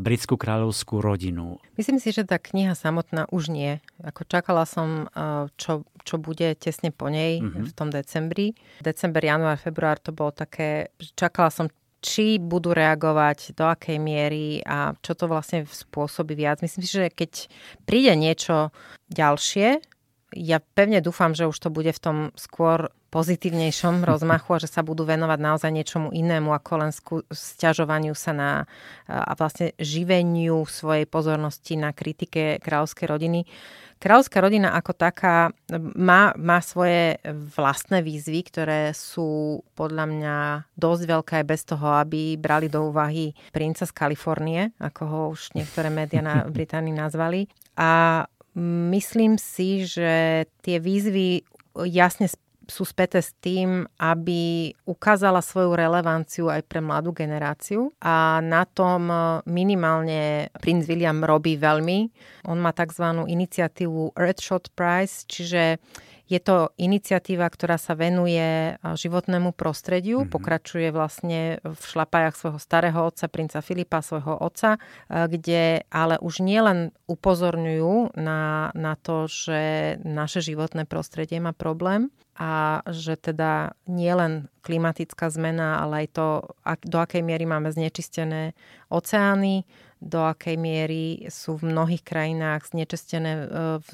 britskú 0.00 0.40
kráľovskú 0.40 1.04
rodinu. 1.04 1.60
Myslím 1.76 2.00
si, 2.00 2.16
že 2.16 2.24
tá 2.24 2.40
kniha 2.40 2.72
samotná 2.72 3.28
už 3.28 3.52
nie. 3.52 3.84
Ako 4.00 4.24
čakala 4.24 4.64
som, 4.64 5.12
eh, 5.12 5.52
čo, 5.60 5.84
čo 6.08 6.16
bude 6.16 6.56
tesne 6.56 6.88
po 6.88 7.12
nej 7.12 7.44
mm-hmm. 7.44 7.68
v 7.68 7.72
tom 7.76 7.92
decembri. 7.92 8.56
December, 8.80 9.20
január, 9.20 9.60
február 9.60 10.00
to 10.00 10.16
bolo 10.16 10.32
také, 10.32 10.88
čakala 11.12 11.52
som, 11.52 11.68
či 12.02 12.42
budú 12.42 12.74
reagovať, 12.74 13.54
do 13.54 13.70
akej 13.70 14.02
miery 14.02 14.58
a 14.66 14.98
čo 14.98 15.14
to 15.14 15.30
vlastne 15.30 15.62
spôsobí 15.70 16.34
viac. 16.34 16.58
Myslím 16.58 16.82
si, 16.82 16.98
že 16.98 17.14
keď 17.14 17.46
príde 17.86 18.18
niečo 18.18 18.74
ďalšie, 19.06 19.78
ja 20.34 20.58
pevne 20.74 20.98
dúfam, 20.98 21.36
že 21.36 21.46
už 21.46 21.54
to 21.54 21.68
bude 21.70 21.92
v 21.94 22.02
tom 22.02 22.16
skôr 22.34 22.90
pozitívnejšom 23.12 24.02
rozmachu 24.10 24.56
a 24.56 24.62
že 24.64 24.72
sa 24.72 24.80
budú 24.80 25.04
venovať 25.04 25.38
naozaj 25.38 25.70
niečomu 25.70 26.08
inému 26.10 26.50
ako 26.56 26.72
len 26.80 26.90
sťažovaniu 27.28 28.16
sa 28.16 28.32
na 28.32 28.50
a 29.06 29.36
vlastne 29.36 29.76
živeniu 29.76 30.64
svojej 30.64 31.04
pozornosti 31.04 31.76
na 31.76 31.92
kritike 31.92 32.56
kráľovskej 32.64 33.06
rodiny. 33.06 33.44
Kráľovská 34.02 34.42
rodina 34.42 34.74
ako 34.74 34.98
taká 34.98 35.54
má, 35.94 36.34
má 36.34 36.58
svoje 36.58 37.22
vlastné 37.54 38.02
výzvy, 38.02 38.42
ktoré 38.50 38.90
sú 38.90 39.62
podľa 39.78 40.04
mňa 40.10 40.36
dosť 40.74 41.02
veľké 41.06 41.38
bez 41.46 41.62
toho, 41.62 42.02
aby 42.02 42.34
brali 42.34 42.66
do 42.66 42.90
úvahy 42.90 43.30
princa 43.54 43.86
z 43.86 43.94
Kalifornie, 43.94 44.74
ako 44.82 45.02
ho 45.06 45.20
už 45.38 45.54
niektoré 45.54 45.86
médiá 45.86 46.18
na 46.18 46.42
Británii 46.56 46.90
nazvali. 46.90 47.46
A 47.78 48.26
myslím 48.90 49.38
si, 49.38 49.86
že 49.86 50.44
tie 50.66 50.82
výzvy 50.82 51.46
jasne 51.86 52.26
sú 52.68 52.86
späté 52.86 53.18
s 53.18 53.34
tým, 53.38 53.86
aby 53.98 54.72
ukázala 54.86 55.42
svoju 55.42 55.74
relevanciu 55.74 56.46
aj 56.50 56.62
pre 56.66 56.78
mladú 56.78 57.10
generáciu 57.10 57.90
a 57.98 58.38
na 58.42 58.62
tom 58.68 59.10
minimálne 59.46 60.50
princ 60.58 60.86
William 60.86 61.22
robí 61.22 61.58
veľmi. 61.58 62.10
On 62.46 62.58
má 62.58 62.70
tzv. 62.70 63.26
iniciatívu 63.26 64.14
Earthshot 64.14 64.70
Prize, 64.74 65.26
čiže 65.26 65.82
je 66.32 66.40
to 66.40 66.72
iniciatíva, 66.80 67.44
ktorá 67.52 67.76
sa 67.76 67.92
venuje 67.92 68.72
životnému 68.80 69.52
prostrediu, 69.52 70.24
mm-hmm. 70.24 70.32
pokračuje 70.32 70.88
vlastne 70.88 71.60
v 71.60 71.82
šlapajach 71.84 72.40
svojho 72.40 72.56
starého 72.56 73.04
otca, 73.04 73.28
princa 73.28 73.60
Filipa, 73.60 74.00
svojho 74.00 74.40
otca, 74.40 74.80
kde 75.12 75.84
ale 75.92 76.16
už 76.24 76.40
nielen 76.40 76.96
upozorňujú 77.04 78.16
na, 78.16 78.72
na 78.72 78.96
to, 78.96 79.28
že 79.28 79.60
naše 80.00 80.40
životné 80.40 80.88
prostredie 80.88 81.36
má 81.36 81.52
problém, 81.52 82.08
a 82.32 82.80
že 82.88 83.20
teda 83.20 83.76
nielen 83.84 84.48
klimatická 84.64 85.28
zmena, 85.28 85.84
ale 85.84 86.08
aj 86.08 86.16
to, 86.16 86.28
do 86.80 86.96
akej 86.96 87.20
miery 87.20 87.44
máme 87.44 87.68
znečistené 87.68 88.56
oceány, 88.88 89.68
do 90.02 90.26
akej 90.26 90.58
miery 90.58 91.30
sú 91.30 91.54
v 91.62 91.70
mnohých 91.70 92.02
krajinách 92.02 92.74
znečistené 92.74 93.32
e, 93.38 93.46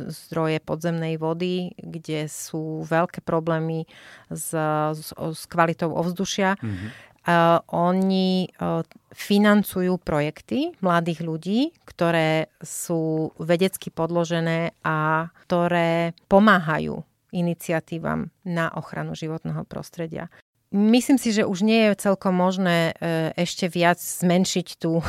zdroje 0.09 0.57
podzemnej 0.65 1.21
vody, 1.21 1.77
kde 1.77 2.25
sú 2.33 2.89
veľké 2.89 3.21
problémy 3.21 3.85
s, 4.33 4.57
s, 4.97 5.13
s 5.13 5.43
kvalitou 5.45 5.93
ovzdušia. 5.93 6.57
Mm-hmm. 6.57 6.91
Uh, 7.29 7.61
oni 7.77 8.49
uh, 8.57 8.81
financujú 9.13 10.01
projekty 10.01 10.73
mladých 10.81 11.21
ľudí, 11.21 11.61
ktoré 11.85 12.49
sú 12.65 13.37
vedecky 13.37 13.93
podložené 13.93 14.73
a 14.81 15.29
ktoré 15.45 16.17
pomáhajú 16.33 17.05
iniciatívam 17.37 18.33
na 18.49 18.73
ochranu 18.73 19.13
životného 19.13 19.61
prostredia. 19.69 20.33
Myslím 20.69 21.17
si, 21.17 21.33
že 21.33 21.49
už 21.49 21.65
nie 21.65 21.89
je 21.89 21.97
celkom 21.97 22.37
možné 22.37 22.93
e, 23.01 23.33
ešte 23.41 23.73
viac 23.73 23.97
zmenšiť 23.97 24.77
tú, 24.77 25.01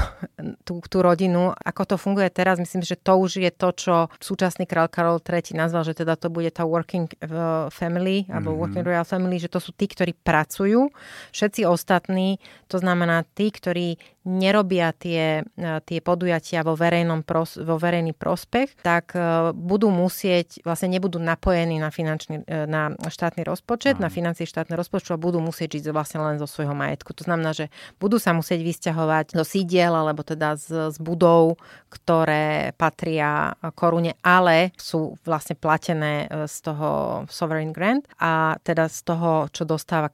tú, 0.63 0.80
tú 0.80 0.98
rodinu. 1.04 1.52
Ako 1.52 1.84
to 1.84 1.95
funguje 2.00 2.32
teraz, 2.32 2.63
myslím, 2.63 2.80
že 2.80 2.95
to 2.95 3.19
už 3.19 3.43
je 3.43 3.52
to, 3.52 3.69
čo 3.76 3.95
súčasný 4.24 4.63
král 4.63 4.88
Karol 4.88 5.19
III 5.19 5.60
nazval, 5.60 5.84
že 5.84 6.00
teda 6.00 6.15
to 6.15 6.32
bude 6.32 6.48
tá 6.56 6.63
working 6.63 7.12
e, 7.12 7.28
family, 7.76 8.24
alebo 8.32 8.56
mm-hmm. 8.56 8.62
working 8.63 8.86
royal 8.88 9.04
family, 9.04 9.36
že 9.36 9.52
to 9.52 9.60
sú 9.60 9.76
tí, 9.76 9.91
ktorí 9.91 10.15
pracujú. 10.15 10.88
Všetci 11.36 11.67
ostatní, 11.67 12.39
to 12.72 12.80
znamená 12.80 13.28
tí, 13.36 13.52
ktorí 13.52 14.00
nerobia 14.27 14.91
tie, 14.91 15.41
e, 15.43 15.69
tie 15.88 15.99
podujatia 16.03 16.65
vo, 16.67 16.75
verejnom 16.75 17.23
pros, 17.23 17.55
vo 17.55 17.79
verejný 17.79 18.12
prospech, 18.12 18.84
tak 18.84 19.15
e, 19.15 19.51
budú 19.55 19.88
musieť, 19.89 20.60
vlastne 20.67 20.91
nebudú 20.91 21.17
napojení 21.17 21.79
na, 21.79 21.88
finančný, 21.88 22.43
e, 22.43 22.67
na 22.67 22.91
štátny 22.99 23.47
rozpočet, 23.47 23.95
Aha. 23.97 24.08
na 24.08 24.10
financie 24.12 24.43
štátneho 24.43 24.75
rozpočtu 24.75 25.15
a 25.15 25.21
budú 25.21 25.39
musieť 25.39 25.79
žiť 25.79 25.95
vlastne 25.95 26.19
len 26.19 26.36
zo 26.36 26.47
svojho 26.47 26.75
majetku. 26.75 27.15
To 27.15 27.23
znamená, 27.23 27.55
že 27.55 27.71
budú 27.97 28.19
sa 28.19 28.36
musieť 28.36 28.60
vysťahovať 28.60 29.39
do 29.39 29.45
sídiel 29.47 29.95
alebo 29.95 30.21
teda 30.27 30.60
z, 30.60 30.91
z 30.91 30.97
budov, 30.99 31.55
ktoré 31.88 32.75
patria 32.75 33.55
korune, 33.73 34.19
ale 34.21 34.75
sú 34.75 35.15
vlastne 35.23 35.55
platené 35.55 36.27
z 36.45 36.55
toho 36.62 36.89
sovereign 37.32 37.71
grant 37.71 38.05
a 38.19 38.60
teda 38.62 38.91
z 38.91 38.99
toho, 39.08 39.32
čo 39.49 39.63
dostáva 39.63 40.12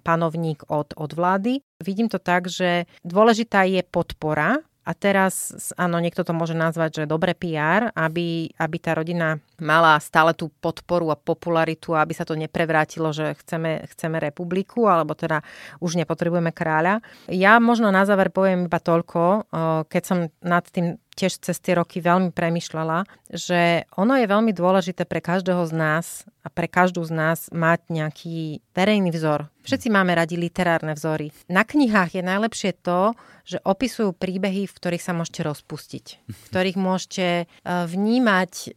panovník 0.00 0.64
od, 0.70 0.94
od 0.96 1.10
vlády. 1.12 1.60
Vidím 1.80 2.12
to 2.12 2.20
tak, 2.20 2.46
že 2.46 2.84
dôležitá 3.02 3.64
je 3.64 3.80
podpora 3.80 4.60
a 4.80 4.96
teraz, 4.96 5.52
áno, 5.76 6.00
niekto 6.00 6.24
to 6.24 6.32
môže 6.32 6.56
nazvať, 6.56 7.04
že 7.04 7.10
dobre 7.10 7.36
PR, 7.36 7.92
aby, 7.92 8.48
aby 8.56 8.76
tá 8.80 8.96
rodina 8.96 9.36
mala 9.60 10.00
stále 10.00 10.32
tú 10.32 10.48
podporu 10.48 11.12
a 11.12 11.20
popularitu, 11.20 11.92
aby 11.92 12.16
sa 12.16 12.24
to 12.24 12.32
neprevrátilo, 12.32 13.12
že 13.12 13.36
chceme, 13.44 13.84
chceme 13.92 14.16
republiku, 14.16 14.88
alebo 14.88 15.12
teda 15.12 15.44
už 15.84 16.00
nepotrebujeme 16.00 16.50
kráľa. 16.50 17.04
Ja 17.28 17.60
možno 17.60 17.92
na 17.92 18.08
záver 18.08 18.32
poviem 18.32 18.66
iba 18.66 18.80
toľko, 18.80 19.52
keď 19.86 20.02
som 20.02 20.32
nad 20.40 20.64
tým 20.72 20.96
tiež 21.20 21.36
cez 21.44 21.56
tie 21.60 21.76
roky 21.76 22.00
veľmi 22.00 22.32
premyšľala, 22.32 23.04
že 23.28 23.84
ono 24.00 24.16
je 24.16 24.24
veľmi 24.24 24.56
dôležité 24.56 25.04
pre 25.04 25.20
každého 25.20 25.60
z 25.68 25.72
nás 25.76 26.06
a 26.40 26.48
pre 26.48 26.64
každú 26.64 27.04
z 27.04 27.12
nás 27.12 27.38
mať 27.52 27.92
nejaký 27.92 28.64
verejný 28.72 29.12
vzor. 29.12 29.52
Všetci 29.60 29.92
máme 29.92 30.16
radi 30.16 30.40
literárne 30.40 30.96
vzory. 30.96 31.28
Na 31.52 31.68
knihách 31.68 32.16
je 32.16 32.22
najlepšie 32.24 32.72
to, 32.80 33.12
že 33.44 33.60
opisujú 33.60 34.16
príbehy, 34.16 34.64
v 34.64 34.76
ktorých 34.76 35.04
sa 35.04 35.12
môžete 35.12 35.44
rozpustiť, 35.44 36.06
v 36.24 36.42
ktorých 36.48 36.78
môžete 36.80 37.26
e, 37.28 37.44
vnímať 37.66 38.52
e, 38.56 38.68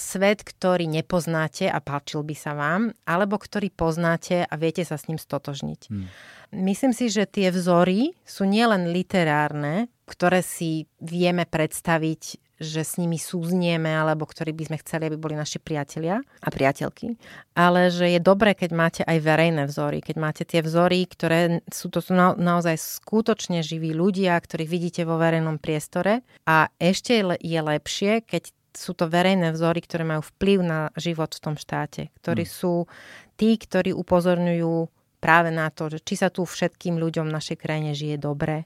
svet, 0.00 0.40
ktorý 0.40 0.88
nepoznáte 0.88 1.68
a 1.68 1.76
páčil 1.84 2.24
by 2.24 2.36
sa 2.38 2.56
vám, 2.56 2.96
alebo 3.04 3.36
ktorý 3.36 3.68
poznáte 3.68 4.48
a 4.48 4.54
viete 4.56 4.86
sa 4.88 4.96
s 4.96 5.12
ním 5.12 5.20
stotožniť. 5.20 5.80
Hmm. 5.92 6.08
Myslím 6.52 6.92
si, 6.92 7.08
že 7.08 7.24
tie 7.24 7.48
vzory 7.48 8.12
sú 8.28 8.44
nielen 8.44 8.92
literárne, 8.92 9.88
ktoré 10.12 10.44
si 10.44 10.84
vieme 11.00 11.48
predstaviť, 11.48 12.36
že 12.62 12.84
s 12.84 13.00
nimi 13.00 13.16
súznieme 13.18 13.90
alebo 13.90 14.28
ktorí 14.28 14.54
by 14.54 14.70
sme 14.70 14.78
chceli, 14.84 15.08
aby 15.10 15.18
boli 15.18 15.34
naši 15.34 15.58
priatelia 15.58 16.22
a 16.44 16.48
priateľky. 16.52 17.18
Ale 17.58 17.90
že 17.90 18.12
je 18.12 18.20
dobré, 18.22 18.54
keď 18.54 18.70
máte 18.70 19.02
aj 19.02 19.18
verejné 19.18 19.66
vzory, 19.66 19.98
keď 20.04 20.16
máte 20.20 20.42
tie 20.46 20.62
vzory, 20.62 21.08
ktoré 21.10 21.64
sú 21.72 21.90
to 21.90 21.98
sú 21.98 22.14
na, 22.14 22.38
naozaj 22.38 22.78
skutočne 22.78 23.64
živí 23.64 23.90
ľudia, 23.90 24.38
ktorých 24.38 24.70
vidíte 24.70 25.02
vo 25.02 25.18
verejnom 25.18 25.58
priestore 25.58 26.22
a 26.46 26.70
ešte 26.78 27.18
je 27.40 27.60
lepšie, 27.60 28.22
keď 28.22 28.54
sú 28.72 28.96
to 28.96 29.10
verejné 29.10 29.52
vzory, 29.52 29.84
ktoré 29.84 30.06
majú 30.06 30.24
vplyv 30.36 30.58
na 30.64 30.80
život 30.96 31.28
v 31.28 31.42
tom 31.44 31.56
štáte, 31.60 32.08
ktorí 32.22 32.46
hmm. 32.48 32.52
sú 32.52 32.88
tí, 33.36 33.58
ktorí 33.58 33.92
upozorňujú 33.92 34.88
práve 35.20 35.50
na 35.52 35.68
to, 35.68 35.92
že 35.92 36.00
či 36.02 36.14
sa 36.18 36.32
tu 36.32 36.42
všetkým 36.42 36.96
ľuďom 36.96 37.28
v 37.28 37.36
našej 37.36 37.56
krajine 37.60 37.92
žije 37.92 38.16
dobre, 38.16 38.64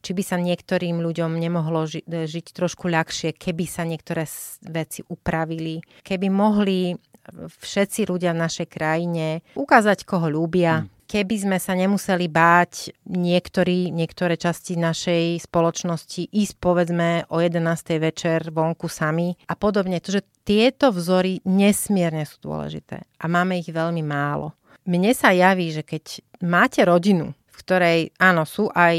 či 0.00 0.10
by 0.16 0.22
sa 0.22 0.36
niektorým 0.40 1.00
ľuďom 1.00 1.36
nemohlo 1.36 1.86
ži- 1.86 2.06
žiť 2.06 2.46
trošku 2.52 2.88
ľahšie, 2.88 3.36
keby 3.36 3.64
sa 3.68 3.84
niektoré 3.84 4.24
veci 4.66 5.04
upravili, 5.06 5.80
keby 6.02 6.26
mohli 6.32 6.96
všetci 7.36 8.06
ľudia 8.06 8.32
v 8.34 8.42
našej 8.42 8.66
krajine 8.70 9.42
ukázať, 9.58 10.06
koho 10.06 10.30
ľúbia, 10.30 10.86
hmm 10.86 10.96
keby 11.06 11.36
sme 11.38 11.58
sa 11.62 11.72
nemuseli 11.78 12.26
báť 12.26 12.90
niektorí, 13.06 13.94
niektoré 13.94 14.34
časti 14.34 14.74
našej 14.74 15.46
spoločnosti 15.46 16.28
ísť 16.34 16.54
povedzme 16.58 17.30
o 17.30 17.38
11. 17.38 17.62
večer 18.02 18.50
vonku 18.50 18.90
sami 18.90 19.38
a 19.46 19.54
podobne. 19.54 20.02
To, 20.02 20.18
že 20.18 20.26
tieto 20.42 20.90
vzory 20.90 21.40
nesmierne 21.46 22.26
sú 22.26 22.50
dôležité 22.50 23.06
a 23.06 23.24
máme 23.30 23.62
ich 23.62 23.70
veľmi 23.70 24.02
málo. 24.02 24.52
Mne 24.86 25.14
sa 25.14 25.34
javí, 25.34 25.74
že 25.74 25.82
keď 25.82 26.22
máte 26.46 26.82
rodinu, 26.86 27.34
v 27.56 27.60
ktorej, 27.64 27.98
áno, 28.20 28.44
sú 28.44 28.68
aj 28.68 28.96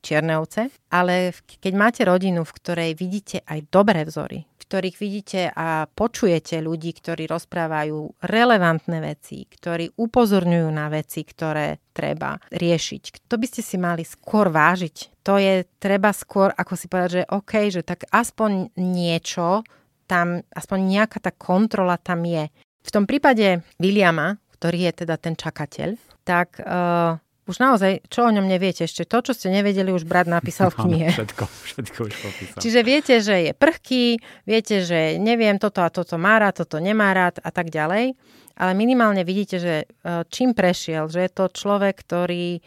čierne 0.00 0.40
ovce, 0.40 0.72
ale 0.88 1.36
keď 1.36 1.72
máte 1.76 2.02
rodinu, 2.08 2.48
v 2.48 2.56
ktorej 2.56 2.90
vidíte 2.96 3.44
aj 3.44 3.68
dobré 3.68 4.08
vzory, 4.08 4.48
ktorých 4.70 4.96
vidíte 5.02 5.40
a 5.50 5.90
počujete 5.90 6.62
ľudí, 6.62 6.94
ktorí 6.94 7.26
rozprávajú 7.26 8.22
relevantné 8.22 9.02
veci, 9.02 9.42
ktorí 9.50 9.98
upozorňujú 9.98 10.68
na 10.70 10.86
veci, 10.86 11.26
ktoré 11.26 11.82
treba 11.90 12.38
riešiť. 12.54 13.26
To 13.26 13.34
by 13.34 13.46
ste 13.50 13.66
si 13.66 13.74
mali 13.82 14.06
skôr 14.06 14.46
vážiť. 14.46 15.26
To 15.26 15.42
je 15.42 15.66
treba 15.82 16.14
skôr, 16.14 16.54
ako 16.54 16.72
si 16.78 16.86
povedať, 16.86 17.10
že 17.10 17.30
OK, 17.34 17.52
že 17.66 17.82
tak 17.82 18.06
aspoň 18.14 18.70
niečo 18.78 19.66
tam, 20.06 20.38
aspoň 20.54 20.78
nejaká 20.86 21.18
tá 21.18 21.34
kontrola 21.34 21.98
tam 21.98 22.22
je. 22.22 22.46
V 22.86 22.90
tom 22.94 23.10
prípade 23.10 23.66
Williama, 23.82 24.38
ktorý 24.54 24.86
je 24.86 24.92
teda 25.02 25.18
ten 25.18 25.34
čakateľ, 25.34 25.98
tak 26.22 26.62
uh, 26.62 27.18
už 27.50 27.58
naozaj, 27.58 28.06
čo 28.06 28.24
o 28.24 28.30
ňom 28.30 28.46
neviete 28.46 28.86
ešte? 28.86 29.02
To, 29.04 29.18
čo 29.18 29.34
ste 29.34 29.50
nevedeli, 29.50 29.90
už 29.90 30.06
brat 30.06 30.30
napísal 30.30 30.70
v 30.70 30.86
knihe. 30.86 31.08
všetko, 31.18 31.44
všetko 31.44 31.98
už 32.06 32.14
popísal. 32.14 32.58
Čiže 32.62 32.80
viete, 32.86 33.14
že 33.18 33.50
je 33.50 33.52
prchký, 33.52 34.04
viete, 34.46 34.86
že 34.86 35.18
neviem, 35.18 35.58
toto 35.58 35.82
a 35.82 35.90
toto 35.90 36.14
má 36.16 36.38
rád, 36.38 36.62
toto 36.62 36.78
nemá 36.78 37.10
rád 37.10 37.42
a 37.42 37.50
tak 37.50 37.68
ďalej. 37.68 38.14
Ale 38.60 38.76
minimálne 38.76 39.24
vidíte, 39.24 39.56
že 39.56 39.74
e, 39.82 39.86
čím 40.28 40.52
prešiel, 40.52 41.08
že 41.08 41.26
je 41.26 41.30
to 41.32 41.48
človek, 41.48 41.96
ktorý 42.04 42.60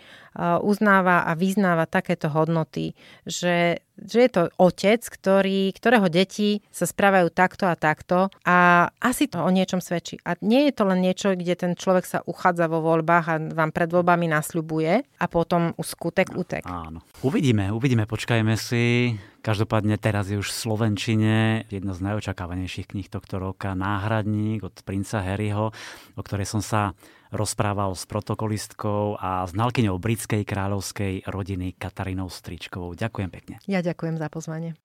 uznáva 0.66 1.30
a 1.30 1.38
vyznáva 1.38 1.86
takéto 1.86 2.26
hodnoty, 2.26 2.98
že, 3.22 3.86
že 4.02 4.26
je 4.26 4.30
to 4.32 4.44
otec, 4.58 5.02
ktorý, 5.06 5.70
ktorého 5.78 6.10
deti 6.10 6.66
sa 6.74 6.90
správajú 6.90 7.30
takto 7.30 7.70
a 7.70 7.78
takto 7.78 8.34
a 8.42 8.90
asi 8.98 9.30
to 9.30 9.38
o 9.42 9.50
niečom 9.54 9.80
svedčí. 9.80 10.18
A 10.26 10.34
nie 10.42 10.70
je 10.70 10.74
to 10.74 10.84
len 10.90 11.00
niečo, 11.06 11.38
kde 11.38 11.54
ten 11.54 11.72
človek 11.78 12.06
sa 12.08 12.20
uchádza 12.26 12.66
vo 12.66 12.82
voľbách 12.82 13.26
a 13.30 13.36
vám 13.54 13.70
pred 13.70 13.90
voľbami 13.94 14.26
nasľubuje 14.34 15.22
a 15.22 15.26
potom 15.30 15.78
skutek 15.78 16.34
utek. 16.34 16.64
Áno. 16.66 17.06
Uvidíme, 17.22 17.70
uvidíme, 17.70 18.10
počkajme 18.10 18.58
si. 18.58 19.14
Každopádne 19.44 20.00
teraz 20.00 20.32
je 20.32 20.40
už 20.40 20.48
v 20.48 20.56
Slovenčine 20.56 21.68
jedna 21.68 21.92
z 21.92 22.00
najočakávanejších 22.00 22.96
kníh 22.96 23.12
tohto 23.12 23.44
roka 23.44 23.76
Náhradník 23.76 24.64
od 24.64 24.72
princa 24.88 25.20
Harryho, 25.20 25.76
o 26.16 26.22
ktorej 26.24 26.48
som 26.48 26.64
sa 26.64 26.96
rozprával 27.28 27.92
s 27.92 28.08
protokolistkou 28.08 29.20
a 29.20 29.44
znalkyňou 29.44 30.00
britskej 30.00 30.48
kráľovskej 30.48 31.28
rodiny 31.28 31.76
Katarínou 31.76 32.32
Stričkovou. 32.32 32.96
Ďakujem 32.96 33.30
pekne. 33.34 33.56
Ja 33.68 33.83
ďakujem 33.84 34.16
za 34.16 34.28
pozvanie. 34.32 34.80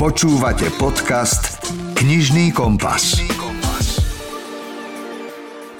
Počúvate 0.00 0.72
podcast 0.80 1.62
Knižný 1.94 2.50
kompas. 2.50 3.22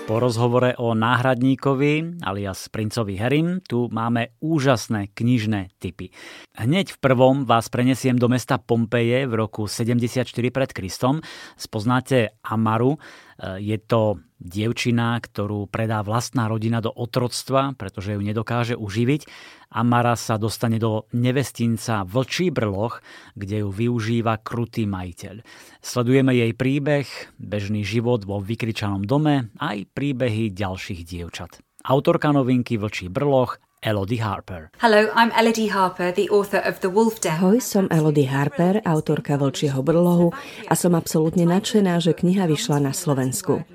Po 0.02 0.18
rozhovore 0.18 0.74
o 0.82 0.98
náhradníkovi 0.98 2.20
alias 2.26 2.66
princovi 2.68 3.16
Herim 3.16 3.62
tu 3.62 3.86
máme 3.88 4.34
úžasné 4.42 5.14
knižné 5.14 5.72
typy. 5.78 6.10
Hneď 6.58 6.92
v 6.92 6.98
prvom 6.98 7.48
vás 7.48 7.70
prenesiem 7.70 8.18
do 8.18 8.26
mesta 8.28 8.58
Pompeje 8.58 9.24
v 9.24 9.32
roku 9.32 9.70
74 9.70 10.28
pred 10.52 10.70
Kristom. 10.74 11.22
Spoznáte 11.54 12.34
Amaru, 12.44 12.98
je 13.42 13.74
to 13.82 14.22
dievčina, 14.38 15.18
ktorú 15.18 15.66
predá 15.66 16.02
vlastná 16.06 16.46
rodina 16.46 16.78
do 16.78 16.90
otroctva, 16.94 17.74
pretože 17.74 18.14
ju 18.14 18.22
nedokáže 18.22 18.74
uživiť. 18.78 19.26
Amara 19.74 20.14
sa 20.14 20.38
dostane 20.38 20.78
do 20.78 21.10
nevestinca 21.16 22.06
Vlčí 22.06 22.54
brloch, 22.54 23.02
kde 23.34 23.66
ju 23.66 23.68
využíva 23.74 24.38
krutý 24.42 24.86
majiteľ. 24.86 25.42
Sledujeme 25.82 26.36
jej 26.38 26.52
príbeh, 26.54 27.06
bežný 27.40 27.82
život 27.82 28.22
vo 28.22 28.38
vykričanom 28.38 29.06
dome, 29.08 29.50
aj 29.58 29.90
príbehy 29.90 30.54
ďalších 30.54 31.02
dievčat. 31.02 31.58
Autorka 31.82 32.30
novinky 32.30 32.78
Vlčí 32.78 33.10
brloch 33.10 33.58
Elodie 33.82 34.22
Harper. 34.22 34.70
Hello, 34.78 35.10
I'm 35.10 35.34
Elodie 35.34 35.66
Harper, 35.66 36.14
the 36.14 36.30
author 36.30 36.62
of 36.62 36.78
The 36.78 36.90
Wolf 36.90 37.18
Den. 37.18 37.34
Ahoj, 37.34 37.58
som 37.58 37.90
Elodie 37.90 38.30
Harper, 38.30 38.78
autorka 38.86 39.34
Vlčieho 39.34 39.82
brlohu 39.82 40.30
a 40.70 40.74
som 40.78 40.94
absolútne 40.94 41.42
nadšená, 41.50 41.98
že 41.98 42.14
kniha 42.14 42.46
vyšla 42.46 42.78
na 42.78 42.94
Slovensku. 42.94 43.66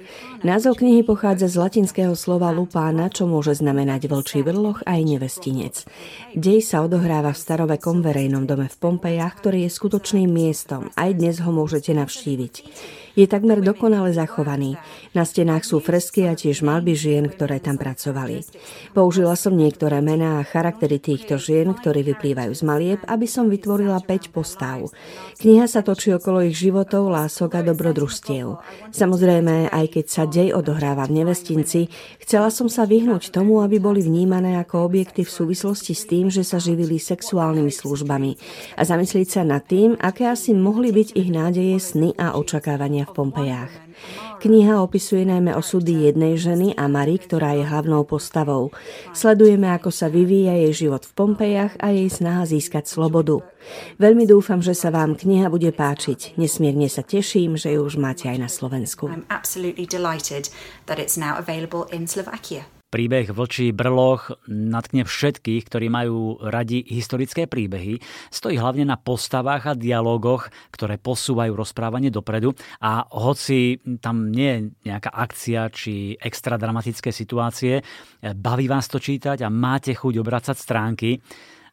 Názov 0.48 0.80
knihy 0.80 1.04
pochádza 1.04 1.52
z 1.52 1.60
latinského 1.60 2.16
slova 2.16 2.56
lupána, 2.56 3.12
čo 3.12 3.28
môže 3.28 3.60
znamenať 3.60 4.08
vlčí 4.08 4.48
brloch 4.48 4.80
aj 4.88 5.00
nevestinec. 5.04 5.84
Dej 6.32 6.64
sa 6.64 6.88
odohráva 6.88 7.36
v 7.36 7.44
starovekom 7.44 8.00
verejnom 8.00 8.48
dome 8.48 8.72
v 8.72 8.80
Pompejach, 8.80 9.36
ktorý 9.44 9.68
je 9.68 9.76
skutočným 9.76 10.32
miestom. 10.32 10.88
Aj 10.96 11.12
dnes 11.12 11.44
ho 11.44 11.52
môžete 11.52 11.92
navštíviť. 11.92 12.54
Je 13.18 13.26
takmer 13.26 13.66
dokonale 13.66 14.14
zachovaný. 14.14 14.78
Na 15.18 15.26
stenách 15.26 15.66
sú 15.66 15.82
fresky 15.82 16.30
a 16.30 16.38
tiež 16.38 16.62
malby 16.62 16.94
žien, 16.94 17.26
ktoré 17.26 17.58
tam 17.58 17.82
pracovali. 17.82 18.46
Použila 18.94 19.34
som 19.34 19.58
niektoré 19.58 20.06
mená 20.06 20.38
a 20.38 20.46
charaktery 20.46 21.02
týchto 21.02 21.42
žien, 21.42 21.74
ktorí 21.74 22.06
vyplývajú 22.14 22.54
z 22.54 22.62
malieb, 22.62 23.00
aby 23.10 23.26
som 23.26 23.50
vytvorila 23.50 24.06
5 24.06 24.30
postav. 24.30 24.94
Kniha 25.42 25.66
sa 25.66 25.82
točí 25.82 26.14
okolo 26.14 26.46
ich 26.46 26.62
životov, 26.62 27.10
lások 27.10 27.58
a 27.58 27.66
dobrodružstiev. 27.66 28.62
Samozrejme, 28.94 29.74
aj 29.74 29.86
keď 29.98 30.06
sa 30.06 30.30
dej 30.30 30.54
odohráva 30.54 31.10
v 31.10 31.26
nevestinci, 31.26 31.90
chcela 32.22 32.54
som 32.54 32.70
sa 32.70 32.86
vyhnúť 32.86 33.34
tomu, 33.34 33.66
aby 33.66 33.82
boli 33.82 34.06
vnímané 34.06 34.62
ako 34.62 34.94
objekty 34.94 35.26
v 35.26 35.34
súvislosti 35.34 35.98
s 35.98 36.06
tým, 36.06 36.30
že 36.30 36.46
sa 36.46 36.62
živili 36.62 37.02
sexuálnymi 37.02 37.74
službami 37.74 38.32
a 38.78 38.86
zamyslieť 38.86 39.28
sa 39.28 39.42
nad 39.42 39.66
tým, 39.66 39.98
aké 39.98 40.30
asi 40.30 40.54
mohli 40.54 40.94
byť 40.94 41.18
ich 41.18 41.34
nádeje, 41.34 41.82
sny 41.82 42.14
a 42.22 42.38
očakávania 42.38 43.07
v 43.08 43.16
Pompejách. 43.16 43.72
Kniha 44.38 44.84
opisuje 44.84 45.26
najmä 45.26 45.56
osudy 45.58 46.12
jednej 46.12 46.38
ženy 46.38 46.78
a 46.78 46.86
Mary, 46.86 47.18
ktorá 47.18 47.58
je 47.58 47.66
hlavnou 47.66 48.06
postavou. 48.06 48.70
Sledujeme, 49.16 49.72
ako 49.74 49.90
sa 49.90 50.12
vyvíja 50.12 50.54
jej 50.68 50.86
život 50.86 51.08
v 51.08 51.16
Pompejach 51.18 51.74
a 51.82 51.90
jej 51.96 52.12
snaha 52.12 52.46
získať 52.46 52.86
slobodu. 52.86 53.42
Veľmi 53.98 54.30
dúfam, 54.30 54.62
že 54.62 54.78
sa 54.78 54.94
vám 54.94 55.18
kniha 55.18 55.50
bude 55.50 55.74
páčiť. 55.74 56.38
Nesmierne 56.38 56.86
sa 56.92 57.02
teším, 57.02 57.58
že 57.58 57.74
ju 57.74 57.82
už 57.82 57.98
máte 57.98 58.30
aj 58.30 58.38
na 58.38 58.50
Slovensku. 58.52 59.10
I'm 59.10 59.26
absolutely 59.34 59.90
delighted 59.90 60.54
that 60.86 61.02
it's 61.02 61.18
now 61.18 61.40
available 61.40 61.90
in 61.90 62.06
Slovakia. 62.06 62.77
Príbeh 62.88 63.28
Vlčí 63.36 63.76
brloch 63.76 64.32
natkne 64.48 65.04
všetkých, 65.04 65.68
ktorí 65.68 65.92
majú 65.92 66.40
radi 66.40 66.80
historické 66.88 67.44
príbehy. 67.44 68.00
Stojí 68.32 68.56
hlavne 68.56 68.88
na 68.88 68.96
postavách 68.96 69.64
a 69.68 69.74
dialogoch, 69.76 70.48
ktoré 70.72 70.96
posúvajú 70.96 71.52
rozprávanie 71.52 72.08
dopredu 72.08 72.56
a 72.80 73.04
hoci 73.12 73.84
tam 74.00 74.32
nie 74.32 74.48
je 74.48 74.60
nejaká 74.88 75.12
akcia 75.12 75.68
či 75.68 76.16
extra 76.16 76.56
dramatické 76.56 77.12
situácie, 77.12 77.84
baví 78.24 78.72
vás 78.72 78.88
to 78.88 79.04
čítať 79.04 79.44
a 79.44 79.52
máte 79.52 79.92
chuť 79.92 80.24
obracať 80.24 80.56
stránky, 80.56 81.20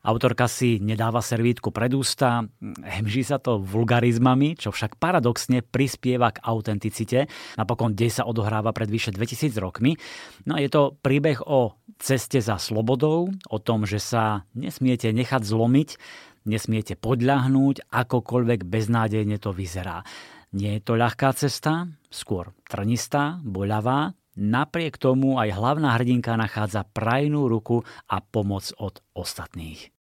Autorka 0.05 0.45
si 0.53 0.77
nedáva 0.85 1.25
servítku 1.25 1.73
pred 1.73 1.89
ústa, 1.97 2.45
hemží 2.85 3.25
sa 3.25 3.41
to 3.41 3.57
vulgarizmami, 3.57 4.53
čo 4.53 4.69
však 4.69 5.01
paradoxne 5.01 5.65
prispieva 5.65 6.29
k 6.29 6.45
autenticite. 6.45 7.25
Napokon 7.57 7.97
dej 7.97 8.21
sa 8.21 8.29
odohráva 8.29 8.77
pred 8.77 8.93
vyše 8.93 9.17
2000 9.17 9.57
rokmi. 9.57 9.97
No 10.45 10.57
a 10.57 10.63
je 10.63 10.69
to 10.69 11.01
príbeh 11.01 11.41
o 11.49 11.81
ceste 11.97 12.45
za 12.45 12.61
slobodou, 12.61 13.33
o 13.49 13.59
tom, 13.65 13.89
že 13.89 13.97
sa 13.97 14.45
nesmiete 14.53 15.09
nechať 15.09 15.41
zlomiť, 15.41 15.97
nesmiete 16.45 17.01
podľahnúť, 17.01 17.89
akokoľvek 17.89 18.61
beznádejne 18.69 19.41
to 19.41 19.57
vyzerá. 19.57 20.05
Nie 20.53 20.77
je 20.77 20.83
to 20.85 21.01
ľahká 21.01 21.33
cesta, 21.33 21.89
skôr 22.13 22.53
trnistá, 22.69 23.41
boľavá, 23.41 24.13
Napriek 24.35 24.99
tomu 24.99 25.39
aj 25.39 25.55
hlavná 25.55 25.95
hrdinka 25.95 26.35
nachádza 26.35 26.83
prajnú 26.91 27.47
ruku 27.47 27.87
a 28.11 28.19
pomoc 28.19 28.67
od 28.83 28.99
ostatných. 29.15 29.94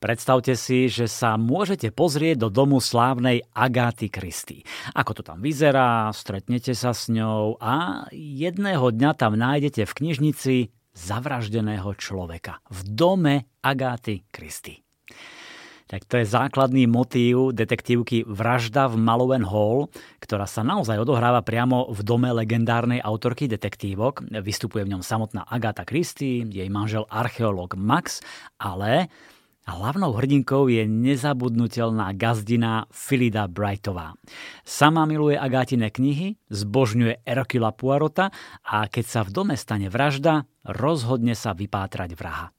Predstavte 0.00 0.56
si, 0.56 0.88
že 0.88 1.04
sa 1.12 1.36
môžete 1.36 1.92
pozrieť 1.92 2.40
do 2.40 2.48
domu 2.48 2.80
slávnej 2.80 3.44
Agáty 3.52 4.08
Kristy. 4.08 4.64
Ako 4.96 5.12
to 5.12 5.20
tam 5.20 5.44
vyzerá, 5.44 6.08
stretnete 6.16 6.72
sa 6.72 6.96
s 6.96 7.12
ňou 7.12 7.60
a 7.60 8.08
jedného 8.08 8.96
dňa 8.96 9.12
tam 9.12 9.36
nájdete 9.36 9.84
v 9.84 9.92
knižnici 9.92 10.54
zavraždeného 10.96 11.92
človeka. 12.00 12.64
V 12.72 12.80
dome 12.96 13.52
Agáty 13.60 14.24
Kristy. 14.32 14.80
Tak 15.84 16.08
to 16.08 16.16
je 16.16 16.32
základný 16.32 16.88
motív 16.88 17.52
detektívky 17.52 18.24
Vražda 18.24 18.88
v 18.88 18.96
Malowen 18.96 19.44
Hall, 19.44 19.92
ktorá 20.24 20.48
sa 20.48 20.64
naozaj 20.64 20.96
odohráva 20.96 21.44
priamo 21.44 21.92
v 21.92 22.00
dome 22.00 22.32
legendárnej 22.32 23.04
autorky 23.04 23.52
detektívok. 23.52 24.24
Vystupuje 24.40 24.88
v 24.88 24.96
ňom 24.96 25.04
samotná 25.04 25.44
Agáta 25.44 25.84
Christie, 25.84 26.48
jej 26.48 26.72
manžel 26.72 27.04
archeológ 27.10 27.76
Max, 27.76 28.24
ale 28.56 29.12
Hlavnou 29.70 30.18
hrdinkou 30.18 30.66
je 30.66 30.82
nezabudnutelná 30.82 32.10
gazdina 32.18 32.90
Filida 32.90 33.46
Brightová. 33.46 34.18
Sama 34.66 35.06
miluje 35.06 35.38
Agátine 35.38 35.94
knihy, 35.94 36.42
zbožňuje 36.50 37.22
Erokila 37.22 37.70
Poirota 37.70 38.34
a 38.66 38.90
keď 38.90 39.04
sa 39.06 39.20
v 39.22 39.30
dome 39.30 39.54
stane 39.54 39.86
vražda, 39.86 40.50
rozhodne 40.66 41.38
sa 41.38 41.54
vypátrať 41.54 42.10
vraha. 42.18 42.50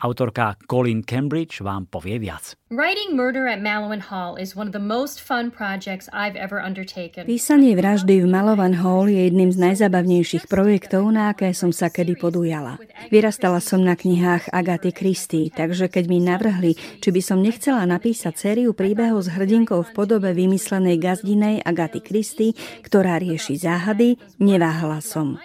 Autorka 0.00 0.56
Colin 0.64 1.04
Cambridge 1.04 1.60
vám 1.60 1.84
povie 1.84 2.16
viac. 2.16 2.56
Writing 2.72 3.18
Murder 3.18 3.50
at 3.50 3.60
Malowan 3.60 4.00
Hall 4.00 4.38
is 4.38 4.56
one 4.56 4.64
of 4.64 4.72
the 4.72 4.80
most 4.80 5.20
fun 5.20 5.50
projects 5.50 6.08
I've 6.14 6.38
ever 6.38 6.62
undertaken. 6.62 7.26
Písanie 7.26 7.76
vraždy 7.76 8.24
v 8.24 8.30
Malowan 8.30 8.80
Hall 8.80 9.10
je 9.10 9.26
jedným 9.26 9.50
z 9.52 9.58
najzabavnejších 9.58 10.46
projektov, 10.46 11.10
na 11.10 11.34
aké 11.34 11.50
som 11.52 11.74
sa 11.74 11.92
kedy 11.92 12.16
podujala. 12.16 12.78
Vyrastala 13.10 13.60
som 13.60 13.82
na 13.82 13.98
knihách 13.98 14.54
Agaty 14.54 14.94
Christie, 14.94 15.50
takže 15.50 15.90
keď 15.92 16.04
mi 16.06 16.22
navrhli, 16.22 16.78
či 17.02 17.08
by 17.10 17.20
som 17.20 17.42
nechcela 17.42 17.82
napísať 17.84 18.38
sériu 18.38 18.70
príbehov 18.70 19.26
s 19.26 19.34
hrdinkou 19.34 19.84
v 19.84 19.90
podobe 19.90 20.30
vymyslenej 20.30 20.96
gazdinej 20.96 21.60
Agaty 21.66 22.00
Christie, 22.06 22.54
ktorá 22.86 23.18
rieši 23.18 23.58
záhady, 23.58 24.16
neváhala 24.38 25.02
som. 25.02 25.42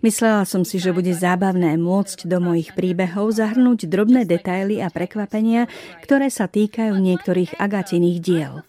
Myslela 0.00 0.44
som 0.48 0.62
si, 0.64 0.80
že 0.80 0.94
bude 0.94 1.12
zábavné 1.12 1.76
môcť 1.76 2.26
do 2.28 2.38
mojich 2.40 2.72
príbehov 2.76 3.36
zahrnúť 3.36 3.88
drobné 3.88 4.24
detaily 4.24 4.80
a 4.80 4.88
prekvapenia, 4.88 5.68
ktoré 6.04 6.32
sa 6.32 6.48
týkajú 6.48 6.96
niektorých 6.96 7.60
agatiných 7.60 8.18
diel. 8.20 8.64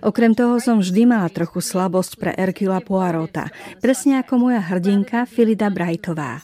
Okrem 0.00 0.32
toho 0.32 0.62
som 0.62 0.80
vždy 0.80 1.04
mala 1.04 1.28
trochu 1.28 1.60
slabosť 1.60 2.12
pre 2.16 2.32
Erkila 2.32 2.80
Poirota, 2.80 3.50
presne 3.82 4.22
ako 4.22 4.48
moja 4.48 4.62
hrdinka 4.62 5.26
Filida 5.28 5.68
Brightová. 5.68 6.40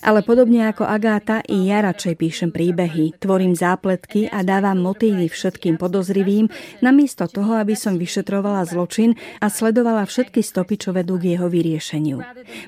Ale 0.00 0.24
podobne 0.24 0.68
ako 0.70 0.86
Agáta, 0.86 1.40
i 1.46 1.68
ja 1.68 1.84
radšej 1.84 2.14
píšem 2.16 2.50
príbehy, 2.50 3.16
tvorím 3.18 3.56
zápletky 3.56 4.28
a 4.30 4.44
dávam 4.46 4.80
motívy 4.80 5.30
všetkým 5.30 5.76
podozrivým, 5.80 6.50
namiesto 6.80 7.26
toho, 7.30 7.58
aby 7.58 7.74
som 7.78 7.98
vyšetrovala 7.98 8.64
zločin 8.68 9.16
a 9.40 9.50
sledovala 9.50 10.06
všetky 10.06 10.40
stopy, 10.44 10.74
čo 10.78 10.90
vedú 10.94 11.18
k 11.18 11.36
jeho 11.36 11.48
vyriešeniu. 11.50 12.22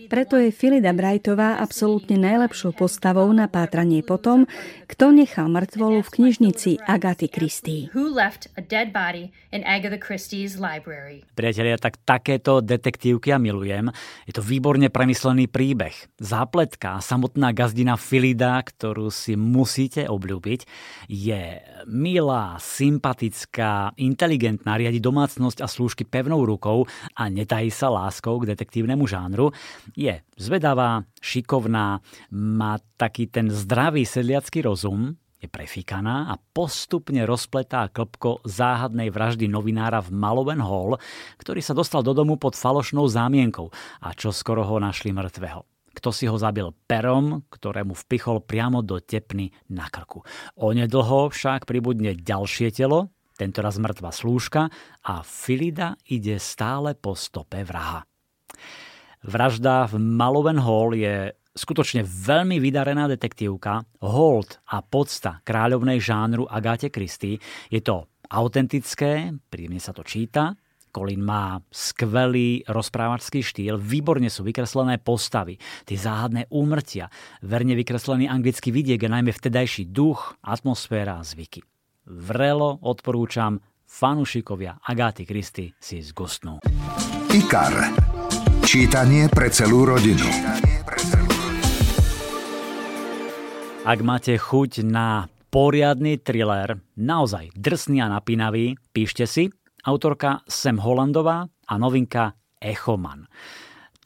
Preto 0.06 0.40
je 0.40 0.54
Filida 0.54 0.90
Brightová 0.96 1.58
absolútne 1.60 2.16
najlepšou 2.16 2.72
postavou 2.76 3.28
na 3.32 3.46
pátranie 3.46 4.00
potom, 4.00 4.48
kto 4.86 5.12
nechal 5.12 5.50
mŕtvolu 5.50 6.00
v 6.02 6.12
knižnici 6.12 6.70
Agaty 6.84 7.28
Christie. 7.30 7.92
Priatelia, 11.36 11.76
tak 11.80 12.00
takéto 12.04 12.60
detektívky 12.60 13.32
ja 13.32 13.38
milujem. 13.40 13.88
Je 14.28 14.32
to 14.36 14.42
výborne 14.44 14.88
premyslený 14.92 15.48
príbeh. 15.48 15.94
Zápletka 16.20 16.95
samotná 17.00 17.52
gazdina 17.54 17.94
Filida, 17.94 18.58
ktorú 18.60 19.08
si 19.12 19.38
musíte 19.38 20.08
obľúbiť, 20.08 20.60
je 21.06 21.60
milá, 21.86 22.58
sympatická, 22.58 23.94
inteligentná, 24.00 24.74
riadi 24.76 24.98
domácnosť 24.98 25.62
a 25.62 25.70
slúžky 25.70 26.02
pevnou 26.02 26.42
rukou 26.42 26.84
a 27.14 27.22
netají 27.30 27.70
sa 27.70 27.88
láskou 27.92 28.42
k 28.42 28.52
detektívnemu 28.54 29.04
žánru. 29.06 29.54
Je 29.94 30.20
zvedavá, 30.36 31.06
šikovná, 31.22 32.02
má 32.34 32.72
taký 32.98 33.30
ten 33.30 33.52
zdravý 33.52 34.04
sedliacký 34.04 34.64
rozum, 34.66 35.16
je 35.36 35.48
prefíkaná 35.52 36.32
a 36.32 36.40
postupne 36.40 37.20
rozpletá 37.28 37.92
klpko 37.92 38.40
záhadnej 38.48 39.12
vraždy 39.12 39.46
novinára 39.46 40.00
v 40.00 40.16
Malowen 40.16 40.64
Hall, 40.64 40.96
ktorý 41.36 41.60
sa 41.60 41.76
dostal 41.76 42.00
do 42.00 42.16
domu 42.16 42.40
pod 42.40 42.56
falošnou 42.56 43.04
zámienkou 43.04 43.68
a 44.00 44.16
čo 44.16 44.32
skoro 44.32 44.64
ho 44.64 44.80
našli 44.80 45.12
mŕtvého 45.12 45.75
kto 45.96 46.12
si 46.12 46.28
ho 46.28 46.36
zabil 46.36 46.68
perom, 46.84 47.48
ktorému 47.48 47.96
vpichol 47.96 48.44
priamo 48.44 48.84
do 48.84 49.00
tepny 49.00 49.48
na 49.72 49.88
krku. 49.88 50.20
Onedlho 50.60 51.32
však 51.32 51.64
pribudne 51.64 52.12
ďalšie 52.12 52.68
telo, 52.76 53.08
tentoraz 53.40 53.80
mŕtva 53.80 54.12
slúžka 54.12 54.68
a 55.00 55.24
Filida 55.24 55.96
ide 56.04 56.36
stále 56.36 56.92
po 56.92 57.16
stope 57.16 57.64
vraha. 57.64 58.04
Vražda 59.24 59.88
v 59.88 59.96
Malowen 59.96 60.60
Hall 60.60 60.92
je 60.92 61.32
skutočne 61.56 62.04
veľmi 62.04 62.60
vydarená 62.60 63.08
detektívka, 63.08 63.80
hold 64.04 64.60
a 64.68 64.84
podsta 64.84 65.40
kráľovnej 65.40 65.96
žánru 65.98 66.44
Agáte 66.44 66.92
Christie. 66.92 67.40
Je 67.72 67.80
to 67.80 68.12
autentické, 68.28 69.32
príjemne 69.48 69.80
sa 69.80 69.96
to 69.96 70.04
číta, 70.04 70.52
Colin 70.94 71.22
má 71.22 71.60
skvelý 71.68 72.64
rozprávačský 72.66 73.40
štýl, 73.44 73.76
výborne 73.76 74.32
sú 74.32 74.46
vykreslené 74.46 74.98
postavy, 75.02 75.60
tie 75.84 75.98
záhadné 75.98 76.48
úmrtia, 76.48 77.12
verne 77.44 77.76
vykreslený 77.76 78.26
anglický 78.26 78.72
vidiek 78.72 79.00
a 79.04 79.12
najmä 79.12 79.30
vtedajší 79.30 79.92
duch, 79.92 80.34
atmosféra 80.40 81.20
a 81.20 81.26
zvyky. 81.26 81.60
Vrelo 82.06 82.78
odporúčam 82.86 83.58
fanúšikovia 83.86 84.82
Agáty 84.82 85.26
Kristy 85.26 85.74
si 85.78 86.02
zgostnú. 86.02 86.62
IKAR. 87.30 87.92
Čítanie 88.66 89.30
pre 89.30 89.46
celú 89.50 89.86
rodinu. 89.86 90.26
Ak 93.86 94.02
máte 94.02 94.34
chuť 94.34 94.82
na 94.82 95.30
poriadny 95.54 96.18
thriller, 96.18 96.82
naozaj 96.98 97.54
drsný 97.54 98.02
a 98.02 98.10
napínavý, 98.10 98.74
píšte 98.90 99.30
si 99.30 99.54
autorka 99.86 100.42
Sam 100.50 100.82
Hollandová 100.82 101.46
a 101.46 101.74
novinka 101.78 102.34
Echoman. 102.58 103.30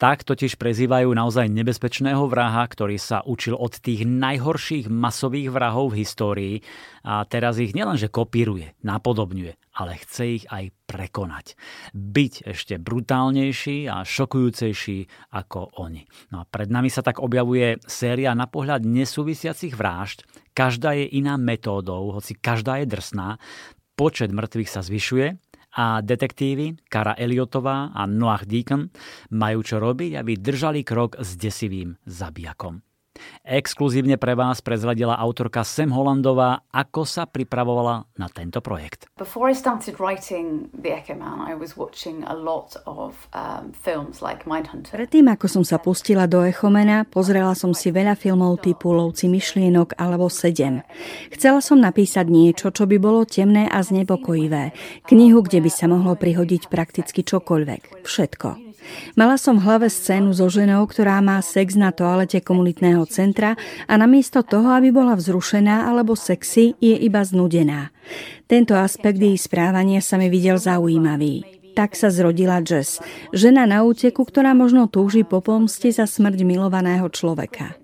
Tak 0.00 0.24
totiž 0.24 0.56
prezývajú 0.56 1.12
naozaj 1.12 1.52
nebezpečného 1.52 2.24
vraha, 2.24 2.64
ktorý 2.64 2.96
sa 2.96 3.20
učil 3.20 3.52
od 3.52 3.76
tých 3.84 4.08
najhorších 4.08 4.88
masových 4.88 5.52
vrahov 5.52 5.92
v 5.92 6.00
histórii 6.00 6.54
a 7.04 7.20
teraz 7.28 7.60
ich 7.60 7.76
nielenže 7.76 8.08
kopíruje, 8.08 8.72
napodobňuje, 8.80 9.60
ale 9.76 10.00
chce 10.00 10.40
ich 10.40 10.44
aj 10.48 10.72
prekonať. 10.88 11.52
Byť 11.92 12.48
ešte 12.48 12.80
brutálnejší 12.80 13.92
a 13.92 14.00
šokujúcejší 14.00 15.28
ako 15.36 15.76
oni. 15.84 16.08
No 16.32 16.40
a 16.40 16.48
pred 16.48 16.72
nami 16.72 16.88
sa 16.88 17.04
tak 17.04 17.20
objavuje 17.20 17.76
séria 17.84 18.32
na 18.32 18.48
pohľad 18.48 18.88
nesúvisiacich 18.88 19.76
vražd. 19.76 20.24
Každá 20.56 20.96
je 20.96 21.12
iná 21.12 21.36
metódou, 21.36 22.08
hoci 22.16 22.40
každá 22.40 22.80
je 22.80 22.88
drsná. 22.88 23.36
Počet 24.00 24.32
mŕtvych 24.32 24.70
sa 24.72 24.80
zvyšuje 24.80 25.49
a 25.76 26.02
detektívy 26.02 26.90
Kara 26.90 27.14
Eliotová 27.14 27.94
a 27.94 28.02
Noah 28.08 28.42
Deacon 28.42 28.90
majú 29.30 29.60
čo 29.62 29.78
robiť, 29.78 30.18
aby 30.18 30.32
držali 30.38 30.82
krok 30.82 31.18
s 31.20 31.38
desivým 31.38 31.94
zabijakom. 32.06 32.82
Exkluzívne 33.44 34.20
pre 34.20 34.38
vás 34.38 34.62
prezradila 34.62 35.16
autorka 35.18 35.66
Sam 35.66 35.90
Hollandová, 35.90 36.68
ako 36.70 37.02
sa 37.08 37.26
pripravovala 37.26 38.06
na 38.20 38.28
tento 38.30 38.62
projekt. 38.62 39.10
Before 39.18 39.48
I 39.48 39.56
started 39.56 39.98
writing 39.98 40.70
The 40.76 41.02
Echo 41.02 41.16
Man, 41.18 41.42
I 41.42 41.56
was 41.58 41.74
watching 41.74 42.22
a 42.28 42.36
lot 42.36 42.78
of 42.86 43.16
um, 43.34 43.74
films 43.74 44.22
like 44.22 44.46
Mindhunter. 44.46 44.94
Predtým, 44.94 45.26
ako 45.32 45.46
som 45.50 45.64
sa 45.66 45.82
pustila 45.82 46.30
do 46.30 46.46
Echomena, 46.46 47.08
pozrela 47.08 47.56
som 47.58 47.74
si 47.74 47.90
veľa 47.90 48.14
filmov 48.14 48.62
typu 48.62 48.94
Lovci 48.94 49.26
myšlienok 49.26 49.98
alebo 49.98 50.30
Sedem. 50.30 50.86
Chcela 51.34 51.58
som 51.64 51.82
napísať 51.82 52.30
niečo, 52.30 52.70
čo 52.70 52.86
by 52.86 52.96
bolo 53.02 53.26
temné 53.26 53.66
a 53.66 53.82
znepokojivé. 53.82 54.72
Knihu, 55.10 55.42
kde 55.42 55.58
by 55.64 55.70
sa 55.72 55.90
mohlo 55.90 56.14
prihodiť 56.14 56.70
prakticky 56.70 57.26
čokoľvek. 57.26 58.06
Všetko. 58.06 58.69
Mala 59.14 59.36
som 59.36 59.58
v 59.58 59.64
hlave 59.66 59.88
scénu 59.90 60.32
so 60.34 60.48
ženou, 60.50 60.86
ktorá 60.86 61.20
má 61.20 61.38
sex 61.44 61.76
na 61.76 61.90
toalete 61.94 62.40
komunitného 62.40 63.04
centra 63.06 63.54
a 63.86 63.94
namiesto 63.98 64.42
toho, 64.42 64.72
aby 64.74 64.90
bola 64.94 65.14
vzrušená 65.14 65.86
alebo 65.86 66.16
sexy, 66.16 66.74
je 66.78 66.96
iba 66.96 67.20
znudená. 67.22 67.94
Tento 68.50 68.74
aspekt 68.74 69.20
jej 69.20 69.38
správania 69.38 70.02
sa 70.02 70.18
mi 70.18 70.26
videl 70.32 70.58
zaujímavý. 70.58 71.60
Tak 71.70 71.94
sa 71.94 72.10
zrodila 72.10 72.58
Jess, 72.66 72.98
žena 73.30 73.62
na 73.62 73.86
úteku, 73.86 74.26
ktorá 74.26 74.58
možno 74.58 74.90
túži 74.90 75.22
po 75.22 75.38
pomste 75.38 75.86
za 75.94 76.04
smrť 76.04 76.42
milovaného 76.42 77.06
človeka. 77.06 77.78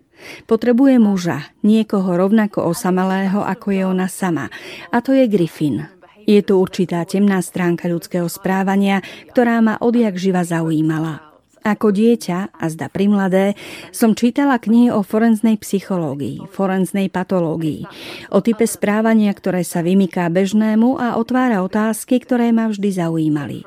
Potrebuje 0.50 0.98
muža, 0.98 1.54
niekoho 1.62 2.18
rovnako 2.18 2.72
osamelého, 2.72 3.46
ako 3.46 3.68
je 3.70 3.82
ona 3.86 4.08
sama. 4.10 4.50
A 4.90 4.98
to 5.04 5.14
je 5.14 5.28
Griffin, 5.30 5.86
je 6.26 6.42
tu 6.42 6.58
určitá 6.58 7.06
temná 7.06 7.38
stránka 7.40 7.86
ľudského 7.86 8.26
správania, 8.26 9.00
ktorá 9.32 9.62
ma 9.62 9.78
odjak 9.78 10.18
živa 10.18 10.42
zaujímala. 10.42 11.26
Ako 11.66 11.90
dieťa, 11.90 12.54
a 12.54 12.64
zda 12.70 12.86
primladé, 12.86 13.58
som 13.90 14.14
čítala 14.14 14.62
knihy 14.62 14.94
o 14.94 15.02
forenznej 15.02 15.58
psychológii, 15.58 16.46
forenznej 16.54 17.10
patológii, 17.10 17.90
o 18.30 18.38
type 18.38 18.62
správania, 18.70 19.34
ktoré 19.34 19.66
sa 19.66 19.82
vymyká 19.82 20.30
bežnému 20.30 20.94
a 20.94 21.18
otvára 21.18 21.66
otázky, 21.66 22.22
ktoré 22.22 22.54
ma 22.54 22.70
vždy 22.70 22.86
zaujímali. 22.94 23.58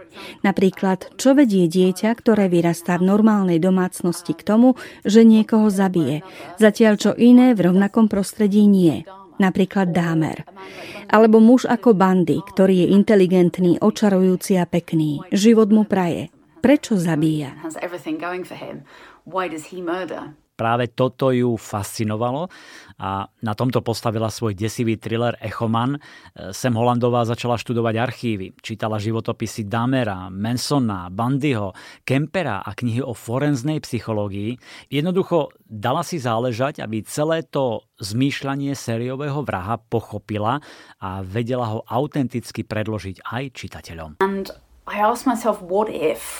Napríklad, 0.48 1.12
čo 1.20 1.36
vedie 1.36 1.68
dieťa, 1.68 2.16
ktoré 2.16 2.48
vyrastá 2.48 2.96
v 2.96 3.12
normálnej 3.12 3.60
domácnosti 3.60 4.32
k 4.32 4.48
tomu, 4.48 4.80
že 5.04 5.28
niekoho 5.28 5.68
zabije, 5.68 6.24
zatiaľ 6.56 6.96
čo 6.96 7.12
iné 7.20 7.52
v 7.52 7.68
rovnakom 7.68 8.08
prostredí 8.08 8.64
nie 8.64 9.04
napríklad 9.40 9.96
Dámer. 9.96 10.46
Alebo 11.10 11.42
muž 11.42 11.66
ako 11.66 11.96
Bandy, 11.98 12.44
ktorý 12.44 12.86
je 12.86 12.88
inteligentný, 12.94 13.80
očarujúci 13.82 14.60
a 14.60 14.70
pekný. 14.70 15.24
Život 15.34 15.74
mu 15.74 15.88
praje. 15.88 16.30
Prečo 16.60 17.00
zabíja? 17.00 17.56
Práve 20.60 20.92
toto 20.92 21.32
ju 21.32 21.56
fascinovalo 21.56 22.52
a 23.00 23.32
na 23.40 23.54
tomto 23.56 23.80
postavila 23.80 24.28
svoj 24.28 24.60
desivý 24.60 25.00
thriller 25.00 25.40
Echoman. 25.40 25.96
Sem 26.52 26.76
Holandová 26.76 27.24
začala 27.24 27.56
študovať 27.56 27.96
archívy, 27.96 28.52
čítala 28.60 29.00
životopisy 29.00 29.72
Damera, 29.72 30.28
Mansona, 30.28 31.08
Bandyho, 31.08 31.72
Kempera 32.04 32.60
a 32.60 32.76
knihy 32.76 33.00
o 33.00 33.16
forenznej 33.16 33.80
psychológii. 33.80 34.60
Jednoducho 34.92 35.56
dala 35.64 36.04
si 36.04 36.20
záležať, 36.20 36.84
aby 36.84 37.08
celé 37.08 37.48
to 37.48 37.88
zmýšľanie 38.04 38.76
sériového 38.76 39.40
vraha 39.48 39.80
pochopila 39.80 40.60
a 41.00 41.24
vedela 41.24 41.72
ho 41.72 41.88
autenticky 41.88 42.68
predložiť 42.68 43.24
aj 43.24 43.44
čitateľom. 43.56 44.12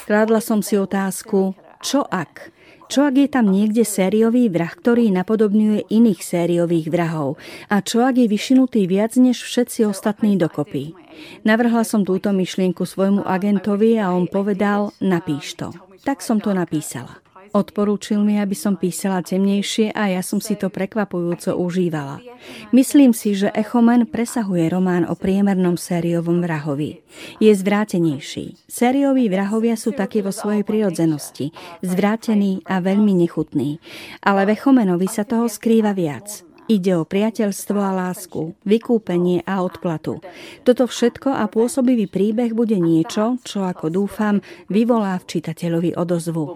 Kládla 0.04 0.40
som 0.42 0.60
si 0.60 0.74
otázku, 0.76 1.56
čo 1.80 2.04
ak? 2.04 2.52
Čo 2.90 3.06
ak 3.06 3.22
je 3.22 3.28
tam 3.30 3.54
niekde 3.54 3.86
sériový 3.86 4.50
vrah, 4.50 4.74
ktorý 4.74 5.14
napodobňuje 5.14 5.94
iných 5.94 6.20
sériových 6.26 6.90
vrahov? 6.90 7.38
A 7.70 7.86
čo 7.86 8.02
ak 8.02 8.18
je 8.18 8.26
vyšinutý 8.26 8.90
viac 8.90 9.14
než 9.14 9.46
všetci 9.46 9.86
ostatní 9.86 10.34
dokopy? 10.34 10.98
Navrhla 11.46 11.86
som 11.86 12.02
túto 12.02 12.34
myšlienku 12.34 12.82
svojmu 12.82 13.22
agentovi 13.22 13.94
a 13.94 14.10
on 14.10 14.26
povedal, 14.26 14.90
napíš 14.98 15.54
to. 15.54 15.70
Tak 16.02 16.18
som 16.18 16.42
to 16.42 16.50
napísala. 16.50 17.22
Odporúčil 17.50 18.22
mi, 18.22 18.38
aby 18.38 18.54
som 18.54 18.78
písala 18.78 19.26
temnejšie 19.26 19.90
a 19.90 20.14
ja 20.14 20.22
som 20.22 20.38
si 20.38 20.54
to 20.54 20.70
prekvapujúco 20.70 21.58
užívala. 21.58 22.22
Myslím 22.70 23.10
si, 23.10 23.34
že 23.34 23.50
Echoman 23.50 24.06
presahuje 24.06 24.70
román 24.70 25.02
o 25.02 25.18
priemernom 25.18 25.74
sériovom 25.74 26.38
vrahovi. 26.38 27.02
Je 27.42 27.50
zvrátenejší. 27.50 28.54
Sérioví 28.70 29.26
vrahovia 29.26 29.74
sú 29.74 29.90
takí 29.90 30.22
vo 30.22 30.30
svojej 30.30 30.62
prirodzenosti, 30.62 31.50
zvrátení 31.82 32.62
a 32.70 32.78
veľmi 32.78 33.18
nechutní. 33.18 33.82
Ale 34.22 34.46
v 34.46 34.54
Echomenovi 34.54 35.10
sa 35.10 35.26
toho 35.26 35.50
skrýva 35.50 35.90
viac. 35.90 36.49
Ide 36.70 36.94
o 36.94 37.02
priateľstvo 37.02 37.82
a 37.82 37.90
lásku, 37.90 38.54
vykúpenie 38.62 39.42
a 39.42 39.66
odplatu. 39.66 40.22
Toto 40.62 40.86
všetko 40.86 41.34
a 41.34 41.50
pôsobivý 41.50 42.06
príbeh 42.06 42.54
bude 42.54 42.78
niečo, 42.78 43.42
čo 43.42 43.66
ako 43.66 43.90
dúfam, 43.90 44.38
vyvolá 44.70 45.18
v 45.18 45.26
čitateľovi 45.34 45.98
odozvu. 45.98 46.54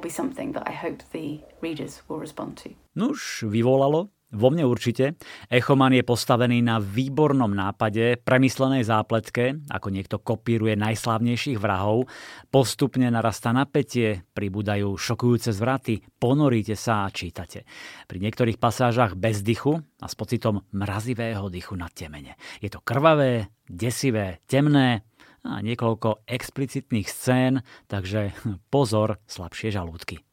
Nuž, 2.94 3.20
vyvolalo, 3.42 4.14
vo 4.34 4.50
mne 4.50 4.66
určite. 4.66 5.14
Echoman 5.48 5.94
je 5.94 6.02
postavený 6.02 6.60
na 6.60 6.82
výbornom 6.82 7.48
nápade, 7.48 8.20
premyslenej 8.20 8.82
zápletke, 8.82 9.62
ako 9.70 9.88
niekto 9.88 10.18
kopíruje 10.18 10.74
najslávnejších 10.74 11.56
vrahov. 11.62 12.10
Postupne 12.50 13.06
narastá 13.08 13.54
napätie, 13.54 14.26
pribúdajú 14.34 14.98
šokujúce 14.98 15.54
zvraty, 15.54 16.02
ponoríte 16.18 16.74
sa 16.74 17.06
a 17.06 17.14
čítate. 17.14 17.62
Pri 18.10 18.18
niektorých 18.18 18.58
pasážach 18.58 19.14
bez 19.14 19.46
dychu 19.46 19.78
a 20.02 20.06
s 20.10 20.14
pocitom 20.18 20.66
mrazivého 20.74 21.46
dychu 21.48 21.78
na 21.78 21.86
temene. 21.88 22.34
Je 22.58 22.68
to 22.68 22.82
krvavé, 22.82 23.54
desivé, 23.70 24.42
temné, 24.50 25.06
a 25.44 25.60
niekoľko 25.60 26.24
explicitných 26.24 27.04
scén, 27.04 27.60
takže 27.84 28.32
pozor, 28.72 29.20
slabšie 29.28 29.76
žalúdky. 29.76 30.24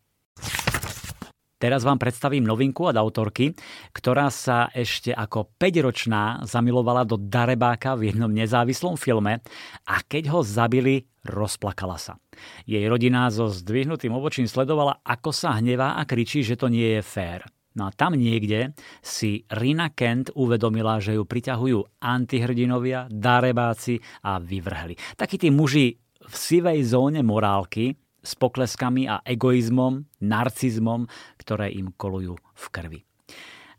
Teraz 1.62 1.86
vám 1.86 2.02
predstavím 2.02 2.42
novinku 2.42 2.90
od 2.90 2.98
autorky, 2.98 3.54
ktorá 3.94 4.34
sa 4.34 4.74
ešte 4.74 5.14
ako 5.14 5.54
5-ročná 5.62 6.42
zamilovala 6.42 7.06
do 7.06 7.22
darebáka 7.22 7.94
v 7.94 8.10
jednom 8.10 8.34
nezávislom 8.34 8.98
filme 8.98 9.46
a 9.86 9.96
keď 10.02 10.34
ho 10.34 10.42
zabili, 10.42 11.06
rozplakala 11.22 12.02
sa. 12.02 12.18
Jej 12.66 12.82
rodina 12.90 13.30
so 13.30 13.46
zdvihnutým 13.46 14.10
obočím 14.10 14.50
sledovala, 14.50 15.06
ako 15.06 15.30
sa 15.30 15.54
hnevá 15.62 16.02
a 16.02 16.10
kričí, 16.10 16.42
že 16.42 16.58
to 16.58 16.66
nie 16.66 16.98
je 16.98 17.06
fér. 17.06 17.46
No 17.78 17.88
a 17.88 17.94
tam 17.94 18.18
niekde 18.18 18.74
si 19.06 19.46
Rina 19.48 19.94
Kent 19.94 20.34
uvedomila, 20.34 20.98
že 20.98 21.14
ju 21.14 21.30
priťahujú 21.30 22.02
antihrdinovia, 22.02 23.06
darebáci 23.06 24.02
a 24.26 24.42
vyvrhli. 24.42 24.98
Takí 25.14 25.38
tí 25.38 25.54
muži 25.54 25.94
v 26.26 26.34
sivej 26.34 26.82
zóne 26.90 27.22
morálky, 27.22 27.96
s 28.22 28.38
pokleskami 28.38 29.10
a 29.10 29.20
egoizmom, 29.26 30.06
narcizmom, 30.22 31.10
ktoré 31.42 31.74
im 31.74 31.92
kolujú 31.98 32.38
v 32.38 32.66
krvi. 32.70 33.02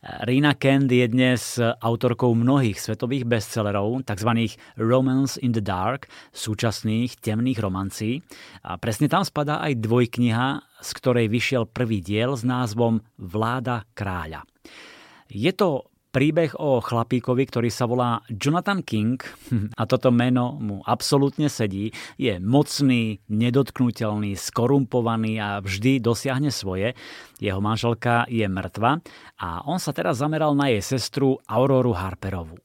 Rina 0.03 0.59
Kent 0.59 0.91
je 0.91 1.07
dnes 1.07 1.63
autorkou 1.63 2.35
mnohých 2.35 2.75
svetových 2.75 3.23
bestsellerov, 3.23 4.03
tzv. 4.03 4.51
Romance 4.75 5.39
in 5.39 5.55
the 5.55 5.63
Dark, 5.63 6.11
súčasných 6.35 7.23
temných 7.23 7.63
romancí. 7.63 8.19
A 8.67 8.83
presne 8.83 9.07
tam 9.07 9.23
spadá 9.23 9.63
aj 9.63 9.79
dvojkniha, 9.79 10.49
z 10.83 10.91
ktorej 10.99 11.31
vyšiel 11.31 11.71
prvý 11.71 12.03
diel 12.03 12.35
s 12.35 12.43
názvom 12.43 12.99
Vláda 13.15 13.87
kráľa. 13.95 14.43
Je 15.31 15.55
to 15.55 15.92
príbeh 16.13 16.55
o 16.61 16.79
chlapíkovi, 16.79 17.49
ktorý 17.49 17.73
sa 17.73 17.89
volá 17.89 18.21
Jonathan 18.29 18.85
King 18.85 19.17
a 19.81 19.83
toto 19.89 20.13
meno 20.13 20.61
mu 20.61 20.85
absolútne 20.85 21.49
sedí. 21.49 21.91
Je 22.21 22.37
mocný, 22.37 23.25
nedotknutelný, 23.33 24.37
skorumpovaný 24.37 25.41
a 25.41 25.49
vždy 25.65 25.99
dosiahne 25.99 26.53
svoje. 26.53 26.93
Jeho 27.41 27.59
manželka 27.59 28.29
je 28.29 28.45
mŕtva 28.47 29.01
a 29.41 29.65
on 29.65 29.81
sa 29.81 29.91
teraz 29.97 30.21
zameral 30.21 30.53
na 30.53 30.69
jej 30.69 30.85
sestru 30.85 31.41
Auroru 31.49 31.97
Harperovú. 31.97 32.61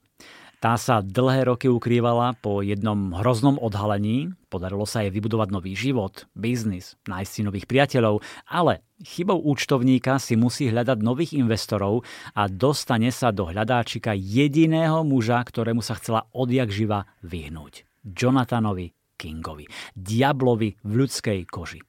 Tá 0.57 0.73
sa 0.73 1.05
dlhé 1.05 1.53
roky 1.53 1.69
ukrývala 1.69 2.33
po 2.41 2.65
jednom 2.65 3.13
hroznom 3.13 3.61
odhalení. 3.61 4.33
Podarilo 4.49 4.89
sa 4.89 5.05
jej 5.05 5.13
vybudovať 5.13 5.53
nový 5.53 5.77
život, 5.77 6.25
biznis, 6.33 6.97
nájsť 7.05 7.29
si 7.29 7.41
nových 7.45 7.69
priateľov, 7.69 8.25
ale 8.49 8.81
chybou 9.05 9.37
účtovníka 9.37 10.17
si 10.17 10.33
musí 10.33 10.73
hľadať 10.73 10.97
nových 11.05 11.37
investorov 11.37 12.01
a 12.33 12.49
dostane 12.49 13.13
sa 13.13 13.29
do 13.29 13.53
hľadáčika 13.53 14.17
jediného 14.17 15.05
muža, 15.05 15.45
ktorému 15.45 15.85
sa 15.85 15.93
chcela 15.93 16.25
odjak 16.33 16.73
živa 16.73 17.05
vyhnúť. 17.21 17.85
Jonathanovi 18.01 18.97
Kingovi, 19.13 19.69
diablovi 19.93 20.81
v 20.81 20.91
ľudskej 21.05 21.45
koži. 21.45 21.85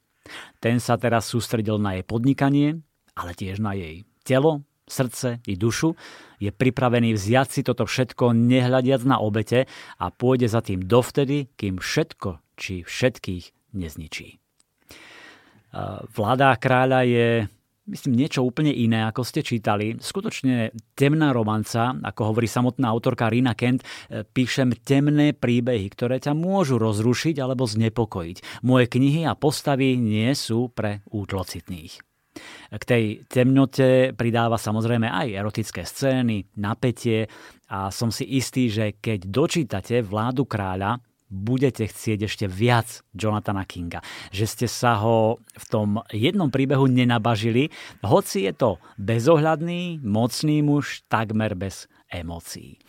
Ten 0.60 0.76
sa 0.76 1.00
teraz 1.00 1.24
sústredil 1.24 1.80
na 1.80 1.96
jej 1.96 2.04
podnikanie, 2.04 2.84
ale 3.16 3.32
tiež 3.32 3.64
na 3.64 3.72
jej 3.72 4.04
telo, 4.28 4.60
srdce 4.84 5.40
i 5.44 5.56
dušu, 5.56 5.96
je 6.38 6.50
pripravený 6.54 7.14
vziať 7.14 7.48
si 7.50 7.60
toto 7.66 7.84
všetko 7.84 8.34
nehľadiac 8.34 9.02
na 9.04 9.18
obete 9.18 9.66
a 9.98 10.06
pôjde 10.10 10.48
za 10.50 10.62
tým 10.62 10.86
dovtedy, 10.86 11.50
kým 11.58 11.82
všetko 11.82 12.42
či 12.58 12.82
všetkých 12.82 13.74
nezničí. 13.74 14.38
Vláda 16.16 16.56
kráľa 16.56 17.04
je 17.04 17.28
myslím, 17.88 18.20
niečo 18.20 18.44
úplne 18.44 18.70
iné, 18.70 19.08
ako 19.08 19.24
ste 19.24 19.40
čítali. 19.40 19.96
Skutočne 19.96 20.76
temná 20.92 21.32
romanca, 21.32 21.96
ako 21.96 22.32
hovorí 22.32 22.46
samotná 22.46 22.92
autorka 22.92 23.32
Rina 23.32 23.56
Kent, 23.56 23.82
e, 23.82 24.22
píšem 24.22 24.76
temné 24.84 25.32
príbehy, 25.32 25.88
ktoré 25.88 26.20
ťa 26.20 26.36
môžu 26.36 26.76
rozrušiť 26.76 27.40
alebo 27.40 27.64
znepokojiť. 27.64 28.64
Moje 28.64 28.86
knihy 28.92 29.24
a 29.24 29.32
postavy 29.34 29.96
nie 29.96 30.28
sú 30.36 30.68
pre 30.68 31.00
útlocitných. 31.08 32.07
K 32.72 32.82
tej 32.84 33.04
temnote 33.26 34.12
pridáva 34.12 34.60
samozrejme 34.60 35.08
aj 35.08 35.28
erotické 35.32 35.82
scény, 35.84 36.58
napätie 36.58 37.28
a 37.68 37.92
som 37.92 38.08
si 38.08 38.24
istý, 38.36 38.72
že 38.72 38.96
keď 38.96 39.28
dočítate 39.28 40.00
Vládu 40.00 40.48
kráľa, 40.48 41.00
budete 41.28 41.84
chcieť 41.84 42.24
ešte 42.24 42.46
viac 42.48 43.04
Jonathana 43.12 43.68
Kinga. 43.68 44.00
Že 44.32 44.44
ste 44.48 44.66
sa 44.66 44.96
ho 44.96 45.36
v 45.44 45.64
tom 45.68 46.00
jednom 46.08 46.48
príbehu 46.48 46.88
nenabažili, 46.88 47.68
hoci 48.00 48.48
je 48.48 48.52
to 48.56 48.70
bezohľadný, 48.96 50.00
mocný 50.00 50.64
muž, 50.64 51.04
takmer 51.12 51.52
bez 51.52 51.84
emócií. 52.08 52.80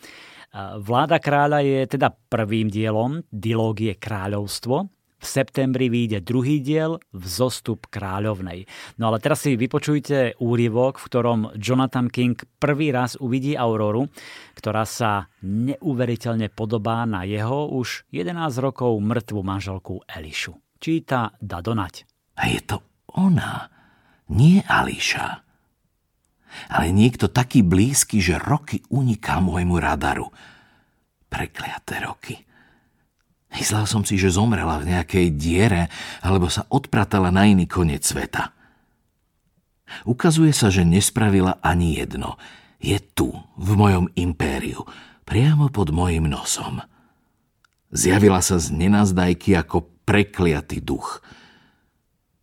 Vláda 0.80 1.22
kráľa 1.22 1.62
je 1.62 1.80
teda 1.86 2.10
prvým 2.10 2.66
dielom 2.72 3.22
dilógie 3.30 3.94
Kráľovstvo, 3.94 4.90
v 5.20 5.24
septembri 5.28 5.92
vyjde 5.92 6.24
druhý 6.24 6.64
diel 6.64 6.96
Vzostup 7.12 7.92
kráľovnej. 7.92 8.64
No 8.96 9.12
ale 9.12 9.20
teraz 9.20 9.44
si 9.44 9.54
vypočujte 9.54 10.40
úryvok, 10.40 10.96
v 10.96 11.06
ktorom 11.12 11.40
Jonathan 11.60 12.08
King 12.08 12.40
prvý 12.56 12.88
raz 12.88 13.20
uvidí 13.20 13.52
Auroru, 13.52 14.08
ktorá 14.56 14.88
sa 14.88 15.28
neuveriteľne 15.44 16.48
podobá 16.48 17.04
na 17.04 17.28
jeho 17.28 17.68
už 17.68 18.08
11 18.08 18.34
rokov 18.64 18.96
mŕtvu 18.96 19.40
manželku 19.44 19.94
Elišu. 20.08 20.56
Číta 20.80 21.36
Dadonať. 21.36 22.08
A 22.40 22.48
je 22.48 22.60
to 22.64 22.80
ona, 23.12 23.68
nie 24.32 24.64
Ališa. 24.64 25.44
Ale 26.72 26.90
niekto 26.90 27.30
taký 27.30 27.62
blízky, 27.62 28.18
že 28.18 28.40
roky 28.40 28.82
uniká 28.90 29.38
môjmu 29.38 29.78
radaru. 29.78 30.26
Prekliaté 31.30 32.02
roky. 32.02 32.49
Myslel 33.50 33.84
som 33.86 34.06
si, 34.06 34.14
že 34.14 34.30
zomrela 34.30 34.78
v 34.78 34.94
nejakej 34.94 35.26
diere 35.34 35.82
alebo 36.22 36.46
sa 36.46 36.66
odpratala 36.70 37.34
na 37.34 37.50
iný 37.50 37.66
koniec 37.66 38.06
sveta. 38.06 38.54
Ukazuje 40.06 40.54
sa, 40.54 40.70
že 40.70 40.86
nespravila 40.86 41.58
ani 41.58 41.98
jedno. 41.98 42.38
Je 42.78 42.96
tu, 43.02 43.34
v 43.58 43.70
mojom 43.74 44.06
impériu, 44.14 44.86
priamo 45.26 45.66
pod 45.68 45.90
mojim 45.90 46.30
nosom. 46.30 46.80
Zjavila 47.90 48.38
sa 48.38 48.62
z 48.62 48.70
nenazdajky 48.70 49.58
ako 49.58 49.86
prekliatý 50.06 50.78
duch– 50.78 51.18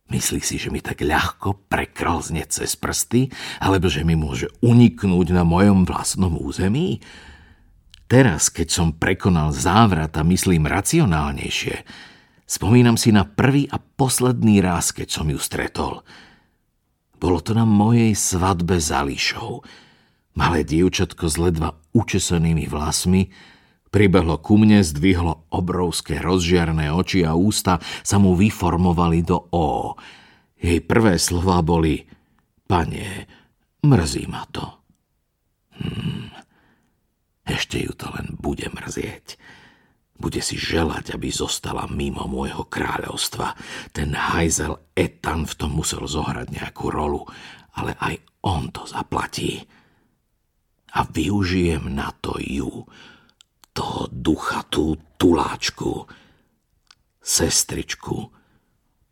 Myslí 0.07 0.39
si, 0.39 0.55
že 0.55 0.71
mi 0.71 0.79
tak 0.79 1.03
ľahko 1.03 1.67
prekrlzne 1.67 2.47
cez 2.47 2.79
prsty, 2.79 3.27
alebo 3.59 3.91
že 3.91 4.07
mi 4.07 4.15
môže 4.15 4.47
uniknúť 4.63 5.35
na 5.35 5.43
mojom 5.43 5.83
vlastnom 5.83 6.39
území? 6.39 7.03
Teraz, 8.07 8.47
keď 8.47 8.67
som 8.71 8.95
prekonal 8.95 9.51
závrat 9.51 10.15
a 10.15 10.23
myslím 10.23 10.63
racionálnejšie, 10.63 11.83
spomínam 12.47 12.95
si 12.95 13.11
na 13.11 13.27
prvý 13.27 13.67
a 13.67 13.79
posledný 13.83 14.63
raz, 14.63 14.95
keď 14.95 15.07
som 15.11 15.27
ju 15.27 15.35
stretol. 15.35 16.07
Bolo 17.19 17.43
to 17.43 17.51
na 17.51 17.67
mojej 17.67 18.15
svadbe 18.15 18.79
za 18.79 19.03
Lišou. 19.03 19.59
Malé 20.39 20.63
dievčatko 20.63 21.27
s 21.27 21.35
ledva 21.35 21.75
učesenými 21.91 22.69
vlasmi, 22.71 23.27
Pribehlo 23.87 24.37
ku 24.43 24.59
mne, 24.59 24.83
zdvihlo 24.83 25.47
obrovské 25.47 26.19
rozžiarné 26.19 26.91
oči 26.91 27.23
a 27.23 27.33
ústa 27.33 27.79
sa 28.03 28.19
mu 28.19 28.35
vyformovali 28.35 29.23
do 29.23 29.47
O. 29.55 29.95
Jej 30.59 30.83
prvé 30.83 31.15
slova 31.15 31.63
boli 31.63 32.03
Pane, 32.67 33.25
mrzí 33.81 34.27
ma 34.27 34.43
to. 34.51 34.65
Hmm. 35.81 36.36
Ešte 37.47 37.79
ju 37.79 37.95
to 37.95 38.11
len 38.11 38.35
bude 38.35 38.67
mrzieť. 38.67 39.39
Bude 40.17 40.41
si 40.43 40.59
želať, 40.59 41.15
aby 41.15 41.31
zostala 41.31 41.87
mimo 41.87 42.27
môjho 42.27 42.67
kráľovstva. 42.67 43.55
Ten 43.95 44.11
hajzel 44.11 44.75
Etan 44.97 45.47
v 45.47 45.53
tom 45.55 45.77
musel 45.77 46.03
zohrať 46.03 46.51
nejakú 46.51 46.91
rolu, 46.91 47.23
ale 47.77 47.95
aj 48.01 48.19
on 48.43 48.67
to 48.73 48.83
zaplatí. 48.83 49.63
A 50.97 51.05
využijem 51.05 51.93
na 51.93 52.09
to 52.19 52.35
ju, 52.41 52.83
toho 53.71 54.09
ducha, 54.09 54.65
tú 54.67 54.97
tuláčku, 55.21 56.09
sestričku 57.21 58.17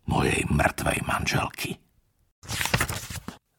mojej 0.09 0.41
mŕtvej 0.49 0.99
manželky. 1.05 1.77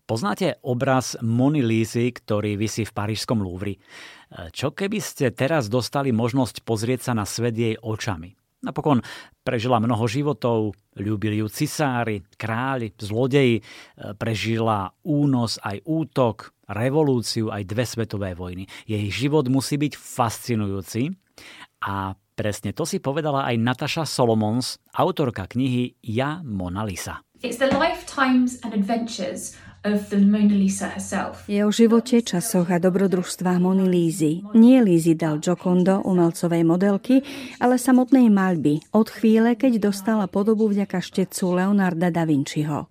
Poznáte 0.07 0.63
obraz 0.63 1.19
Mony 1.19 1.63
Lízy, 1.67 2.15
ktorý 2.15 2.55
vysí 2.55 2.87
v 2.87 2.95
parížskom 2.95 3.43
Louvre? 3.43 3.79
Čo 4.27 4.75
keby 4.75 4.99
ste 4.99 5.31
teraz 5.31 5.71
dostali 5.71 6.11
možnosť 6.11 6.67
pozrieť 6.67 7.11
sa 7.11 7.13
na 7.15 7.23
svet 7.23 7.55
jej 7.55 7.79
očami? 7.79 8.35
Napokon 8.67 8.99
prežila 9.47 9.79
mnoho 9.79 10.11
životov, 10.11 10.75
ľúbili 10.99 11.39
ju 11.39 11.47
cisári, 11.47 12.27
králi, 12.35 12.91
zlodeji, 12.99 13.63
prežila 14.19 14.91
únos 15.07 15.63
aj 15.63 15.87
útok, 15.87 16.51
revolúciu, 16.67 17.55
aj 17.55 17.63
dve 17.63 17.85
svetové 17.87 18.35
vojny. 18.35 18.67
Jej 18.91 19.07
život 19.15 19.47
musí 19.47 19.79
byť 19.79 19.95
fascinujúci 19.95 21.15
a 21.87 22.19
presne 22.35 22.75
to 22.75 22.83
si 22.83 22.99
povedala 22.99 23.47
aj 23.47 23.55
Natasha 23.63 24.03
Solomons, 24.03 24.83
autorka 24.99 25.47
knihy 25.47 25.95
Ja 26.03 26.43
Mona 26.43 26.83
Lisa. 26.83 27.23
It's 27.45 27.63
the 27.63 27.71
lifetimes 27.71 28.59
and 28.67 28.75
adventures 28.75 29.55
je 31.47 31.61
o 31.63 31.71
živote, 31.71 32.19
časoch 32.19 32.67
a 32.75 32.83
dobrodružstvách 32.83 33.63
Mony 33.63 33.87
Lízy. 33.87 34.43
Nie 34.59 34.83
Lízy 34.83 35.15
dal 35.15 35.39
Jokondo, 35.39 36.03
umelcovej 36.03 36.67
modelky, 36.67 37.23
ale 37.63 37.79
samotnej 37.79 38.27
maľby 38.27 38.83
od 38.91 39.07
chvíle, 39.07 39.55
keď 39.55 39.87
dostala 39.87 40.27
podobu 40.27 40.67
vďaka 40.67 40.99
štetcu 40.99 41.55
Leonarda 41.55 42.11
da 42.11 42.27
Vinciho. 42.27 42.91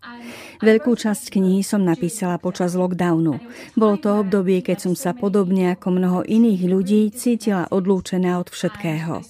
Veľkú 0.64 0.96
časť 0.96 1.36
knihy 1.36 1.66
som 1.66 1.84
napísala 1.84 2.40
počas 2.40 2.76
lockdownu. 2.78 3.40
Bolo 3.76 3.96
to 4.00 4.24
obdobie, 4.24 4.64
keď 4.64 4.88
som 4.88 4.94
sa 4.96 5.12
podobne 5.12 5.76
ako 5.76 5.88
mnoho 5.92 6.20
iných 6.24 6.62
ľudí 6.68 7.02
cítila 7.12 7.68
odlúčená 7.72 8.40
od 8.40 8.48
všetkého. 8.48 9.24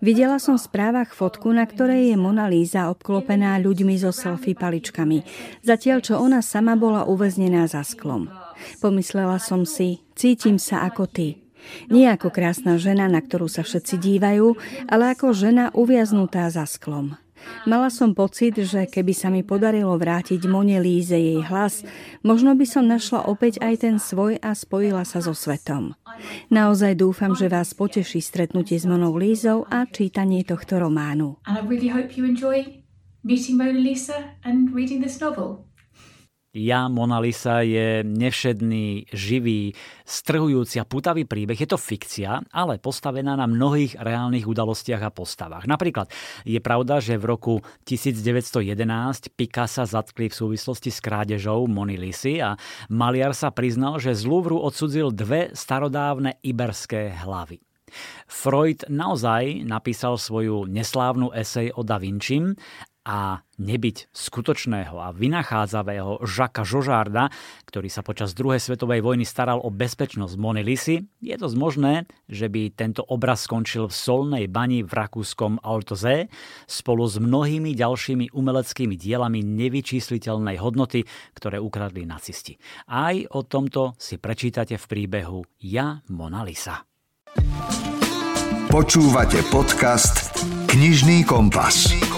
Videla 0.00 0.40
som 0.40 0.56
v 0.56 0.66
správach 0.66 1.12
fotku, 1.12 1.52
na 1.52 1.68
ktorej 1.68 2.12
je 2.12 2.16
Mona 2.16 2.48
Lisa 2.48 2.88
obklopená 2.88 3.60
ľuďmi 3.60 3.94
so 4.00 4.10
selfie 4.10 4.56
paličkami, 4.56 5.22
zatiaľ 5.62 5.98
čo 6.00 6.14
ona 6.18 6.40
sama 6.40 6.74
bola 6.74 7.04
uväznená 7.06 7.68
za 7.68 7.84
sklom. 7.84 8.32
Pomyslela 8.80 9.40
som 9.40 9.64
si, 9.64 10.04
cítim 10.16 10.60
sa 10.60 10.84
ako 10.84 11.08
ty. 11.08 11.40
Nie 11.92 12.16
ako 12.16 12.32
krásna 12.32 12.80
žena, 12.80 13.06
na 13.06 13.20
ktorú 13.20 13.46
sa 13.46 13.60
všetci 13.60 14.00
dívajú, 14.00 14.56
ale 14.88 15.12
ako 15.12 15.36
žena 15.36 15.68
uviaznutá 15.76 16.48
za 16.48 16.64
sklom. 16.64 17.20
Mala 17.64 17.92
som 17.92 18.16
pocit, 18.16 18.56
že 18.56 18.88
keby 18.88 19.12
sa 19.12 19.28
mi 19.28 19.44
podarilo 19.44 19.96
vrátiť 19.96 20.44
Mone 20.48 20.80
Líze 20.80 21.16
jej 21.16 21.40
hlas, 21.44 21.84
možno 22.24 22.56
by 22.56 22.66
som 22.66 22.84
našla 22.88 23.28
opäť 23.28 23.60
aj 23.60 23.74
ten 23.84 23.96
svoj 23.96 24.40
a 24.40 24.56
spojila 24.56 25.04
sa 25.04 25.20
so 25.20 25.32
svetom. 25.36 25.96
Naozaj 26.52 27.00
dúfam, 27.00 27.32
že 27.32 27.48
vás 27.48 27.72
poteší 27.72 28.20
stretnutie 28.20 28.76
s 28.76 28.84
Monou 28.84 29.16
Lízou 29.16 29.64
a 29.68 29.86
čítanie 29.88 30.44
tohto 30.44 30.80
románu. 30.80 31.40
And 31.48 31.56
I 31.56 31.62
really 31.64 31.88
hope 31.88 32.16
you 32.18 32.28
enjoy 32.28 32.84
meeting 33.24 33.56
Mona 33.56 33.76
Lisa 33.76 34.36
and 34.44 34.72
reading 34.72 35.00
this 35.00 35.20
novel. 35.20 35.69
Ja, 36.50 36.90
Mona 36.90 37.22
Lisa 37.22 37.62
je 37.62 38.02
nevšedný, 38.02 39.14
živý, 39.14 39.70
strhujúci 40.02 40.82
a 40.82 40.88
putavý 40.88 41.22
príbeh. 41.22 41.54
Je 41.54 41.70
to 41.70 41.78
fikcia, 41.78 42.42
ale 42.50 42.82
postavená 42.82 43.38
na 43.38 43.46
mnohých 43.46 43.94
reálnych 43.94 44.50
udalostiach 44.50 44.98
a 44.98 45.14
postavách. 45.14 45.70
Napríklad 45.70 46.10
je 46.42 46.58
pravda, 46.58 46.98
že 46.98 47.22
v 47.22 47.30
roku 47.30 47.54
1911 47.86 49.30
Picasso 49.38 49.86
zatkli 49.86 50.26
v 50.26 50.34
súvislosti 50.34 50.90
s 50.90 50.98
krádežou 50.98 51.70
Mony 51.70 51.94
Lisy 51.94 52.42
a 52.42 52.58
maliar 52.90 53.30
sa 53.30 53.54
priznal, 53.54 54.02
že 54.02 54.18
z 54.18 54.26
Louvru 54.26 54.58
odsudzil 54.58 55.14
dve 55.14 55.54
starodávne 55.54 56.42
iberské 56.42 57.14
hlavy. 57.14 57.62
Freud 58.30 58.86
naozaj 58.86 59.66
napísal 59.66 60.14
svoju 60.14 60.66
neslávnu 60.70 61.34
esej 61.34 61.74
o 61.74 61.82
Da 61.82 61.98
Vinčim 61.98 62.54
a 63.04 63.40
nebyť 63.56 64.12
skutočného 64.12 64.96
a 65.00 65.08
vynachádzavého 65.16 66.20
Žaka 66.24 66.64
Žožárda, 66.68 67.32
ktorý 67.64 67.88
sa 67.88 68.04
počas 68.04 68.36
druhej 68.36 68.60
svetovej 68.60 69.00
vojny 69.00 69.24
staral 69.24 69.60
o 69.64 69.72
bezpečnosť 69.72 70.34
Mony 70.36 70.60
Lisy, 70.60 71.08
je 71.20 71.34
dosť 71.36 71.56
možné, 71.56 72.04
že 72.28 72.52
by 72.52 72.76
tento 72.76 73.00
obraz 73.00 73.48
skončil 73.48 73.88
v 73.88 73.94
solnej 73.96 74.44
bani 74.52 74.84
v 74.84 74.92
rakúskom 74.92 75.56
Altoze 75.64 76.28
spolu 76.68 77.08
s 77.08 77.16
mnohými 77.16 77.72
ďalšími 77.72 78.36
umeleckými 78.36 78.96
dielami 79.00 79.40
nevyčísliteľnej 79.40 80.60
hodnoty, 80.60 81.04
ktoré 81.32 81.56
ukradli 81.56 82.04
nacisti. 82.04 82.60
Aj 82.88 83.16
o 83.32 83.40
tomto 83.48 83.96
si 83.96 84.20
prečítate 84.20 84.76
v 84.76 84.84
príbehu 84.84 85.40
Ja 85.64 86.04
Mona 86.12 86.44
Lisa. 86.44 86.84
Počúvate 88.70 89.42
podcast 89.50 90.30
Knižný 90.70 91.26
kompas. 91.26 92.09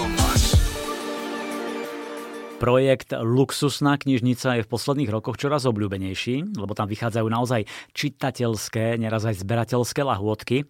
Projekt 2.63 3.11
Luxusná 3.11 3.99
knižnica 3.99 4.55
je 4.55 4.63
v 4.63 4.71
posledných 4.71 5.11
rokoch 5.11 5.35
čoraz 5.35 5.67
obľúbenejší, 5.67 6.55
lebo 6.55 6.71
tam 6.71 6.87
vychádzajú 6.87 7.27
naozaj 7.27 7.67
čitateľské, 7.91 8.95
neraz 8.95 9.27
aj 9.27 9.43
zberateľské 9.43 9.99
lahôdky, 9.99 10.63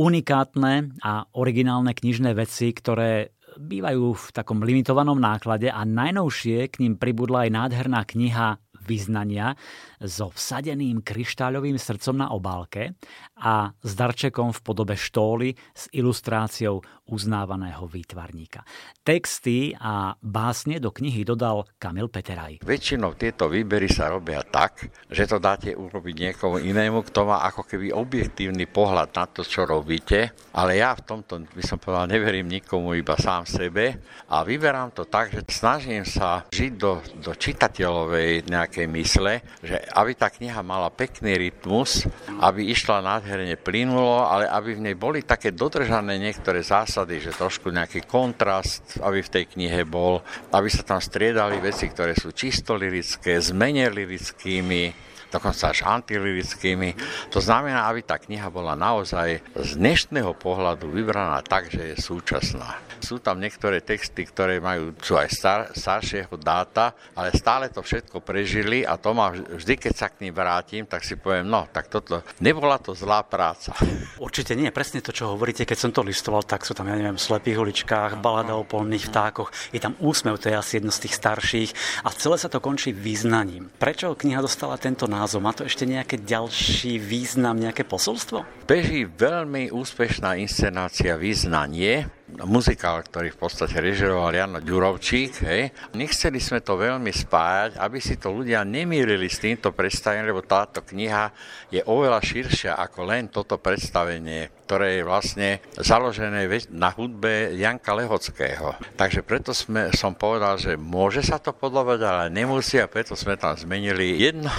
unikátne 0.00 0.96
a 1.04 1.28
originálne 1.36 1.92
knižné 1.92 2.32
veci, 2.32 2.72
ktoré 2.72 3.36
bývajú 3.60 4.04
v 4.16 4.26
takom 4.32 4.64
limitovanom 4.64 5.20
náklade 5.20 5.68
a 5.68 5.84
najnovšie 5.84 6.72
k 6.72 6.80
ním 6.80 6.96
pribudla 6.96 7.44
aj 7.44 7.50
nádherná 7.52 8.08
kniha 8.08 8.56
vyznania 8.88 9.52
so 10.00 10.32
vsadeným 10.32 11.04
kryštáľovým 11.04 11.76
srdcom 11.76 12.24
na 12.24 12.32
obálke 12.32 12.96
a 13.36 13.68
s 13.84 13.92
darčekom 13.92 14.56
v 14.56 14.60
podobe 14.64 14.96
štóly 14.96 15.52
s 15.76 15.92
ilustráciou 15.92 16.80
uznávaného 17.08 17.88
výtvarníka. 17.88 18.62
Texty 19.02 19.72
a 19.74 20.12
básne 20.20 20.76
do 20.78 20.92
knihy 20.92 21.24
dodal 21.24 21.64
Kamil 21.80 22.12
Peteraj. 22.12 22.60
Väčšinou 22.62 23.16
tieto 23.16 23.48
výbery 23.48 23.88
sa 23.88 24.12
robia 24.12 24.44
tak, 24.44 24.92
že 25.08 25.24
to 25.24 25.40
dáte 25.40 25.72
urobiť 25.72 26.14
niekomu 26.30 26.60
inému, 26.60 27.00
kto 27.08 27.24
má 27.24 27.42
ako 27.48 27.64
keby 27.64 27.90
objektívny 27.90 28.68
pohľad 28.68 29.08
na 29.16 29.24
to, 29.24 29.40
čo 29.40 29.64
robíte, 29.64 30.36
ale 30.52 30.78
ja 30.78 30.92
v 30.92 31.02
tomto 31.08 31.40
by 31.48 31.64
som 31.64 31.80
povedal, 31.80 32.12
neverím 32.12 32.52
nikomu, 32.52 32.92
iba 32.92 33.16
sám 33.16 33.48
sebe 33.48 33.98
a 34.28 34.44
vyberám 34.44 34.92
to 34.92 35.08
tak, 35.08 35.32
že 35.32 35.40
snažím 35.48 36.04
sa 36.04 36.44
žiť 36.52 36.72
do, 36.76 37.00
do 37.24 37.32
čitateľovej 37.32 38.50
nejakej 38.52 38.86
mysle, 38.92 39.40
že 39.64 39.80
aby 39.96 40.12
tá 40.12 40.28
kniha 40.28 40.60
mala 40.60 40.92
pekný 40.92 41.38
rytmus, 41.38 42.04
aby 42.42 42.68
išla 42.68 43.00
nádherne 43.00 43.56
plynulo, 43.56 44.26
ale 44.26 44.50
aby 44.50 44.76
v 44.76 44.84
nej 44.90 44.96
boli 44.98 45.24
také 45.24 45.54
dodržané 45.54 46.20
niektoré 46.20 46.60
zásady, 46.60 46.97
že 47.06 47.36
trošku 47.36 47.68
nejaký 47.70 48.08
kontrast, 48.08 48.98
aby 49.04 49.22
v 49.22 49.32
tej 49.32 49.44
knihe 49.54 49.84
bol, 49.84 50.24
aby 50.50 50.66
sa 50.66 50.82
tam 50.82 50.98
striedali 50.98 51.60
veci, 51.62 51.86
ktoré 51.86 52.16
sú 52.16 52.32
čisto 52.32 52.74
lirické, 52.74 53.38
zmene 53.38 53.86
lirickými, 53.92 55.07
dokonca 55.28 55.70
až 55.70 55.84
antilirickými. 55.84 56.96
To 57.32 57.38
znamená, 57.40 57.88
aby 57.88 58.04
tá 58.04 58.16
kniha 58.16 58.48
bola 58.48 58.72
naozaj 58.74 59.40
z 59.54 59.70
dnešného 59.76 60.34
pohľadu 60.36 60.88
vybraná 60.88 61.40
tak, 61.44 61.68
že 61.68 61.94
je 61.94 61.96
súčasná. 62.00 62.80
Sú 62.98 63.22
tam 63.22 63.38
niektoré 63.38 63.78
texty, 63.84 64.26
ktoré 64.26 64.58
majú, 64.58 64.90
sú 64.98 65.14
aj 65.14 65.28
star, 65.30 65.60
staršieho 65.70 66.34
dáta, 66.34 66.96
ale 67.14 67.30
stále 67.36 67.70
to 67.70 67.84
všetko 67.84 68.24
prežili 68.24 68.82
a 68.82 68.98
to 68.98 69.14
ma 69.14 69.30
vždy, 69.30 69.78
keď 69.78 69.94
sa 69.94 70.10
k 70.10 70.26
ním 70.26 70.34
vrátim, 70.34 70.82
tak 70.82 71.06
si 71.06 71.14
poviem, 71.14 71.46
no, 71.46 71.70
tak 71.70 71.86
toto, 71.86 72.26
nebola 72.42 72.80
to 72.82 72.96
zlá 72.98 73.22
práca. 73.22 73.76
Určite 74.18 74.58
nie, 74.58 74.74
presne 74.74 74.98
to, 74.98 75.14
čo 75.14 75.30
hovoríte, 75.30 75.62
keď 75.62 75.78
som 75.78 75.90
to 75.94 76.02
listoval, 76.02 76.42
tak 76.42 76.66
sú 76.66 76.74
tam, 76.74 76.90
ja 76.90 76.98
neviem, 76.98 77.14
v 77.14 77.22
slepých 77.22 77.60
uličkách, 77.62 78.18
balada 78.18 78.58
o 78.58 78.66
polných 78.66 79.06
vtákoch, 79.12 79.54
je 79.70 79.78
tam 79.78 79.94
úsmev, 80.02 80.42
to 80.42 80.50
je 80.50 80.58
asi 80.58 80.82
jedno 80.82 80.90
z 80.90 81.06
tých 81.06 81.14
starších 81.14 81.70
a 82.02 82.10
celé 82.10 82.36
sa 82.40 82.50
to 82.50 82.58
končí 82.58 82.90
význaním. 82.90 83.70
Prečo 83.78 84.18
kniha 84.18 84.42
dostala 84.42 84.74
tento 84.74 85.06
názov? 85.18 85.42
Má 85.42 85.50
to 85.50 85.66
ešte 85.66 85.82
nejaký 85.82 86.22
ďalší 86.22 87.02
význam, 87.02 87.58
nejaké 87.58 87.82
posolstvo? 87.82 88.46
Beží 88.70 89.02
veľmi 89.10 89.74
úspešná 89.74 90.38
inscenácia 90.38 91.18
Význanie, 91.18 92.06
muzikál, 92.44 93.00
ktorý 93.00 93.32
v 93.32 93.40
podstate 93.40 93.80
režiroval 93.80 94.34
Jano 94.36 94.60
Ďurovčík. 94.60 95.30
Hej. 95.42 95.62
Nechceli 95.96 96.36
sme 96.36 96.60
to 96.60 96.76
veľmi 96.76 97.08
spájať, 97.08 97.80
aby 97.80 97.98
si 97.98 98.20
to 98.20 98.28
ľudia 98.28 98.62
nemýlili 98.62 99.26
s 99.26 99.40
týmto 99.40 99.72
predstavením, 99.72 100.28
lebo 100.28 100.44
táto 100.44 100.84
kniha 100.84 101.32
je 101.72 101.80
oveľa 101.88 102.20
širšia 102.20 102.72
ako 102.76 103.00
len 103.08 103.32
toto 103.32 103.56
predstavenie, 103.56 104.52
ktoré 104.68 105.00
je 105.00 105.08
vlastne 105.08 105.48
založené 105.80 106.44
na 106.76 106.92
hudbe 106.92 107.56
Janka 107.56 107.96
Lehockého. 107.96 108.76
Takže 109.00 109.24
preto 109.24 109.56
sme, 109.56 109.88
som 109.96 110.12
povedal, 110.12 110.60
že 110.60 110.76
môže 110.76 111.24
sa 111.24 111.40
to 111.40 111.56
podobať, 111.56 111.98
ale 112.04 112.24
nemusí 112.28 112.76
a 112.76 112.90
preto 112.90 113.16
sme 113.16 113.40
tam 113.40 113.56
zmenili 113.56 114.20
jedno 114.20 114.52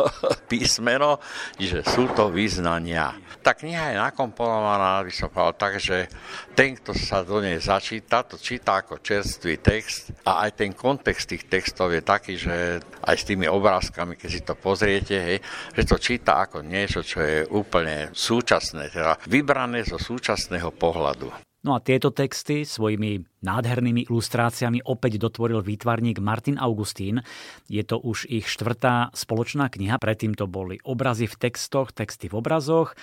písmeno, 0.50 1.20
že 1.60 1.84
sú 1.84 2.08
to 2.16 2.32
význania. 2.32 3.29
Tá 3.40 3.56
kniha 3.56 3.92
je 3.92 3.96
nakomponovaná, 3.96 5.00
by 5.00 5.12
som 5.12 5.32
povedal 5.32 5.56
tak, 5.56 5.80
že 5.80 6.12
ten, 6.52 6.76
kto 6.76 6.92
sa 6.92 7.24
do 7.24 7.40
nej 7.40 7.56
začíta, 7.56 8.20
to 8.22 8.36
číta 8.36 8.84
ako 8.84 9.00
čerstvý 9.00 9.58
text 9.64 10.12
a 10.28 10.44
aj 10.44 10.60
ten 10.60 10.76
kontext 10.76 11.32
tých 11.32 11.48
textov 11.48 11.90
je 11.96 12.04
taký, 12.04 12.36
že 12.36 12.84
aj 13.00 13.16
s 13.16 13.24
tými 13.24 13.48
obrázkami, 13.48 14.20
keď 14.20 14.28
si 14.28 14.40
to 14.44 14.54
pozriete, 14.54 15.16
hej, 15.16 15.38
že 15.72 15.82
to 15.88 15.96
číta 15.96 16.44
ako 16.44 16.60
niečo, 16.60 17.00
čo 17.00 17.24
je 17.24 17.48
úplne 17.48 18.12
súčasné, 18.12 18.92
teda 18.92 19.16
vybrané 19.24 19.88
zo 19.88 19.96
súčasného 19.96 20.68
pohľadu. 20.76 21.49
No 21.60 21.76
a 21.76 21.84
tieto 21.84 22.08
texty 22.08 22.64
svojimi 22.64 23.20
nádhernými 23.44 24.08
ilustráciami 24.08 24.80
opäť 24.80 25.20
dotvoril 25.20 25.60
výtvarník 25.60 26.16
Martin 26.16 26.56
Augustín. 26.56 27.20
Je 27.68 27.84
to 27.84 28.00
už 28.00 28.24
ich 28.32 28.48
štvrtá 28.48 29.12
spoločná 29.12 29.68
kniha, 29.68 30.00
predtým 30.00 30.32
to 30.32 30.48
boli 30.48 30.80
obrazy 30.88 31.28
v 31.28 31.36
textoch, 31.36 31.92
texty 31.92 32.32
v 32.32 32.40
obrazoch, 32.40 32.96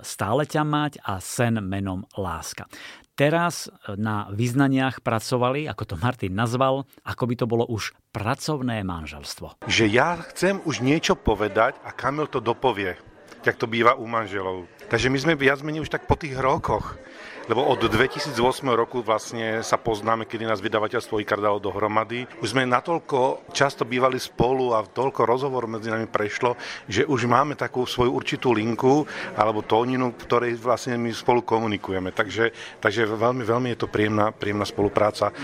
Stále 0.00 0.48
ťa 0.48 0.62
mať 0.64 0.92
a 1.04 1.20
Sen 1.20 1.60
menom 1.60 2.08
láska. 2.16 2.64
Teraz 3.18 3.68
na 3.98 4.30
vyznaniach 4.32 5.04
pracovali, 5.04 5.66
ako 5.68 5.84
to 5.84 5.94
Martin 6.00 6.32
nazval, 6.32 6.88
ako 7.02 7.24
by 7.28 7.34
to 7.34 7.46
bolo 7.50 7.64
už 7.68 7.92
pracovné 8.14 8.86
manželstvo. 8.88 9.68
Že 9.68 9.84
ja 9.90 10.16
chcem 10.32 10.62
už 10.64 10.80
niečo 10.80 11.18
povedať 11.18 11.76
a 11.84 11.92
Kamil 11.92 12.30
to 12.30 12.40
dopovie, 12.40 12.96
jak 13.42 13.58
to 13.58 13.68
býva 13.68 13.98
u 13.98 14.06
manželov. 14.08 14.70
Takže 14.88 15.12
my 15.12 15.18
sme 15.18 15.34
viac 15.34 15.60
menej 15.60 15.84
už 15.84 15.92
tak 15.92 16.08
po 16.08 16.16
tých 16.16 16.38
rokoch 16.38 16.96
lebo 17.48 17.64
od 17.64 17.80
2008 17.80 18.36
roku 18.76 19.00
vlastne 19.00 19.64
sa 19.64 19.80
poznáme, 19.80 20.28
kedy 20.28 20.44
nás 20.44 20.60
vydavateľstvo 20.60 21.16
IKAR 21.24 21.40
dalo 21.40 21.56
dohromady. 21.56 22.28
Už 22.44 22.52
sme 22.52 22.68
natoľko 22.68 23.48
často 23.56 23.88
bývali 23.88 24.20
spolu 24.20 24.76
a 24.76 24.84
toľko 24.84 25.24
rozhovor 25.24 25.64
medzi 25.64 25.88
nami 25.88 26.04
prešlo, 26.04 26.60
že 26.84 27.08
už 27.08 27.24
máme 27.24 27.56
takú 27.56 27.88
svoju 27.88 28.12
určitú 28.12 28.52
linku 28.52 29.08
alebo 29.32 29.64
tóninu, 29.64 30.12
v 30.12 30.20
ktorej 30.28 30.52
vlastne 30.60 31.00
my 31.00 31.08
spolu 31.08 31.40
komunikujeme. 31.40 32.12
Takže, 32.12 32.52
takže 32.84 33.08
veľmi, 33.08 33.40
veľmi 33.48 33.68
je 33.72 33.78
to 33.80 33.88
príjemná, 33.88 34.28
príjemná 34.28 34.68
spolupráca. 34.68 35.32
E, 35.32 35.34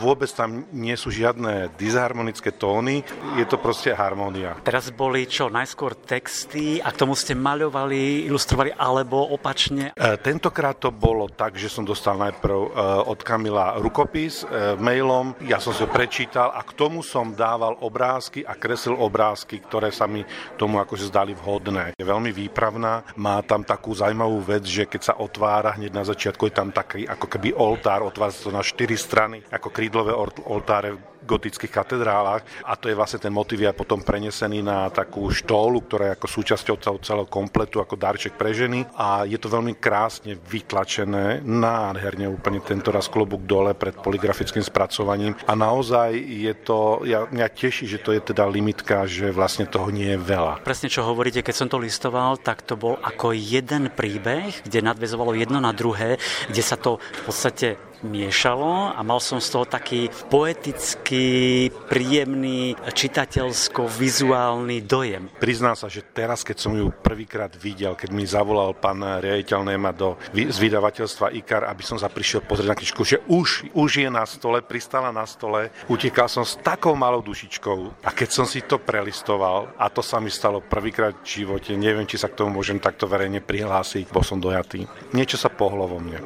vôbec 0.00 0.32
tam 0.32 0.64
nie 0.72 0.96
sú 0.96 1.12
žiadne 1.12 1.76
disharmonické 1.76 2.56
tóny, 2.56 3.04
je 3.36 3.44
to 3.44 3.60
proste 3.60 3.92
harmónia. 3.92 4.56
Teraz 4.64 4.88
boli 4.88 5.28
čo, 5.28 5.52
najskôr 5.52 6.00
texty 6.00 6.80
a 6.80 6.88
k 6.88 7.00
tomu 7.04 7.12
ste 7.12 7.36
maľovali, 7.36 8.24
ilustrovali 8.24 8.72
alebo 8.72 9.20
opačne? 9.36 9.92
E, 9.92 10.16
tentokrát 10.16 10.80
to 10.80 10.88
bolo 10.88 11.25
bolo 11.26 11.34
tak, 11.34 11.58
že 11.58 11.66
som 11.66 11.82
dostal 11.82 12.14
najprv 12.14 12.54
e, 12.54 12.68
od 13.10 13.18
Kamila 13.26 13.82
rukopis 13.82 14.46
e, 14.46 14.78
mailom, 14.78 15.34
ja 15.42 15.58
som 15.58 15.74
si 15.74 15.82
ho 15.82 15.90
prečítal 15.90 16.54
a 16.54 16.62
k 16.62 16.70
tomu 16.78 17.02
som 17.02 17.34
dával 17.34 17.74
obrázky 17.82 18.46
a 18.46 18.54
kreslil 18.54 18.94
obrázky, 18.94 19.58
ktoré 19.58 19.90
sa 19.90 20.06
mi 20.06 20.22
tomu 20.54 20.78
akože 20.78 21.10
zdali 21.10 21.34
vhodné. 21.34 21.98
Je 21.98 22.06
veľmi 22.06 22.30
výpravná, 22.30 23.02
má 23.18 23.42
tam 23.42 23.66
takú 23.66 23.90
zaujímavú 23.90 24.38
vec, 24.38 24.62
že 24.70 24.86
keď 24.86 25.02
sa 25.02 25.18
otvára 25.18 25.74
hneď 25.74 25.98
na 25.98 26.06
začiatku, 26.06 26.46
je 26.46 26.54
tam 26.54 26.70
taký 26.70 27.02
ako 27.10 27.26
keby 27.26 27.50
oltár, 27.58 28.06
otvára 28.06 28.30
sa 28.30 28.46
to 28.46 28.54
na 28.54 28.62
štyri 28.62 28.94
strany, 28.94 29.42
ako 29.50 29.74
krídlové 29.74 30.14
oltáre 30.46 30.94
gotických 31.26 31.72
katedrálach 31.74 32.46
a 32.62 32.78
to 32.78 32.88
je 32.88 32.96
vlastne 32.96 33.20
ten 33.20 33.34
motiv 33.34 33.60
je 33.60 33.74
potom 33.74 34.00
prenesený 34.00 34.62
na 34.62 34.88
takú 34.88 35.28
štólu, 35.28 35.82
ktorá 35.84 36.12
je 36.12 36.16
ako 36.16 36.28
súčasťou 36.30 36.76
celého, 37.02 37.28
kompletu, 37.28 37.82
ako 37.82 37.98
darček 37.98 38.38
pre 38.38 38.54
ženy 38.54 38.86
a 38.94 39.26
je 39.26 39.36
to 39.36 39.50
veľmi 39.50 39.74
krásne 39.76 40.38
vytlačené, 40.38 41.42
nádherne 41.42 42.30
úplne 42.30 42.62
tento 42.62 42.94
raz 42.94 43.10
klobúk 43.10 43.42
dole 43.44 43.74
pred 43.74 43.98
poligrafickým 43.98 44.62
spracovaním 44.62 45.34
a 45.44 45.52
naozaj 45.58 46.14
je 46.16 46.54
to, 46.54 47.02
ja, 47.02 47.26
mňa 47.26 47.46
teší, 47.50 47.90
že 47.90 47.98
to 47.98 48.14
je 48.14 48.22
teda 48.22 48.46
limitka, 48.46 49.04
že 49.10 49.34
vlastne 49.34 49.66
toho 49.66 49.90
nie 49.90 50.14
je 50.14 50.20
veľa. 50.20 50.62
Presne 50.62 50.86
čo 50.86 51.02
hovoríte, 51.02 51.42
keď 51.42 51.54
som 51.54 51.68
to 51.68 51.82
listoval, 51.82 52.38
tak 52.38 52.62
to 52.62 52.78
bol 52.78 52.94
ako 53.02 53.34
jeden 53.34 53.90
príbeh, 53.90 54.62
kde 54.62 54.84
nadvezovalo 54.86 55.34
jedno 55.34 55.58
na 55.58 55.74
druhé, 55.74 56.20
kde 56.46 56.62
sa 56.62 56.78
to 56.78 57.02
v 57.02 57.22
podstate 57.26 57.68
miešalo 58.04 58.92
a 58.92 59.00
mal 59.00 59.20
som 59.22 59.40
z 59.40 59.48
toho 59.52 59.64
taký 59.64 60.12
poetický, 60.28 61.70
príjemný, 61.88 62.76
čitateľsko-vizuálny 62.76 64.84
dojem. 64.84 65.32
Priznám 65.40 65.76
sa, 65.78 65.88
že 65.88 66.04
teraz, 66.04 66.44
keď 66.44 66.56
som 66.56 66.72
ju 66.76 66.92
prvýkrát 66.92 67.52
videl, 67.56 67.96
keď 67.96 68.10
mi 68.12 68.28
zavolal 68.28 68.76
pán 68.76 69.00
riaditeľ 69.00 69.64
Nema 69.64 69.92
do, 69.92 70.20
z 70.32 70.56
vydavateľstva 70.56 71.32
IKAR, 71.40 71.68
aby 71.68 71.82
som 71.84 71.96
sa 71.96 72.12
prišiel 72.12 72.44
pozrieť 72.44 72.70
na 72.72 72.78
knižku, 72.78 73.00
že 73.06 73.22
už, 73.30 73.72
už 73.72 73.90
je 74.04 74.10
na 74.12 74.24
stole, 74.28 74.60
pristala 74.60 75.14
na 75.14 75.24
stole, 75.24 75.72
utekal 75.88 76.28
som 76.28 76.44
s 76.44 76.58
takou 76.60 76.98
malou 76.98 77.22
dušičkou 77.22 78.04
a 78.04 78.10
keď 78.12 78.28
som 78.28 78.46
si 78.48 78.60
to 78.64 78.82
prelistoval, 78.82 79.72
a 79.78 79.88
to 79.88 80.02
sa 80.02 80.20
mi 80.20 80.28
stalo 80.28 80.60
prvýkrát 80.60 81.14
v 81.22 81.44
živote, 81.44 81.72
neviem, 81.78 82.04
či 82.04 82.20
sa 82.20 82.28
k 82.28 82.42
tomu 82.42 82.60
môžem 82.60 82.82
takto 82.82 83.06
verejne 83.06 83.40
prihlásiť, 83.40 84.10
bol 84.10 84.26
som 84.26 84.42
dojatý. 84.42 84.84
Niečo 85.14 85.38
sa 85.38 85.48
pohlo 85.48 85.86
vo 85.86 86.02
mne. 86.02 86.20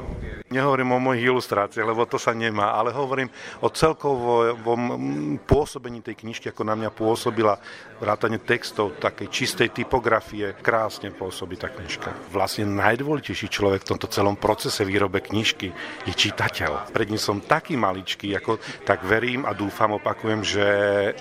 Nehovorím 0.51 0.91
o 0.91 0.99
mojich 0.99 1.31
ilustráciách, 1.31 1.60
lebo 1.69 2.07
to 2.09 2.17
sa 2.17 2.31
nemá, 2.31 2.73
ale 2.73 2.95
hovorím 2.95 3.29
o 3.61 3.69
celkovom 3.69 4.81
pôsobení 5.45 6.01
tej 6.01 6.21
knižky, 6.21 6.49
ako 6.49 6.63
na 6.65 6.73
mňa 6.77 6.89
pôsobila 6.95 7.59
vrátane 8.01 8.41
textov, 8.41 8.97
takej 8.97 9.27
čistej 9.29 9.69
typografie. 9.69 10.57
Krásne 10.57 11.13
pôsobí 11.13 11.59
tá 11.59 11.69
knižka. 11.69 12.13
Vlastne 12.33 12.65
najdôležitejší 12.65 13.47
človek 13.51 13.85
v 13.85 13.89
tomto 13.93 14.07
celom 14.09 14.39
procese 14.39 14.81
výrobe 14.81 15.21
knižky 15.21 15.69
je 16.09 16.13
čitateľ. 16.13 16.93
Pred 16.93 17.07
ním 17.13 17.21
som 17.21 17.43
taký 17.43 17.77
maličký, 17.77 18.33
ako 18.37 18.57
tak 18.87 19.05
verím 19.05 19.45
a 19.45 19.53
dúfam, 19.53 19.97
opakujem, 19.97 20.41
že 20.41 20.65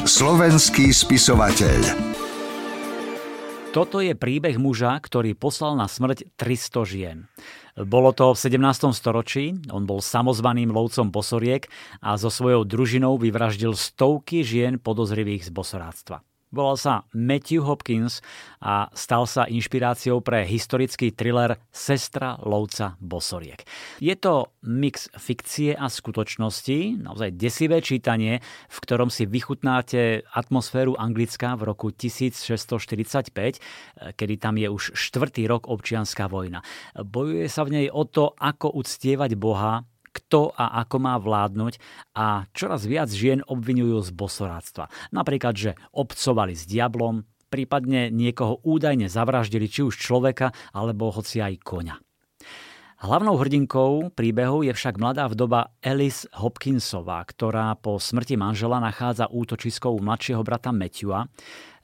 Slovenský 0.05 0.93
spisovateľ 0.93 2.13
toto 3.75 3.99
je 3.99 4.15
príbeh 4.15 4.55
muža, 4.55 4.95
ktorý 5.03 5.35
poslal 5.35 5.75
na 5.75 5.91
smrť 5.91 6.31
300 6.39 6.87
žien. 6.87 7.17
Bolo 7.75 8.15
to 8.15 8.31
v 8.31 8.39
17. 8.39 8.95
storočí, 8.95 9.51
on 9.67 9.83
bol 9.83 9.99
samozvaným 9.99 10.71
lovcom 10.71 11.11
bosoriek 11.11 11.67
a 11.99 12.15
so 12.15 12.31
svojou 12.31 12.63
družinou 12.63 13.19
vyvraždil 13.19 13.75
stovky 13.75 14.47
žien 14.47 14.79
podozrivých 14.79 15.43
z 15.43 15.51
bosoráctva. 15.51 16.23
Volal 16.55 16.79
sa 16.79 17.03
Matthew 17.11 17.67
Hopkins 17.67 18.23
a 18.63 18.87
stal 18.95 19.27
sa 19.27 19.43
inšpiráciou 19.43 20.23
pre 20.23 20.47
historický 20.47 21.11
thriller 21.11 21.59
Sestra 21.67 22.39
lovca 22.47 22.95
bosoriek. 23.03 23.59
Je 23.99 24.15
to 24.15 24.55
mix 24.63 25.11
fikcie 25.19 25.75
a 25.75 25.91
skutočnosti, 25.91 27.03
naozaj 27.03 27.35
desivé 27.35 27.83
čítanie, 27.83 28.39
v 28.71 28.77
ktorom 28.87 29.11
si 29.11 29.27
vychutnáte 29.27 30.23
atmosféru 30.31 30.95
Anglická 30.95 31.59
v 31.59 31.75
roku 31.75 31.91
1645, 31.91 34.15
kedy 34.15 34.33
tam 34.39 34.55
je 34.55 34.71
už 34.71 34.95
štvrtý 34.95 35.51
rok 35.51 35.67
občianská 35.67 36.31
vojna. 36.31 36.63
Bojuje 36.95 37.51
sa 37.51 37.67
v 37.67 37.83
nej 37.83 37.87
o 37.91 38.07
to, 38.07 38.31
ako 38.39 38.79
uctievať 38.79 39.35
Boha 39.35 39.83
kto 40.15 40.55
a 40.55 40.79
ako 40.79 40.97
má 41.03 41.19
vládnuť 41.19 41.75
a 42.15 42.47
čoraz 42.55 42.87
viac 42.87 43.11
žien 43.11 43.43
obvinujú 43.43 43.99
z 43.99 44.09
bosoráctva. 44.15 44.87
Napríklad, 45.11 45.53
že 45.59 45.71
obcovali 45.91 46.55
s 46.55 46.63
diablom, 46.63 47.27
prípadne 47.51 48.07
niekoho 48.07 48.63
údajne 48.63 49.11
zavraždili 49.11 49.67
či 49.67 49.83
už 49.83 49.99
človeka 49.99 50.55
alebo 50.71 51.11
hoci 51.11 51.43
aj 51.43 51.59
koňa. 51.61 51.95
Hlavnou 52.95 53.35
hrdinkou 53.35 54.15
príbehu 54.15 54.63
je 54.63 54.71
však 54.71 54.97
mladá 54.97 55.27
vdoba 55.27 55.75
Alice 55.83 56.25
Hopkinsová, 56.31 57.21
ktorá 57.27 57.75
po 57.75 57.99
smrti 57.99 58.39
manžela 58.39 58.79
nachádza 58.79 59.27
útočisko 59.27 59.91
u 59.93 59.99
mladšieho 59.99 60.41
brata 60.41 60.71
Matthewa. 60.71 61.27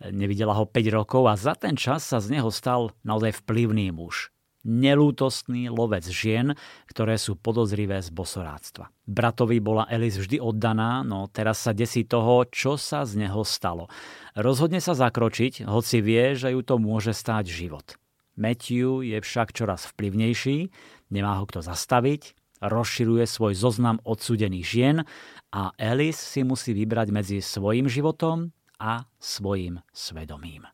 Nevidela 0.07 0.55
ho 0.55 0.63
5 0.63 0.97
rokov 0.97 1.27
a 1.27 1.35
za 1.35 1.53
ten 1.53 1.75
čas 1.75 2.07
sa 2.07 2.23
z 2.23 2.39
neho 2.39 2.47
stal 2.47 2.95
naozaj 3.03 3.43
vplyvný 3.43 3.91
muž 3.91 4.31
nelútostný 4.65 5.69
lovec 5.69 6.05
žien, 6.05 6.53
ktoré 6.89 7.17
sú 7.17 7.37
podozrivé 7.37 8.01
z 8.01 8.09
bosoráctva. 8.13 8.93
Bratovi 9.05 9.57
bola 9.57 9.89
Elis 9.89 10.17
vždy 10.17 10.37
oddaná, 10.37 11.01
no 11.01 11.29
teraz 11.29 11.61
sa 11.65 11.73
desí 11.73 12.05
toho, 12.05 12.45
čo 12.49 12.77
sa 12.77 13.03
z 13.03 13.25
neho 13.25 13.41
stalo. 13.41 13.89
Rozhodne 14.37 14.79
sa 14.79 14.93
zakročiť, 14.93 15.65
hoci 15.65 15.99
vie, 15.99 16.37
že 16.37 16.53
ju 16.53 16.61
to 16.61 16.77
môže 16.77 17.11
stáť 17.11 17.49
život. 17.49 17.97
Matthew 18.39 19.03
je 19.03 19.17
však 19.19 19.51
čoraz 19.51 19.91
vplyvnejší, 19.91 20.71
nemá 21.11 21.37
ho 21.37 21.45
kto 21.45 21.59
zastaviť, 21.61 22.33
rozširuje 22.63 23.25
svoj 23.27 23.53
zoznam 23.57 23.97
odsudených 24.05 24.65
žien 24.65 24.97
a 25.51 25.73
Alice 25.75 26.21
si 26.21 26.45
musí 26.45 26.71
vybrať 26.71 27.07
medzi 27.11 27.37
svojim 27.43 27.89
životom 27.89 28.55
a 28.79 29.03
svojim 29.19 29.83
svedomím. 29.91 30.65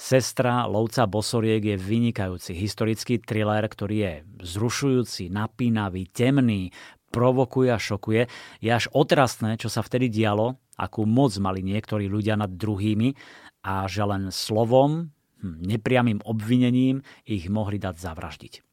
Sestra 0.00 0.64
lovca 0.64 1.04
bosoriek 1.04 1.60
je 1.60 1.76
vynikajúci 1.76 2.56
historický 2.56 3.20
thriller, 3.20 3.60
ktorý 3.68 3.96
je 4.00 4.12
zrušujúci, 4.48 5.28
napínavý, 5.28 6.08
temný, 6.08 6.72
provokuje 7.12 7.68
a 7.68 7.76
šokuje. 7.76 8.24
Je 8.64 8.72
až 8.72 8.88
otrasné, 8.96 9.60
čo 9.60 9.68
sa 9.68 9.84
vtedy 9.84 10.08
dialo, 10.08 10.56
akú 10.80 11.04
moc 11.04 11.36
mali 11.36 11.60
niektorí 11.60 12.08
ľudia 12.08 12.40
nad 12.40 12.48
druhými 12.48 13.12
a 13.60 13.84
že 13.84 14.00
len 14.08 14.32
slovom, 14.32 15.12
hm, 15.44 15.68
nepriamým 15.68 16.24
obvinením 16.24 17.04
ich 17.28 17.52
mohli 17.52 17.76
dať 17.76 18.00
zavraždiť. 18.00 18.69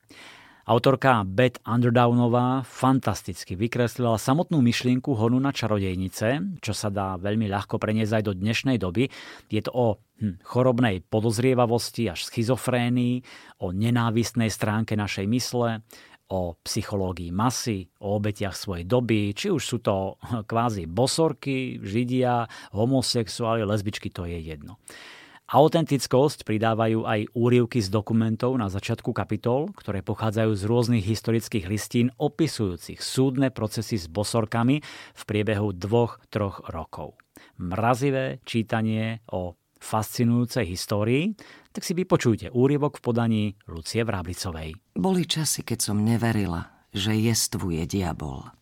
Autorka 0.68 1.24
Beth 1.24 1.64
Underdownová 1.64 2.60
fantasticky 2.68 3.56
vykreslila 3.56 4.20
samotnú 4.20 4.60
myšlienku 4.60 5.16
honu 5.16 5.40
na 5.40 5.56
čarodejnice, 5.56 6.60
čo 6.60 6.76
sa 6.76 6.92
dá 6.92 7.16
veľmi 7.16 7.48
ľahko 7.48 7.80
preniesť 7.80 8.20
aj 8.20 8.24
do 8.28 8.34
dnešnej 8.36 8.76
doby. 8.76 9.08
Je 9.48 9.64
to 9.64 9.72
o 9.72 9.88
hm, 9.96 10.44
chorobnej 10.44 11.00
podozrievavosti 11.08 12.12
až 12.12 12.28
schizofrénii, 12.28 13.24
o 13.64 13.72
nenávistnej 13.72 14.52
stránke 14.52 15.00
našej 15.00 15.24
mysle, 15.32 15.88
o 16.36 16.60
psychológii 16.60 17.32
masy, 17.32 17.88
o 18.04 18.20
obetiach 18.20 18.60
svojej 18.60 18.84
doby, 18.84 19.32
či 19.32 19.48
už 19.48 19.64
sú 19.64 19.80
to 19.80 20.20
kvázi 20.52 20.84
bosorky, 20.84 21.80
židia, 21.80 22.44
homosexuáli, 22.76 23.64
lesbičky, 23.64 24.12
to 24.12 24.28
je 24.28 24.36
jedno. 24.44 24.84
Autentickosť 25.48 26.44
pridávajú 26.44 27.08
aj 27.08 27.32
úrivky 27.32 27.80
z 27.80 27.88
dokumentov 27.88 28.60
na 28.60 28.68
začiatku 28.68 29.16
kapitol, 29.16 29.72
ktoré 29.80 30.04
pochádzajú 30.04 30.52
z 30.52 30.64
rôznych 30.68 31.06
historických 31.08 31.72
listín 31.72 32.12
opisujúcich 32.20 33.00
súdne 33.00 33.48
procesy 33.48 33.96
s 33.96 34.12
bosorkami 34.12 34.84
v 35.16 35.22
priebehu 35.24 35.72
dvoch, 35.72 36.20
troch 36.28 36.68
rokov. 36.68 37.16
Mrazivé 37.64 38.44
čítanie 38.44 39.24
o 39.32 39.56
fascinujúcej 39.80 40.68
histórii, 40.68 41.32
tak 41.72 41.88
si 41.88 41.96
vypočujte 41.96 42.52
úryvok 42.52 43.00
v 43.00 43.06
podaní 43.08 43.44
Lucie 43.72 44.04
Vráblicovej. 44.04 44.76
Boli 45.00 45.24
časy, 45.24 45.64
keď 45.64 45.80
som 45.80 46.04
neverila, 46.04 46.92
že 46.92 47.16
jestvuje 47.16 47.88
diabol. 47.88 48.57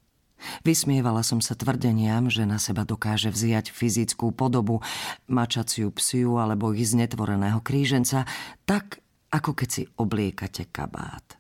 Vysmievala 0.63 1.21
som 1.21 1.39
sa 1.39 1.57
tvrdeniam, 1.57 2.29
že 2.29 2.47
na 2.47 2.61
seba 2.61 2.85
dokáže 2.87 3.29
vziať 3.31 3.71
fyzickú 3.71 4.31
podobu, 4.31 4.81
mačaciu 5.29 5.89
psiu 5.95 6.37
alebo 6.37 6.71
ich 6.71 6.89
znetvoreného 6.91 7.59
kríženca, 7.61 8.23
tak 8.63 9.01
ako 9.33 9.51
keď 9.57 9.69
si 9.69 9.83
obliekate 9.99 10.69
kabát. 10.69 11.35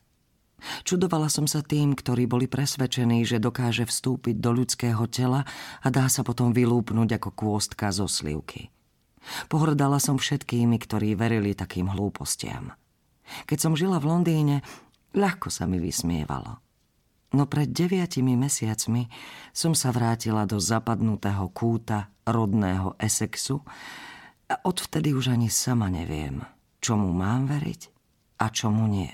Čudovala 0.81 1.29
som 1.29 1.45
sa 1.45 1.61
tým, 1.61 1.93
ktorí 1.93 2.25
boli 2.25 2.49
presvedčení, 2.49 3.21
že 3.21 3.37
dokáže 3.37 3.85
vstúpiť 3.85 4.41
do 4.41 4.49
ľudského 4.49 5.05
tela 5.05 5.45
a 5.85 5.87
dá 5.93 6.09
sa 6.09 6.25
potom 6.25 6.49
vylúpnuť 6.51 7.21
ako 7.21 7.29
kôstka 7.37 7.93
zo 7.93 8.09
slivky. 8.09 8.73
Pohrdala 9.49 10.01
som 10.01 10.17
všetkými, 10.17 10.77
ktorí 10.81 11.13
verili 11.13 11.53
takým 11.57 11.89
hlúpostiam. 11.89 12.73
Keď 13.49 13.57
som 13.57 13.73
žila 13.73 13.97
v 13.97 14.09
Londýne, 14.09 14.55
ľahko 15.17 15.49
sa 15.49 15.65
mi 15.65 15.81
vysmievalo. 15.81 16.64
No 17.35 17.51
pred 17.51 17.67
deviatimi 17.67 18.39
mesiacmi 18.39 19.11
som 19.51 19.75
sa 19.75 19.91
vrátila 19.91 20.47
do 20.47 20.55
zapadnutého 20.55 21.51
kúta 21.51 22.15
rodného 22.23 22.95
Essexu 22.95 23.59
a 24.47 24.55
odvtedy 24.63 25.11
už 25.11 25.35
ani 25.35 25.51
sama 25.51 25.91
neviem, 25.91 26.39
čomu 26.79 27.11
mám 27.11 27.51
veriť 27.51 27.81
a 28.39 28.45
čomu 28.47 28.87
nie. 28.87 29.11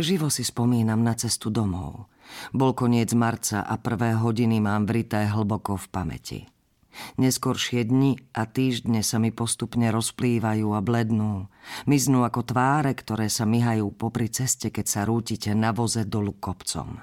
Živo 0.00 0.32
si 0.32 0.48
spomínam 0.48 1.04
na 1.04 1.12
cestu 1.12 1.52
domov. 1.52 2.08
Bol 2.56 2.72
koniec 2.72 3.12
marca 3.12 3.68
a 3.68 3.76
prvé 3.76 4.16
hodiny 4.16 4.56
mám 4.56 4.88
vrité 4.88 5.28
hlboko 5.28 5.76
v 5.76 5.86
pamäti. 5.92 6.40
Neskoršie 7.16 7.86
dni 7.86 8.18
a 8.34 8.44
týždne 8.46 9.00
sa 9.06 9.22
mi 9.22 9.30
postupne 9.30 9.88
rozplývajú 9.94 10.74
a 10.74 10.80
blednú. 10.82 11.46
Miznú 11.86 12.26
ako 12.26 12.50
tváre, 12.50 12.92
ktoré 12.92 13.30
sa 13.30 13.46
myhajú 13.46 13.94
popri 13.94 14.28
ceste, 14.28 14.74
keď 14.74 14.86
sa 14.86 15.00
rútite 15.06 15.54
na 15.54 15.70
voze 15.70 16.02
dolu 16.04 16.34
kopcom. 16.36 16.98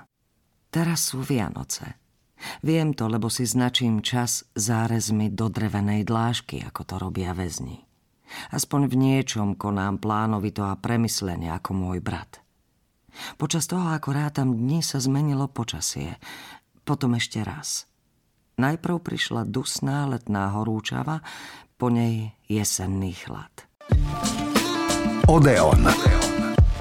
Teraz 0.68 1.12
sú 1.12 1.24
Vianoce. 1.24 1.98
Viem 2.62 2.94
to, 2.94 3.10
lebo 3.10 3.34
si 3.34 3.50
značím 3.50 4.06
čas 4.06 4.46
zárezmi 4.54 5.34
do 5.34 5.50
drevenej 5.50 6.06
dlážky, 6.06 6.62
ako 6.62 6.82
to 6.86 6.96
robia 7.02 7.34
väzni. 7.34 7.88
Aspoň 8.54 8.92
v 8.92 8.96
niečom 9.00 9.56
konám 9.56 9.98
plánovito 9.98 10.68
a 10.68 10.76
premyslene 10.78 11.50
ako 11.50 11.72
môj 11.74 12.04
brat. 12.04 12.44
Počas 13.40 13.66
toho, 13.66 13.90
ako 13.90 14.14
rátam 14.14 14.54
dni, 14.54 14.86
sa 14.86 15.02
zmenilo 15.02 15.50
počasie. 15.50 16.22
Potom 16.86 17.18
ešte 17.18 17.42
raz. 17.42 17.87
Najprv 18.58 18.97
prišla 19.05 19.45
dusná 19.45 20.10
letná 20.10 20.49
horúčava, 20.58 21.22
po 21.78 21.93
nej 21.93 22.34
jesenný 22.49 23.14
chlad. 23.14 23.53
Odeon. 25.30 25.86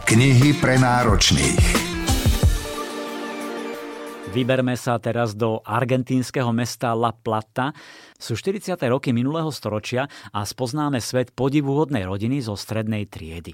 Knihy 0.09 0.57
pre 0.57 0.81
náročných. 0.81 1.65
Vyberme 4.33 4.73
sa 4.81 4.97
teraz 4.97 5.37
do 5.37 5.61
argentínskeho 5.61 6.49
mesta 6.49 6.97
La 6.97 7.13
Plata. 7.13 7.77
Sú 8.17 8.41
40. 8.41 8.73
roky 8.89 9.13
minulého 9.13 9.53
storočia 9.53 10.09
a 10.33 10.49
spoznáme 10.49 11.05
svet 11.05 11.37
podivuhodnej 11.37 12.09
rodiny 12.09 12.41
zo 12.41 12.57
strednej 12.57 13.05
triedy. 13.05 13.53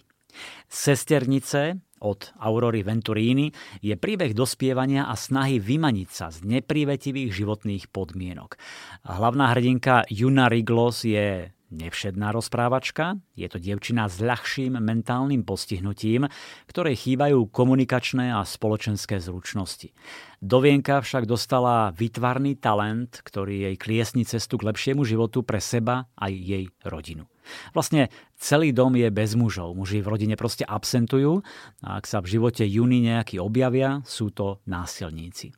Sesternice 0.71 1.83
od 2.03 2.35
Aurory 2.43 2.83
Venturini 2.83 3.49
je 3.79 3.95
príbeh 3.95 4.35
dospievania 4.35 5.07
a 5.07 5.15
snahy 5.15 5.63
vymaniť 5.63 6.09
sa 6.11 6.29
z 6.35 6.43
neprivetivých 6.45 7.31
životných 7.31 7.89
podmienok. 7.95 8.59
Hlavná 9.07 9.55
hrdinka 9.55 10.05
Juna 10.11 10.51
Riglos 10.51 11.07
je 11.07 11.55
nevšedná 11.73 12.31
rozprávačka. 12.37 13.17
Je 13.33 13.49
to 13.49 13.57
dievčina 13.57 14.07
s 14.07 14.21
ľahším 14.21 14.77
mentálnym 14.77 15.43
postihnutím, 15.43 16.29
ktorej 16.69 17.01
chýbajú 17.01 17.49
komunikačné 17.49 18.29
a 18.37 18.45
spoločenské 18.45 19.17
zručnosti. 19.19 19.97
Dovienka 20.45 21.01
však 21.01 21.25
dostala 21.25 21.91
vytvarný 21.97 22.61
talent, 22.61 23.25
ktorý 23.25 23.73
jej 23.73 23.77
kliesni 23.81 24.29
cestu 24.29 24.61
k 24.61 24.69
lepšiemu 24.69 25.03
životu 25.09 25.41
pre 25.41 25.59
seba 25.65 26.13
aj 26.21 26.33
jej 26.37 26.65
rodinu. 26.85 27.32
Vlastne 27.77 28.09
celý 28.39 28.71
dom 28.71 28.95
je 28.99 29.09
bez 29.09 29.35
mužov. 29.39 29.75
Muži 29.75 30.03
v 30.03 30.11
rodine 30.11 30.35
proste 30.35 30.67
absentujú 30.67 31.45
a 31.83 31.99
ak 32.01 32.05
sa 32.09 32.19
v 32.23 32.39
živote 32.39 32.65
Juni 32.67 33.03
nejaký 33.05 33.39
objavia, 33.39 34.03
sú 34.07 34.31
to 34.35 34.61
násilníci. 34.67 35.53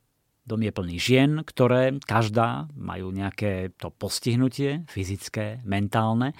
Dom 0.44 0.60
je 0.60 0.76
plný 0.76 1.00
žien, 1.00 1.40
ktoré 1.40 1.96
každá 2.04 2.68
majú 2.76 3.08
nejaké 3.08 3.72
to 3.80 3.88
postihnutie, 3.88 4.84
fyzické, 4.92 5.64
mentálne. 5.64 6.36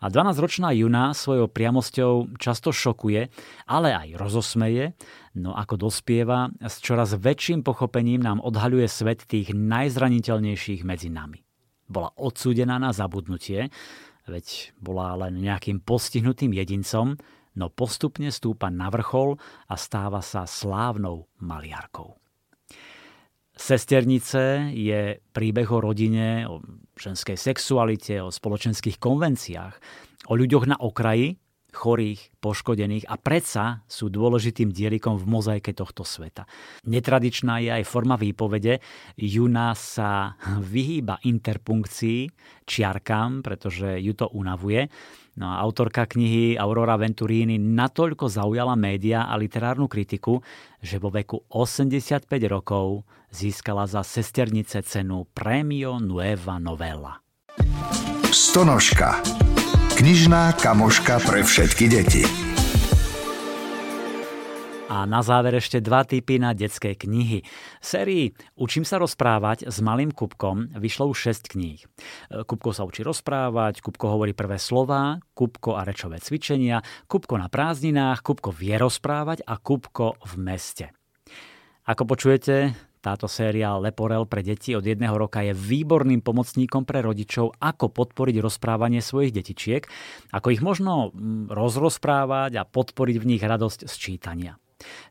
A 0.00 0.08
12-ročná 0.08 0.72
Juna 0.72 1.12
svojou 1.12 1.52
priamosťou 1.52 2.40
často 2.40 2.72
šokuje, 2.72 3.28
ale 3.68 3.92
aj 3.92 4.16
rozosmeje, 4.16 4.96
no 5.36 5.52
ako 5.52 5.84
dospieva, 5.84 6.48
s 6.64 6.80
čoraz 6.80 7.12
väčším 7.12 7.60
pochopením 7.60 8.24
nám 8.24 8.40
odhaľuje 8.40 8.88
svet 8.88 9.28
tých 9.28 9.52
najzraniteľnejších 9.52 10.80
medzi 10.88 11.12
nami. 11.12 11.44
Bola 11.92 12.08
odsúdená 12.16 12.80
na 12.80 12.96
zabudnutie, 12.96 13.68
veď 14.32 14.72
bola 14.80 15.28
len 15.28 15.36
nejakým 15.36 15.84
postihnutým 15.84 16.56
jedincom, 16.56 17.20
no 17.60 17.66
postupne 17.68 18.32
stúpa 18.32 18.72
na 18.72 18.88
vrchol 18.88 19.36
a 19.68 19.76
stáva 19.76 20.24
sa 20.24 20.48
slávnou 20.48 21.28
maliarkou. 21.44 22.16
Sesternice 23.52 24.72
je 24.72 25.20
príbeh 25.20 25.68
o 25.68 25.84
rodine, 25.84 26.48
o 26.48 26.64
ženskej 26.96 27.36
sexualite, 27.36 28.16
o 28.24 28.32
spoločenských 28.32 28.96
konvenciách, 28.96 29.74
o 30.26 30.32
ľuďoch 30.32 30.64
na 30.72 30.80
okraji, 30.80 31.36
chorých, 31.72 32.36
poškodených 32.38 33.08
a 33.08 33.16
predsa 33.16 33.80
sú 33.88 34.12
dôležitým 34.12 34.70
dielikom 34.70 35.16
v 35.16 35.24
mozaike 35.24 35.72
tohto 35.72 36.04
sveta. 36.04 36.44
Netradičná 36.84 37.64
je 37.64 37.70
aj 37.72 37.84
forma 37.88 38.20
výpovede. 38.20 38.84
Juna 39.16 39.72
sa 39.72 40.36
vyhýba 40.60 41.18
interpunkcii, 41.24 42.28
čiarkám, 42.68 43.40
pretože 43.40 43.98
ju 43.98 44.12
to 44.12 44.28
unavuje. 44.30 44.92
No 45.40 45.48
a 45.48 45.64
autorka 45.64 46.04
knihy 46.04 46.60
Aurora 46.60 47.00
Venturini 47.00 47.56
natoľko 47.56 48.28
zaujala 48.28 48.76
média 48.76 49.24
a 49.24 49.34
literárnu 49.40 49.88
kritiku, 49.88 50.44
že 50.84 51.00
vo 51.00 51.08
veku 51.08 51.40
85 51.48 52.28
rokov 52.52 53.08
získala 53.32 53.88
za 53.88 54.04
sesternice 54.04 54.84
cenu 54.84 55.24
Premio 55.32 55.96
Nueva 55.96 56.60
Novella. 56.60 57.16
Stonožka. 58.28 59.24
Knižná 60.02 60.58
kamoška 60.58 61.22
pre 61.22 61.46
všetky 61.46 61.86
deti. 61.86 62.26
A 64.90 65.06
na 65.06 65.22
záver 65.22 65.62
ešte 65.62 65.78
dva 65.78 66.02
typy 66.02 66.42
na 66.42 66.58
detské 66.58 66.98
knihy. 66.98 67.46
V 67.78 67.84
sérii 67.86 68.34
Učím 68.58 68.82
sa 68.82 68.98
rozprávať 68.98 69.70
s 69.70 69.78
malým 69.78 70.10
Kupkom 70.10 70.74
vyšlo 70.74 71.06
už 71.06 71.38
6 71.46 71.54
kníh. 71.54 71.86
Kupko 72.34 72.74
sa 72.74 72.82
učí 72.82 73.06
rozprávať, 73.06 73.78
Kupko 73.78 74.18
hovorí 74.18 74.34
prvé 74.34 74.58
slova, 74.58 75.22
Kupko 75.38 75.78
a 75.78 75.86
rečové 75.86 76.18
cvičenia, 76.18 76.82
Kupko 77.06 77.38
na 77.38 77.46
prázdninách, 77.46 78.26
Kupko 78.26 78.50
vie 78.50 78.74
rozprávať 78.74 79.46
a 79.46 79.54
Kupko 79.54 80.18
v 80.18 80.34
meste. 80.42 80.90
Ako 81.86 82.10
počujete, 82.10 82.74
táto 83.02 83.26
séria 83.26 83.74
Leporel 83.82 84.30
pre 84.30 84.46
deti 84.46 84.78
od 84.78 84.86
jedného 84.86 85.18
roka 85.18 85.42
je 85.42 85.50
výborným 85.50 86.22
pomocníkom 86.22 86.86
pre 86.86 87.02
rodičov, 87.02 87.58
ako 87.58 87.90
podporiť 87.90 88.38
rozprávanie 88.38 89.02
svojich 89.02 89.34
detičiek, 89.34 89.82
ako 90.30 90.54
ich 90.54 90.62
možno 90.62 91.10
mm, 91.10 91.50
rozrozprávať 91.50 92.62
a 92.62 92.64
podporiť 92.64 93.16
v 93.18 93.28
nich 93.34 93.42
radosť 93.42 93.90
z 93.90 93.94
čítania. 93.98 94.54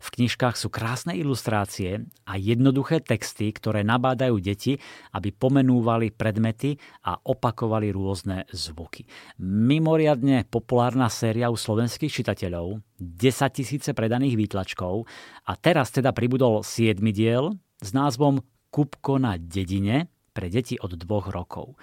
V 0.03 0.07
knižkách 0.19 0.55
sú 0.59 0.67
krásne 0.67 1.15
ilustrácie 1.15 2.03
a 2.27 2.35
jednoduché 2.35 2.99
texty, 2.99 3.51
ktoré 3.55 3.87
nabádajú 3.87 4.35
deti, 4.43 4.77
aby 5.15 5.31
pomenúvali 5.31 6.11
predmety 6.11 6.75
a 7.07 7.15
opakovali 7.15 7.91
rôzne 7.91 8.47
zvuky. 8.51 9.07
Mimoriadne 9.41 10.47
populárna 10.47 11.07
séria 11.07 11.47
u 11.47 11.55
slovenských 11.55 12.11
čitateľov, 12.11 12.83
10 12.99 13.57
tisíce 13.57 13.95
predaných 13.95 14.35
výtlačkov 14.37 15.07
a 15.47 15.51
teraz 15.57 15.89
teda 15.89 16.11
pribudol 16.11 16.61
7 16.61 16.99
diel 17.15 17.55
s 17.81 17.89
názvom 17.91 18.45
Kupko 18.71 19.19
na 19.19 19.35
dedine 19.35 20.07
pre 20.31 20.47
deti 20.47 20.79
od 20.79 20.95
dvoch 20.95 21.27
rokov. 21.27 21.75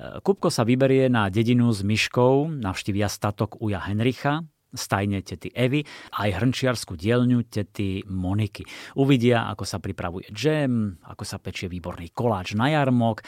Kupko 0.00 0.48
sa 0.48 0.64
vyberie 0.64 1.12
na 1.12 1.28
dedinu 1.28 1.68
s 1.68 1.84
myškou, 1.84 2.48
navštívia 2.64 3.12
statok 3.12 3.60
uja 3.60 3.84
Henricha, 3.84 4.40
stajne 4.72 5.20
tety 5.20 5.50
Evy 5.50 5.82
a 6.14 6.30
aj 6.30 6.40
hrnčiarskú 6.40 6.94
dielňu 6.94 7.46
tety 7.50 8.06
Moniky. 8.06 8.62
Uvidia, 8.96 9.50
ako 9.50 9.64
sa 9.66 9.82
pripravuje 9.82 10.30
džem, 10.30 11.02
ako 11.04 11.24
sa 11.26 11.42
pečie 11.42 11.66
výborný 11.66 12.14
koláč 12.14 12.54
na 12.54 12.70
jarmok, 12.70 13.20
e, 13.20 13.24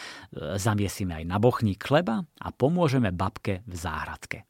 zamiesime 0.58 1.22
aj 1.22 1.24
na 1.26 1.36
bochník 1.42 1.82
chleba 1.82 2.22
a 2.38 2.48
pomôžeme 2.54 3.10
babke 3.10 3.66
v 3.66 3.74
záhradke. 3.74 4.46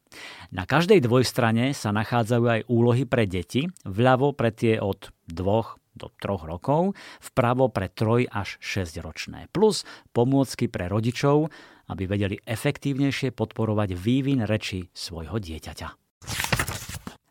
Na 0.53 0.69
každej 0.69 1.01
dvojstrane 1.01 1.73
sa 1.73 1.89
nachádzajú 1.89 2.45
aj 2.45 2.61
úlohy 2.69 3.09
pre 3.09 3.25
deti, 3.25 3.65
vľavo 3.81 4.37
pre 4.37 4.53
tie 4.53 4.77
od 4.77 5.09
dvoch 5.25 5.81
do 5.93 6.11
troch 6.19 6.43
rokov, 6.45 6.97
vpravo 7.21 7.69
pre 7.69 7.89
troj 7.89 8.27
až 8.29 8.57
6 8.59 8.99
ročné. 9.01 9.47
Plus 9.53 9.87
pomôcky 10.11 10.67
pre 10.67 10.89
rodičov, 10.89 11.53
aby 11.89 12.03
vedeli 12.09 12.35
efektívnejšie 12.43 13.31
podporovať 13.31 13.95
vývin 13.95 14.43
reči 14.43 14.89
svojho 14.91 15.39
dieťaťa. 15.39 16.02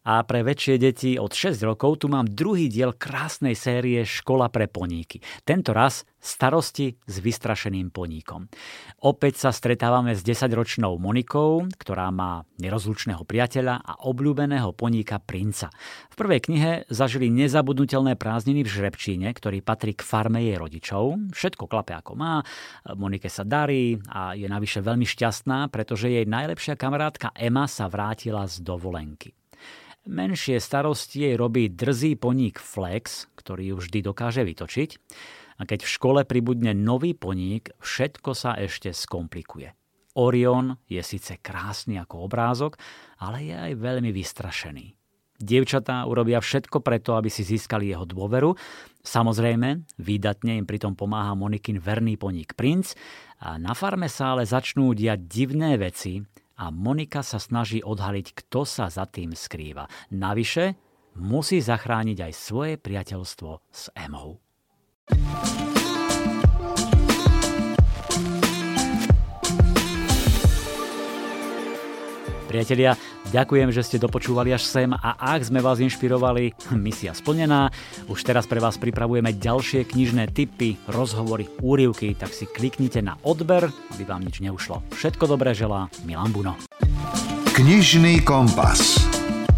A 0.03 0.26
pre 0.26 0.42
väčšie 0.42 0.82
deti 0.82 1.14
od 1.14 1.30
6 1.30 1.62
rokov 1.62 2.03
tu 2.03 2.11
mám 2.11 2.26
druhý 2.26 2.66
diel 2.66 2.90
krásnej 2.90 3.55
série 3.55 4.03
Škola 4.03 4.50
pre 4.50 4.66
poníky. 4.66 5.22
Tento 5.46 5.70
raz 5.70 6.03
starosti 6.18 6.98
s 7.07 7.18
vystrašeným 7.22 7.94
poníkom. 7.94 8.50
Opäť 9.03 9.46
sa 9.46 9.50
stretávame 9.55 10.14
s 10.14 10.22
10-ročnou 10.22 10.98
Monikou, 10.98 11.66
ktorá 11.78 12.11
má 12.14 12.46
nerozlučného 12.62 13.26
priateľa 13.26 13.82
a 13.82 13.92
obľúbeného 14.07 14.74
poníka 14.74 15.18
princa. 15.18 15.70
V 16.11 16.18
prvej 16.18 16.50
knihe 16.50 16.70
zažili 16.90 17.30
nezabudnutelné 17.30 18.14
prázdniny 18.14 18.62
v 18.66 18.72
Žrebčíne, 18.74 19.30
ktorý 19.34 19.62
patrí 19.62 19.98
k 19.98 20.07
farme 20.07 20.42
jej 20.42 20.59
rodičov. 20.59 21.34
Všetko 21.34 21.66
klape 21.66 21.94
ako 21.94 22.14
má, 22.14 22.42
Monike 22.94 23.30
sa 23.30 23.42
darí 23.42 23.98
a 24.11 24.38
je 24.38 24.46
navyše 24.46 24.82
veľmi 24.82 25.07
šťastná, 25.07 25.70
pretože 25.70 26.11
jej 26.11 26.26
najlepšia 26.26 26.78
kamarátka 26.78 27.34
Emma 27.34 27.66
sa 27.66 27.90
vrátila 27.90 28.46
z 28.46 28.62
dovolenky. 28.62 29.34
Menšie 30.03 30.59
starosti 30.59 31.30
jej 31.30 31.34
robí 31.38 31.70
drzý 31.70 32.18
poník 32.18 32.59
Flex, 32.59 33.30
ktorý 33.38 33.70
ju 33.70 33.76
vždy 33.78 33.98
dokáže 34.03 34.42
vytočiť. 34.42 34.90
A 35.59 35.62
keď 35.62 35.86
v 35.86 35.92
škole 35.94 36.20
pribudne 36.26 36.74
nový 36.74 37.14
poník, 37.14 37.70
všetko 37.78 38.34
sa 38.34 38.59
ešte 38.59 38.90
skomplikuje. 38.90 39.70
Orion 40.18 40.74
je 40.90 40.98
síce 41.07 41.38
krásny 41.38 42.03
ako 42.03 42.26
obrázok, 42.26 42.76
ale 43.22 43.46
je 43.46 43.55
aj 43.55 43.72
veľmi 43.78 44.11
vystrašený. 44.11 44.98
Dievčatá 45.42 46.03
urobia 46.07 46.42
všetko 46.42 46.82
preto, 46.82 47.14
aby 47.14 47.30
si 47.30 47.46
získali 47.46 47.90
jeho 47.90 48.07
dôveru. 48.07 48.55
Samozrejme, 49.03 49.98
výdatne 49.98 50.59
im 50.59 50.66
pritom 50.66 50.98
pomáha 50.98 51.35
Monikin 51.39 51.78
verný 51.78 52.18
poník 52.18 52.55
princ. 52.59 52.94
A 53.43 53.59
na 53.59 53.74
farme 53.74 54.06
sa 54.06 54.35
ale 54.35 54.47
začnú 54.47 54.94
diať 54.94 55.26
divné 55.26 55.78
veci 55.78 56.22
a 56.62 56.70
Monika 56.70 57.26
sa 57.26 57.43
snaží 57.43 57.82
odhaliť, 57.82 58.39
kto 58.39 58.62
sa 58.62 58.86
za 58.86 59.10
tým 59.10 59.34
skrýva. 59.34 59.90
Navyše 60.14 60.78
musí 61.18 61.59
zachrániť 61.59 62.30
aj 62.30 62.32
svoje 62.39 62.74
priateľstvo 62.78 63.51
s 63.66 63.90
Emou. 63.98 64.39
Priatelia, 72.52 73.00
ďakujem, 73.32 73.72
že 73.72 73.80
ste 73.80 73.96
dopočúvali 73.96 74.52
až 74.52 74.68
sem 74.68 74.92
a 74.92 75.16
ak 75.16 75.48
sme 75.48 75.64
vás 75.64 75.80
inšpirovali, 75.80 76.52
misia 76.76 77.16
splnená. 77.16 77.72
Už 78.12 78.20
teraz 78.28 78.44
pre 78.44 78.60
vás 78.60 78.76
pripravujeme 78.76 79.32
ďalšie 79.32 79.88
knižné 79.88 80.28
tipy, 80.36 80.76
rozhovory, 80.84 81.48
úrivky, 81.64 82.12
tak 82.12 82.36
si 82.36 82.44
kliknite 82.44 83.00
na 83.00 83.16
odber, 83.24 83.72
aby 83.96 84.04
vám 84.04 84.20
nič 84.20 84.44
neušlo. 84.44 84.84
Všetko 84.92 85.32
dobré 85.32 85.56
želá 85.56 85.88
Milan 86.04 86.28
Buno. 86.28 86.60
Knižný 87.56 88.20
kompas. 88.20 89.00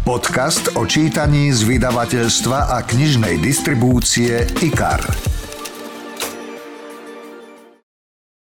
Podcast 0.07 0.71
o 0.79 0.87
čítaní 0.87 1.51
z 1.51 1.67
vydavateľstva 1.67 2.79
a 2.79 2.79
knižnej 2.79 3.43
distribúcie 3.43 4.47
IKAR. 4.63 5.03